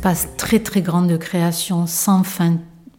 Espace 0.00 0.28
très 0.38 0.60
très 0.60 0.80
grand 0.80 1.02
de 1.02 1.18
création, 1.18 1.86
sans 1.86 2.22
fin, 2.22 2.56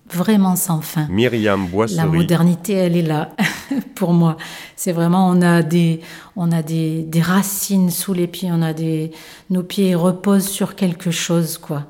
vraiment 0.08 0.56
sans 0.56 0.82
fin. 0.82 1.08
Myriam 1.10 1.66
Boisserie. 1.66 1.97
La 1.97 2.06
modernité, 2.06 2.74
elle 2.74 2.95
est 2.95 3.02
là 3.02 3.32
pour 3.95 4.14
moi. 4.14 4.38
C'est 4.76 4.91
vraiment, 4.91 5.28
on 5.28 5.41
a 5.41 5.64
des, 5.64 6.02
on 6.36 6.52
a 6.52 6.62
des, 6.62 7.02
des, 7.02 7.22
racines 7.22 7.89
sous 7.89 8.14
les 8.14 8.28
pieds, 8.28 8.52
on 8.54 8.62
a 8.62 8.74
des, 8.74 9.10
nos 9.49 9.64
pieds 9.64 9.95
reposent 9.95 10.47
sur 10.47 10.76
quelque 10.76 11.10
chose, 11.10 11.58
quoi. 11.58 11.88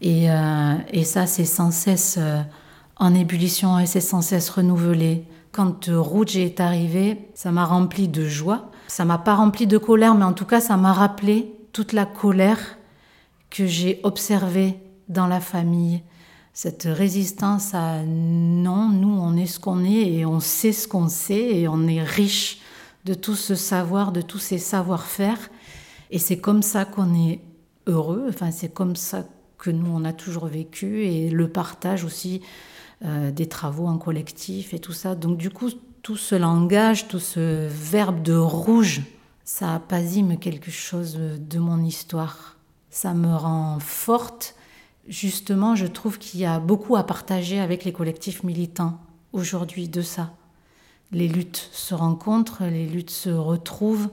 Et, 0.00 0.30
euh, 0.30 0.74
et 0.92 1.02
ça, 1.02 1.26
c'est 1.26 1.46
sans 1.46 1.72
cesse 1.72 2.14
euh, 2.20 2.40
en 2.94 3.12
ébullition 3.12 3.80
et 3.80 3.86
c'est 3.86 4.00
sans 4.00 4.22
cesse 4.22 4.50
renouvelé. 4.50 5.24
Quand 5.50 5.88
euh, 5.88 5.98
Rouge 5.98 6.36
est 6.36 6.60
arrivé, 6.60 7.18
ça 7.34 7.50
m'a 7.50 7.64
rempli 7.64 8.06
de 8.06 8.24
joie. 8.28 8.70
Ça 8.86 9.04
m'a 9.04 9.18
pas 9.18 9.34
rempli 9.34 9.66
de 9.66 9.78
colère, 9.78 10.14
mais 10.14 10.24
en 10.24 10.32
tout 10.32 10.46
cas, 10.46 10.60
ça 10.60 10.76
m'a 10.76 10.92
rappelé 10.92 11.50
toute 11.72 11.92
la 11.92 12.04
colère 12.04 12.76
que 13.54 13.66
j'ai 13.66 14.00
observé 14.02 14.74
dans 15.08 15.28
la 15.28 15.40
famille. 15.40 16.02
Cette 16.52 16.88
résistance 16.90 17.72
à 17.72 18.02
non, 18.02 18.88
nous 18.88 19.16
on 19.16 19.36
est 19.36 19.46
ce 19.46 19.60
qu'on 19.60 19.84
est 19.84 20.12
et 20.12 20.26
on 20.26 20.40
sait 20.40 20.72
ce 20.72 20.88
qu'on 20.88 21.08
sait 21.08 21.60
et 21.60 21.68
on 21.68 21.86
est 21.86 22.02
riche 22.02 22.58
de 23.04 23.14
tout 23.14 23.36
ce 23.36 23.54
savoir, 23.54 24.10
de 24.10 24.22
tous 24.22 24.40
ces 24.40 24.58
savoir-faire. 24.58 25.38
Et 26.10 26.18
c'est 26.18 26.38
comme 26.38 26.62
ça 26.62 26.84
qu'on 26.84 27.14
est 27.14 27.40
heureux, 27.86 28.26
enfin 28.28 28.50
c'est 28.50 28.74
comme 28.74 28.96
ça 28.96 29.24
que 29.56 29.70
nous 29.70 29.90
on 29.90 30.04
a 30.04 30.12
toujours 30.12 30.46
vécu 30.46 31.04
et 31.04 31.30
le 31.30 31.48
partage 31.48 32.02
aussi 32.04 32.40
euh, 33.04 33.30
des 33.30 33.46
travaux 33.46 33.86
en 33.86 33.98
collectif 33.98 34.74
et 34.74 34.80
tout 34.80 34.92
ça. 34.92 35.14
Donc 35.14 35.38
du 35.38 35.50
coup, 35.50 35.70
tout 36.02 36.16
ce 36.16 36.34
langage, 36.34 37.06
tout 37.06 37.20
ce 37.20 37.68
verbe 37.68 38.20
de 38.20 38.34
rouge, 38.34 39.02
ça 39.44 39.76
apasime 39.76 40.38
quelque 40.38 40.72
chose 40.72 41.20
de 41.38 41.58
mon 41.60 41.84
histoire 41.84 42.53
ça 42.94 43.12
me 43.12 43.34
rend 43.34 43.80
forte. 43.80 44.54
Justement, 45.08 45.74
je 45.74 45.86
trouve 45.86 46.16
qu'il 46.16 46.38
y 46.38 46.44
a 46.44 46.60
beaucoup 46.60 46.94
à 46.94 47.02
partager 47.02 47.58
avec 47.58 47.84
les 47.84 47.92
collectifs 47.92 48.44
militants 48.44 49.00
aujourd'hui 49.32 49.88
de 49.88 50.00
ça. 50.00 50.32
Les 51.10 51.26
luttes 51.26 51.68
se 51.72 51.92
rencontrent, 51.92 52.62
les 52.62 52.86
luttes 52.86 53.10
se 53.10 53.30
retrouvent 53.30 54.10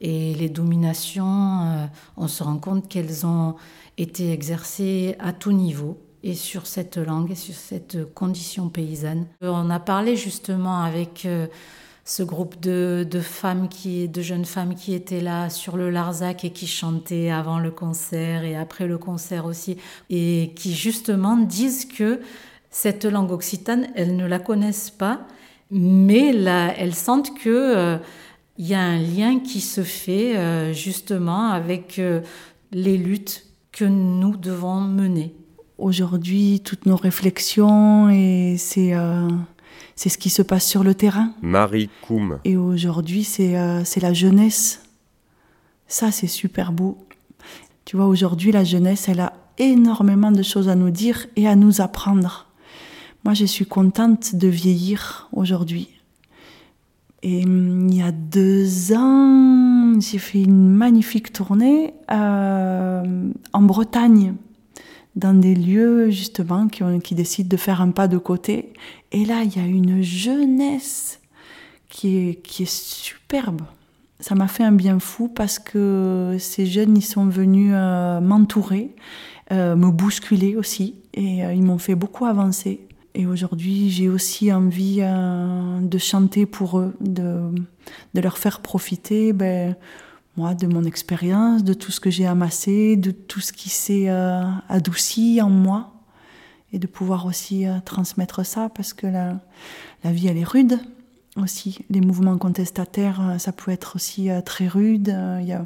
et 0.00 0.34
les 0.36 0.48
dominations, 0.48 1.62
euh, 1.62 1.86
on 2.16 2.28
se 2.28 2.44
rend 2.44 2.58
compte 2.58 2.88
qu'elles 2.88 3.26
ont 3.26 3.56
été 3.98 4.32
exercées 4.32 5.16
à 5.18 5.32
tout 5.32 5.52
niveau 5.52 5.98
et 6.22 6.34
sur 6.34 6.68
cette 6.68 6.98
langue 6.98 7.32
et 7.32 7.34
sur 7.34 7.56
cette 7.56 8.14
condition 8.14 8.68
paysanne. 8.68 9.26
On 9.40 9.70
a 9.70 9.80
parlé 9.80 10.14
justement 10.14 10.82
avec 10.84 11.26
euh, 11.26 11.48
ce 12.10 12.24
groupe 12.24 12.58
de, 12.58 13.06
femmes 13.22 13.68
qui, 13.68 14.08
de 14.08 14.20
jeunes 14.20 14.44
femmes 14.44 14.74
qui 14.74 14.94
étaient 14.94 15.20
là 15.20 15.48
sur 15.48 15.76
le 15.76 15.90
Larzac 15.90 16.44
et 16.44 16.50
qui 16.50 16.66
chantaient 16.66 17.30
avant 17.30 17.60
le 17.60 17.70
concert 17.70 18.42
et 18.42 18.56
après 18.56 18.88
le 18.88 18.98
concert 18.98 19.46
aussi, 19.46 19.76
et 20.10 20.50
qui 20.56 20.74
justement 20.74 21.36
disent 21.36 21.84
que 21.84 22.18
cette 22.68 23.04
langue 23.04 23.30
occitane, 23.30 23.86
elles 23.94 24.16
ne 24.16 24.26
la 24.26 24.40
connaissent 24.40 24.90
pas, 24.90 25.20
mais 25.70 26.32
là, 26.32 26.74
elles 26.76 26.96
sentent 26.96 27.32
que 27.38 27.48
euh, 27.48 27.98
y 28.58 28.74
a 28.74 28.80
un 28.80 28.98
lien 28.98 29.38
qui 29.38 29.60
se 29.60 29.84
fait 29.84 30.36
euh, 30.36 30.72
justement 30.72 31.50
avec 31.50 32.00
euh, 32.00 32.22
les 32.72 32.96
luttes 32.96 33.46
que 33.70 33.84
nous 33.84 34.36
devons 34.36 34.80
mener. 34.80 35.32
Aujourd'hui, 35.78 36.60
toutes 36.64 36.86
nos 36.86 36.96
réflexions 36.96 38.10
et 38.10 38.56
c'est 38.58 38.94
c'est 40.00 40.08
ce 40.08 40.16
qui 40.16 40.30
se 40.30 40.40
passe 40.40 40.66
sur 40.66 40.82
le 40.82 40.94
terrain. 40.94 41.34
Marie 41.42 41.90
Koum. 42.00 42.38
Et 42.44 42.56
aujourd'hui, 42.56 43.28
euh, 43.40 43.82
c'est 43.84 44.00
la 44.00 44.14
jeunesse. 44.14 44.82
Ça, 45.88 46.10
c'est 46.10 46.26
super 46.26 46.72
beau. 46.72 46.96
Tu 47.84 47.98
vois, 47.98 48.06
aujourd'hui, 48.06 48.50
la 48.50 48.64
jeunesse, 48.64 49.10
elle 49.10 49.20
a 49.20 49.34
énormément 49.58 50.32
de 50.32 50.42
choses 50.42 50.70
à 50.70 50.74
nous 50.74 50.88
dire 50.88 51.26
et 51.36 51.46
à 51.46 51.54
nous 51.54 51.82
apprendre. 51.82 52.46
Moi, 53.26 53.34
je 53.34 53.44
suis 53.44 53.66
contente 53.66 54.34
de 54.36 54.48
vieillir 54.48 55.28
aujourd'hui. 55.34 55.90
Et 57.22 57.44
hum, 57.44 57.86
il 57.90 57.98
y 57.98 58.02
a 58.02 58.10
deux 58.10 58.94
ans, 58.94 60.00
j'ai 60.00 60.16
fait 60.16 60.40
une 60.40 60.66
magnifique 60.70 61.30
tournée 61.30 61.92
euh, 62.10 63.30
en 63.52 63.60
Bretagne 63.60 64.32
dans 65.16 65.34
des 65.38 65.54
lieux 65.54 66.08
justement 66.08 66.68
qui, 66.68 66.84
qui, 67.02 67.14
décident 67.14 67.48
de 67.48 67.56
faire 67.56 67.82
un 67.82 67.90
pas 67.90 68.08
de 68.08 68.16
côté. 68.16 68.72
Et 69.12 69.24
là, 69.24 69.42
il 69.42 69.56
y 69.56 69.60
a 69.60 69.66
une 69.66 70.02
jeunesse 70.02 71.20
qui 71.88 72.16
est, 72.28 72.64
superbe. 72.66 73.62
Ça 74.20 74.34
m'a 74.34 74.48
fait 74.48 74.62
un 74.62 74.72
bien 74.72 74.98
fou 75.00 75.28
parce 75.28 75.58
que 75.58 76.36
ces 76.38 76.66
jeunes, 76.66 76.96
ils 76.96 77.04
sont 77.04 77.26
venus 77.26 77.72
euh, 77.74 78.20
m'entourer, 78.20 78.94
euh, 79.50 79.74
me 79.74 79.90
bousculer 79.90 80.56
aussi, 80.56 80.94
et 81.14 81.44
euh, 81.44 81.54
ils 81.54 81.62
m'ont 81.62 81.78
fait 81.78 81.94
beaucoup 81.94 82.26
avancer. 82.26 82.86
Et 83.14 83.26
aujourd'hui, 83.26 83.90
j'ai 83.90 84.08
aussi 84.08 84.52
envie 84.52 85.00
de 85.00 85.98
chanter 85.98 86.46
pour 86.46 86.78
eux, 86.78 86.94
de, 87.00 87.50
leur 88.14 88.38
faire 88.38 88.60
profiter. 88.60 89.32
Ben, 89.32 89.74
moi, 90.36 90.54
de 90.54 90.68
mon 90.68 90.84
expérience, 90.84 91.64
de 91.64 91.74
tout 91.74 91.90
ce 91.90 91.98
que 91.98 92.08
j'ai 92.08 92.26
amassé, 92.26 92.96
de 92.96 93.10
tout 93.10 93.40
ce 93.40 93.52
qui 93.52 93.68
s'est 93.68 94.08
adouci 94.68 95.40
en 95.42 95.50
moi, 95.50 95.99
et 96.72 96.78
de 96.78 96.86
pouvoir 96.86 97.26
aussi 97.26 97.66
euh, 97.66 97.78
transmettre 97.84 98.44
ça, 98.44 98.68
parce 98.68 98.92
que 98.92 99.06
la, 99.06 99.40
la, 100.04 100.12
vie, 100.12 100.28
elle 100.28 100.38
est 100.38 100.44
rude 100.44 100.78
aussi. 101.36 101.84
Les 101.90 102.00
mouvements 102.00 102.38
contestataires, 102.38 103.20
euh, 103.20 103.38
ça 103.38 103.52
peut 103.52 103.70
être 103.70 103.96
aussi 103.96 104.28
très 104.44 104.68
rude, 104.68 105.08
il 105.40 105.46
y 105.46 105.52
a, 105.52 105.62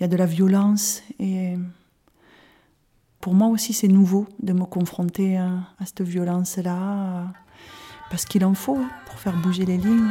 y 0.00 0.04
a 0.04 0.08
de 0.08 0.16
la 0.16 0.26
violence, 0.26 1.02
et 1.18 1.56
pour 3.20 3.34
moi 3.34 3.48
aussi, 3.48 3.72
c'est 3.72 3.88
nouveau 3.88 4.26
de 4.42 4.52
me 4.52 4.64
confronter 4.64 5.36
à 5.36 5.62
cette 5.84 6.02
violence-là, 6.02 7.32
parce 8.10 8.24
qu'il 8.24 8.44
en 8.44 8.54
faut 8.54 8.78
pour 9.06 9.18
faire 9.18 9.36
bouger 9.36 9.66
les 9.66 9.76
lignes. 9.76 10.10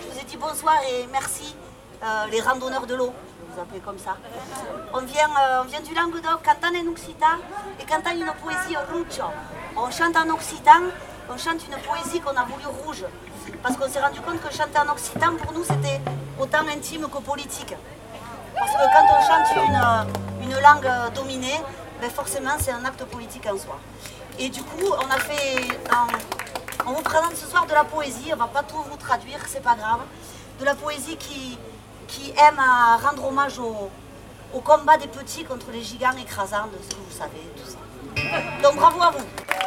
Je 0.00 0.06
vous 0.08 0.18
ai 0.18 0.24
dit 0.24 0.36
bonsoir 0.36 0.76
et 0.88 1.06
merci, 1.12 1.54
euh, 2.02 2.26
les 2.30 2.40
randonneurs 2.40 2.86
de 2.86 2.94
l'eau, 2.94 3.12
vous 3.48 3.60
appelez 3.60 3.80
comme 3.80 3.98
ça. 3.98 4.16
On 4.94 5.00
vient, 5.00 5.28
euh, 5.28 5.62
on 5.62 5.64
vient 5.64 5.80
du 5.80 5.94
Languedoc, 5.94 6.42
cantant 6.42 6.74
en 6.74 6.90
occitan 6.92 7.36
et 7.78 7.84
cantant 7.84 8.12
une 8.12 8.26
poésie 8.42 8.76
rouge. 8.90 9.20
On 9.76 9.90
chante 9.90 10.16
en 10.16 10.30
occitan, 10.30 10.82
on 11.28 11.36
chante 11.36 11.66
une 11.66 11.76
poésie 11.82 12.20
qu'on 12.20 12.36
a 12.36 12.44
voulu 12.44 12.64
rouge. 12.84 13.04
Parce 13.62 13.76
qu'on 13.76 13.88
s'est 13.88 14.00
rendu 14.00 14.20
compte 14.20 14.40
que 14.40 14.54
chanter 14.54 14.78
en 14.78 14.88
occitan, 14.92 15.36
pour 15.36 15.52
nous, 15.52 15.64
c'était 15.64 16.00
autant 16.38 16.66
intime 16.68 17.08
que 17.08 17.18
politique. 17.18 17.74
Parce 18.58 18.72
que 18.72 18.78
quand 18.78 19.06
on 19.10 19.20
chante 19.20 19.56
une, 19.56 20.48
une 20.48 20.58
langue 20.60 20.90
dominée, 21.14 21.60
ben 22.00 22.10
forcément, 22.10 22.56
c'est 22.58 22.72
un 22.72 22.84
acte 22.84 23.04
politique 23.04 23.46
en 23.46 23.58
soi. 23.58 23.78
Et 24.38 24.48
du 24.48 24.62
coup, 24.62 24.86
on 24.90 25.10
a 25.10 25.18
fait 25.18 25.78
on 26.84 26.92
vous 26.92 27.02
présente 27.02 27.34
ce 27.36 27.46
soir 27.46 27.66
de 27.66 27.72
la 27.72 27.84
poésie, 27.84 28.32
on 28.32 28.36
va 28.36 28.46
pas 28.48 28.62
tout 28.62 28.76
vous 28.90 28.96
traduire, 28.96 29.38
c'est 29.46 29.62
pas 29.62 29.74
grave. 29.74 30.00
De 30.60 30.64
la 30.64 30.74
poésie 30.74 31.16
qui, 31.16 31.58
aime 32.32 32.58
à 32.58 32.96
rendre 32.96 33.26
hommage 33.26 33.58
au, 33.58 33.90
au 34.54 34.60
combat 34.60 34.96
des 34.96 35.08
petits 35.08 35.44
contre 35.44 35.70
les 35.72 35.82
gigants 35.82 36.16
écrasants, 36.20 36.66
de 36.66 36.82
ce 36.82 36.94
que 36.94 37.00
vous 37.00 37.16
savez, 37.16 37.42
tout 37.56 37.70
ça. 37.70 37.78
Donc 38.62 38.76
bravo 38.76 39.02
à 39.02 39.10
vous. 39.10 39.65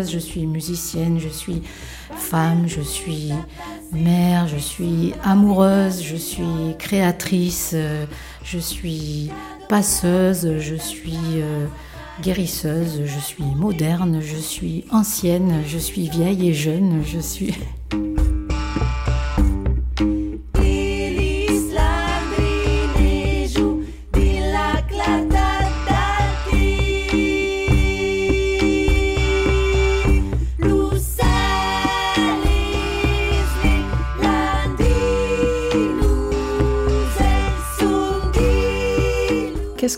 Je 0.00 0.18
suis 0.18 0.46
musicienne, 0.46 1.18
je 1.18 1.28
suis 1.28 1.62
femme, 2.16 2.64
je 2.66 2.80
suis 2.80 3.32
mère, 3.92 4.48
je 4.48 4.56
suis 4.56 5.12
amoureuse, 5.22 6.02
je 6.02 6.16
suis 6.16 6.76
créatrice, 6.78 7.74
je 8.42 8.58
suis 8.58 9.30
passeuse, 9.68 10.58
je 10.58 10.74
suis 10.74 11.18
euh, 11.36 11.66
guérisseuse, 12.22 13.02
je 13.04 13.18
suis 13.18 13.44
moderne, 13.56 14.20
je 14.20 14.36
suis 14.36 14.84
ancienne, 14.90 15.62
je 15.66 15.78
suis 15.78 16.08
vieille 16.08 16.48
et 16.48 16.54
jeune, 16.54 17.02
je 17.04 17.20
suis... 17.20 17.54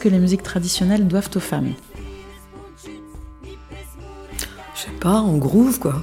que 0.05 0.11
les 0.11 0.19
musiques 0.19 0.43
traditionnelles 0.43 1.09
doivent 1.09 1.31
aux 1.35 1.41
femmes 1.41 1.73
Je 4.75 4.83
sais 4.83 4.91
pas, 5.01 5.15
en 5.15 5.39
groove 5.39 5.79
quoi. 5.79 6.03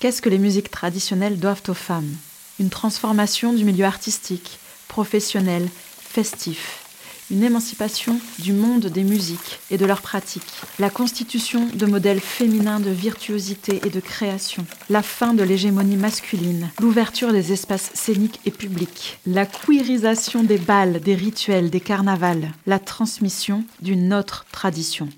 Qu'est-ce 0.00 0.20
que 0.20 0.28
les 0.28 0.38
musiques 0.38 0.72
traditionnelles 0.72 1.38
doivent 1.38 1.62
aux 1.68 1.74
femmes? 1.74 2.12
Une 2.58 2.70
transformation 2.70 3.52
du 3.52 3.64
milieu 3.64 3.84
artistique, 3.84 4.58
professionnel, 4.88 5.68
festif, 6.12 6.84
une 7.30 7.44
émancipation 7.44 8.18
du 8.40 8.52
monde 8.52 8.86
des 8.86 9.04
musiques 9.04 9.60
et 9.70 9.78
de 9.78 9.86
leurs 9.86 10.02
pratiques, 10.02 10.42
la 10.80 10.90
constitution 10.90 11.68
de 11.72 11.86
modèles 11.86 12.20
féminins 12.20 12.80
de 12.80 12.90
virtuosité 12.90 13.80
et 13.86 13.90
de 13.90 14.00
création, 14.00 14.66
la 14.88 15.02
fin 15.02 15.34
de 15.34 15.44
l'hégémonie 15.44 15.96
masculine, 15.96 16.70
l'ouverture 16.80 17.32
des 17.32 17.52
espaces 17.52 17.92
scéniques 17.94 18.40
et 18.44 18.50
publics, 18.50 19.18
la 19.24 19.46
queerisation 19.46 20.42
des 20.42 20.58
balles, 20.58 21.00
des 21.00 21.14
rituels, 21.14 21.70
des 21.70 21.80
carnavals, 21.80 22.50
la 22.66 22.80
transmission 22.80 23.64
d'une 23.80 24.12
autre 24.12 24.46
tradition. 24.50 25.08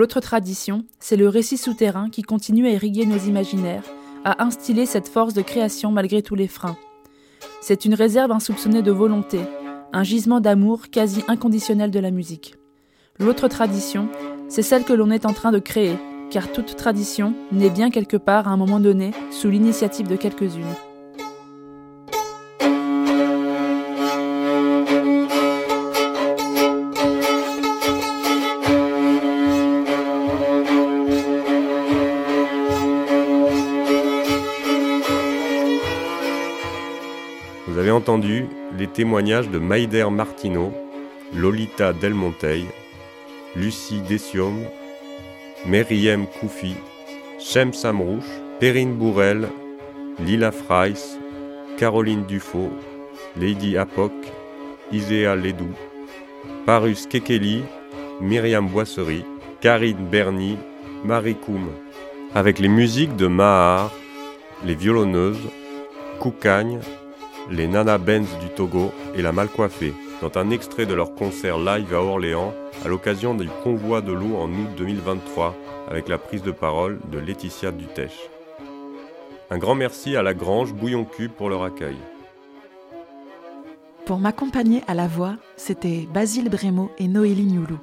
L'autre 0.00 0.20
tradition, 0.20 0.86
c'est 0.98 1.18
le 1.18 1.28
récit 1.28 1.58
souterrain 1.58 2.08
qui 2.08 2.22
continue 2.22 2.66
à 2.66 2.70
irriguer 2.70 3.04
nos 3.04 3.18
imaginaires, 3.18 3.82
à 4.24 4.42
instiller 4.42 4.86
cette 4.86 5.08
force 5.08 5.34
de 5.34 5.42
création 5.42 5.92
malgré 5.92 6.22
tous 6.22 6.34
les 6.34 6.48
freins. 6.48 6.78
C'est 7.60 7.84
une 7.84 7.92
réserve 7.92 8.32
insoupçonnée 8.32 8.80
de 8.80 8.92
volonté, 8.92 9.40
un 9.92 10.02
gisement 10.02 10.40
d'amour 10.40 10.88
quasi 10.90 11.22
inconditionnel 11.28 11.90
de 11.90 12.00
la 12.00 12.10
musique. 12.10 12.54
L'autre 13.18 13.46
tradition, 13.46 14.08
c'est 14.48 14.62
celle 14.62 14.84
que 14.84 14.94
l'on 14.94 15.10
est 15.10 15.26
en 15.26 15.34
train 15.34 15.52
de 15.52 15.58
créer, 15.58 15.98
car 16.30 16.50
toute 16.50 16.76
tradition 16.76 17.34
naît 17.52 17.68
bien 17.68 17.90
quelque 17.90 18.16
part 18.16 18.48
à 18.48 18.52
un 18.52 18.56
moment 18.56 18.80
donné 18.80 19.10
sous 19.30 19.50
l'initiative 19.50 20.08
de 20.08 20.16
quelques-unes. 20.16 20.89
Les 38.22 38.86
témoignages 38.86 39.48
de 39.48 39.58
Maider 39.58 40.10
Martino, 40.10 40.72
Lolita 41.34 41.92
Del 41.92 42.14
Montey, 42.14 42.64
Lucie 43.56 44.00
Dessium, 44.08 44.64
Meriem 45.66 46.26
Koufi, 46.26 46.74
Shem 47.38 47.72
Samrouche, 47.72 48.28
Perrine 48.58 48.94
Bourrel, 48.94 49.48
Lila 50.18 50.50
Freiss, 50.52 51.18
Caroline 51.78 52.24
Dufaux, 52.26 52.70
Lady 53.36 53.76
Apok, 53.76 54.12
Isea 54.92 55.34
Ledou, 55.36 55.70
Parus 56.66 57.06
Kekeli, 57.06 57.62
Myriam 58.20 58.68
Boisserie, 58.68 59.24
Karine 59.60 60.06
Berny, 60.10 60.58
Marie 61.04 61.36
Koum, 61.36 61.68
avec 62.34 62.58
les 62.58 62.68
musiques 62.68 63.16
de 63.16 63.26
Mahar, 63.26 63.90
les 64.64 64.74
violonneuses, 64.74 65.48
Koukagne, 66.18 66.80
les 67.50 67.66
Nana 67.66 67.98
Benz 67.98 68.28
du 68.40 68.48
Togo 68.48 68.92
et 69.14 69.22
la 69.22 69.32
Malcoiffée, 69.32 69.92
dans 70.22 70.40
un 70.40 70.50
extrait 70.50 70.86
de 70.86 70.94
leur 70.94 71.14
concert 71.14 71.58
live 71.58 71.92
à 71.92 72.00
Orléans 72.00 72.54
à 72.84 72.88
l'occasion 72.88 73.34
du 73.34 73.48
convoi 73.64 74.00
de 74.00 74.12
l'eau 74.12 74.36
en 74.36 74.48
août 74.48 74.68
2023 74.76 75.56
avec 75.88 76.08
la 76.08 76.18
prise 76.18 76.42
de 76.42 76.52
parole 76.52 77.00
de 77.10 77.18
Laetitia 77.18 77.72
Dutèche. 77.72 78.30
Un 79.50 79.58
grand 79.58 79.74
merci 79.74 80.14
à 80.14 80.22
la 80.22 80.32
Grange 80.32 80.72
Bouillon 80.72 81.04
Cube 81.04 81.32
pour 81.32 81.48
leur 81.48 81.64
accueil. 81.64 81.96
Pour 84.06 84.18
m'accompagner 84.18 84.82
à 84.86 84.94
la 84.94 85.08
voix, 85.08 85.36
c'était 85.56 86.06
Basile 86.12 86.50
Brémo 86.50 86.90
et 86.98 87.08
Noélie 87.08 87.44
Nioulou. 87.44 87.78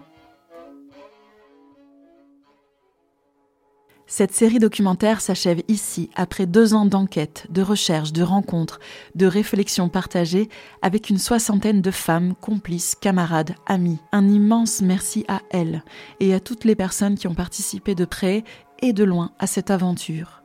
Cette 4.10 4.34
série 4.34 4.60
documentaire 4.60 5.20
s'achève 5.20 5.62
ici, 5.68 6.10
après 6.16 6.46
deux 6.46 6.74
ans 6.74 6.86
d'enquête, 6.86 7.46
de 7.50 7.62
recherche, 7.62 8.14
de 8.14 8.24
rencontres, 8.24 8.80
de 9.16 9.26
réflexions 9.26 9.90
partagées 9.90 10.48
avec 10.82 11.10
une 11.10 11.18
soixantaine 11.18 11.82
de 11.82 11.92
femmes, 11.92 12.34
complices, 12.40 12.96
camarades, 12.96 13.56
amies. 13.66 14.00
Un 14.14 14.30
immense 14.30 14.82
merci 14.82 15.26
à 15.28 15.42
elles 15.52 15.84
et 16.22 16.34
à 16.34 16.40
toutes 16.40 16.64
les 16.64 16.76
personnes 16.76 17.18
qui 17.18 17.28
ont 17.28 17.36
participé 17.36 17.96
de 17.96 18.06
près 18.06 18.46
et 18.82 18.94
de 18.94 19.04
loin 19.04 19.32
à 19.40 19.48
cette 19.48 19.72
aventure. 19.72 20.37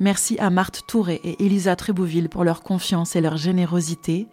Merci 0.00 0.38
à 0.38 0.50
Marthe 0.50 0.82
Touré 0.86 1.20
et 1.24 1.44
Elisa 1.44 1.76
Trébouville 1.76 2.28
pour 2.28 2.44
leur 2.44 2.62
confiance 2.62 3.16
et 3.16 3.20
leur 3.20 3.36
générosité. 3.36 4.28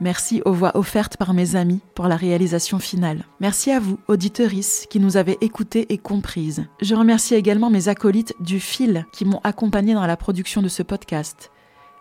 Merci 0.00 0.42
aux 0.44 0.52
voix 0.52 0.76
offertes 0.76 1.16
par 1.16 1.34
mes 1.34 1.56
amis 1.56 1.80
pour 1.94 2.08
la 2.08 2.16
réalisation 2.16 2.78
finale. 2.78 3.24
Merci 3.40 3.70
à 3.70 3.80
vous, 3.80 3.98
auditorices, 4.08 4.86
qui 4.90 5.00
nous 5.00 5.16
avez 5.16 5.38
écoutés 5.40 5.92
et 5.92 5.98
comprises. 5.98 6.66
Je 6.80 6.94
remercie 6.94 7.34
également 7.34 7.70
mes 7.70 7.88
acolytes 7.88 8.34
du 8.40 8.60
fil 8.60 9.06
qui 9.12 9.24
m'ont 9.24 9.40
accompagné 9.44 9.94
dans 9.94 10.06
la 10.06 10.16
production 10.16 10.62
de 10.62 10.68
ce 10.68 10.82
podcast. 10.82 11.50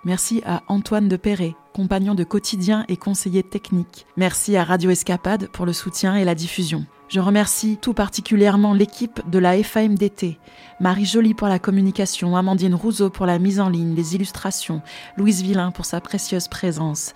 Merci 0.06 0.42
à 0.46 0.64
Antoine 0.68 1.08
de 1.08 1.16
Perret, 1.16 1.56
compagnon 1.74 2.14
de 2.14 2.26
quotidien 2.26 2.84
et 2.90 2.98
conseiller 2.98 3.42
technique. 3.42 4.06
Merci 4.18 4.58
à 4.58 4.66
Radio 4.66 4.90
Escapade 4.90 5.48
pour 5.48 5.66
le 5.66 5.72
soutien 5.72 6.16
et 6.16 6.26
la 6.26 6.36
diffusion. 6.36 6.86
Je 7.14 7.20
remercie 7.20 7.78
tout 7.80 7.94
particulièrement 7.94 8.74
l'équipe 8.74 9.22
de 9.30 9.38
la 9.38 9.62
FAMDT, 9.62 10.40
Marie 10.80 11.06
Joly 11.06 11.36
pour 11.36 11.48
la 11.48 11.60
communication, 11.60 12.36
Amandine 12.36 12.74
Rousseau 12.74 13.12
pour 13.12 13.28
la 13.28 13.38
mise 13.38 13.60
en 13.60 13.70
ligne, 13.70 13.94
les 13.94 14.16
illustrations, 14.16 14.82
Louise 15.16 15.44
Villain 15.44 15.70
pour 15.70 15.86
sa 15.86 16.02
précieuse 16.02 16.48
présence, 16.48 17.14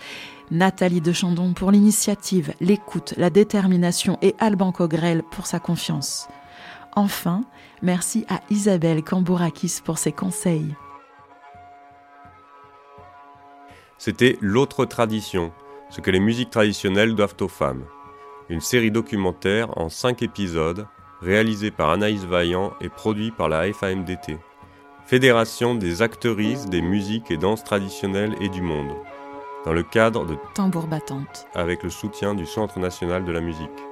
Nathalie 0.51 1.01
Dechandon 1.01 1.53
pour 1.53 1.71
l'initiative, 1.71 2.53
l'écoute, 2.61 3.15
la 3.17 3.31
détermination 3.31 4.19
et 4.21 4.35
Alban 4.37 4.71
Cogrel 4.71 5.23
pour 5.31 5.47
sa 5.47 5.59
confiance. 5.59 6.27
Enfin, 6.95 7.41
merci 7.81 8.23
à 8.29 8.41
Isabelle 8.51 9.03
Cambourakis 9.03 9.81
pour 9.83 9.97
ses 9.97 10.11
conseils. 10.11 10.75
C'était 13.97 14.37
L'autre 14.41 14.85
tradition, 14.85 15.51
ce 15.89 16.01
que 16.01 16.11
les 16.11 16.19
musiques 16.19 16.51
traditionnelles 16.51 17.15
doivent 17.15 17.37
aux 17.41 17.47
femmes 17.47 17.83
une 18.49 18.61
série 18.61 18.91
documentaire 18.91 19.77
en 19.77 19.89
5 19.89 20.21
épisodes 20.21 20.87
réalisée 21.21 21.71
par 21.71 21.89
Anaïs 21.89 22.23
Vaillant 22.25 22.73
et 22.81 22.89
produit 22.89 23.31
par 23.31 23.49
la 23.49 23.71
FAMDT, 23.71 24.37
Fédération 25.05 25.73
des 25.73 26.01
actrices 26.01 26.65
des 26.65 26.81
musiques 26.81 27.31
et 27.31 27.37
danses 27.37 27.63
traditionnelles 27.63 28.35
et 28.41 28.49
du 28.49 28.61
monde, 28.61 28.93
dans 29.65 29.73
le 29.73 29.83
cadre 29.83 30.25
de 30.25 30.35
Tambour 30.53 30.87
battante, 30.87 31.47
avec 31.55 31.83
le 31.83 31.89
soutien 31.89 32.35
du 32.35 32.45
Centre 32.45 32.79
national 32.79 33.25
de 33.25 33.31
la 33.31 33.41
musique. 33.41 33.86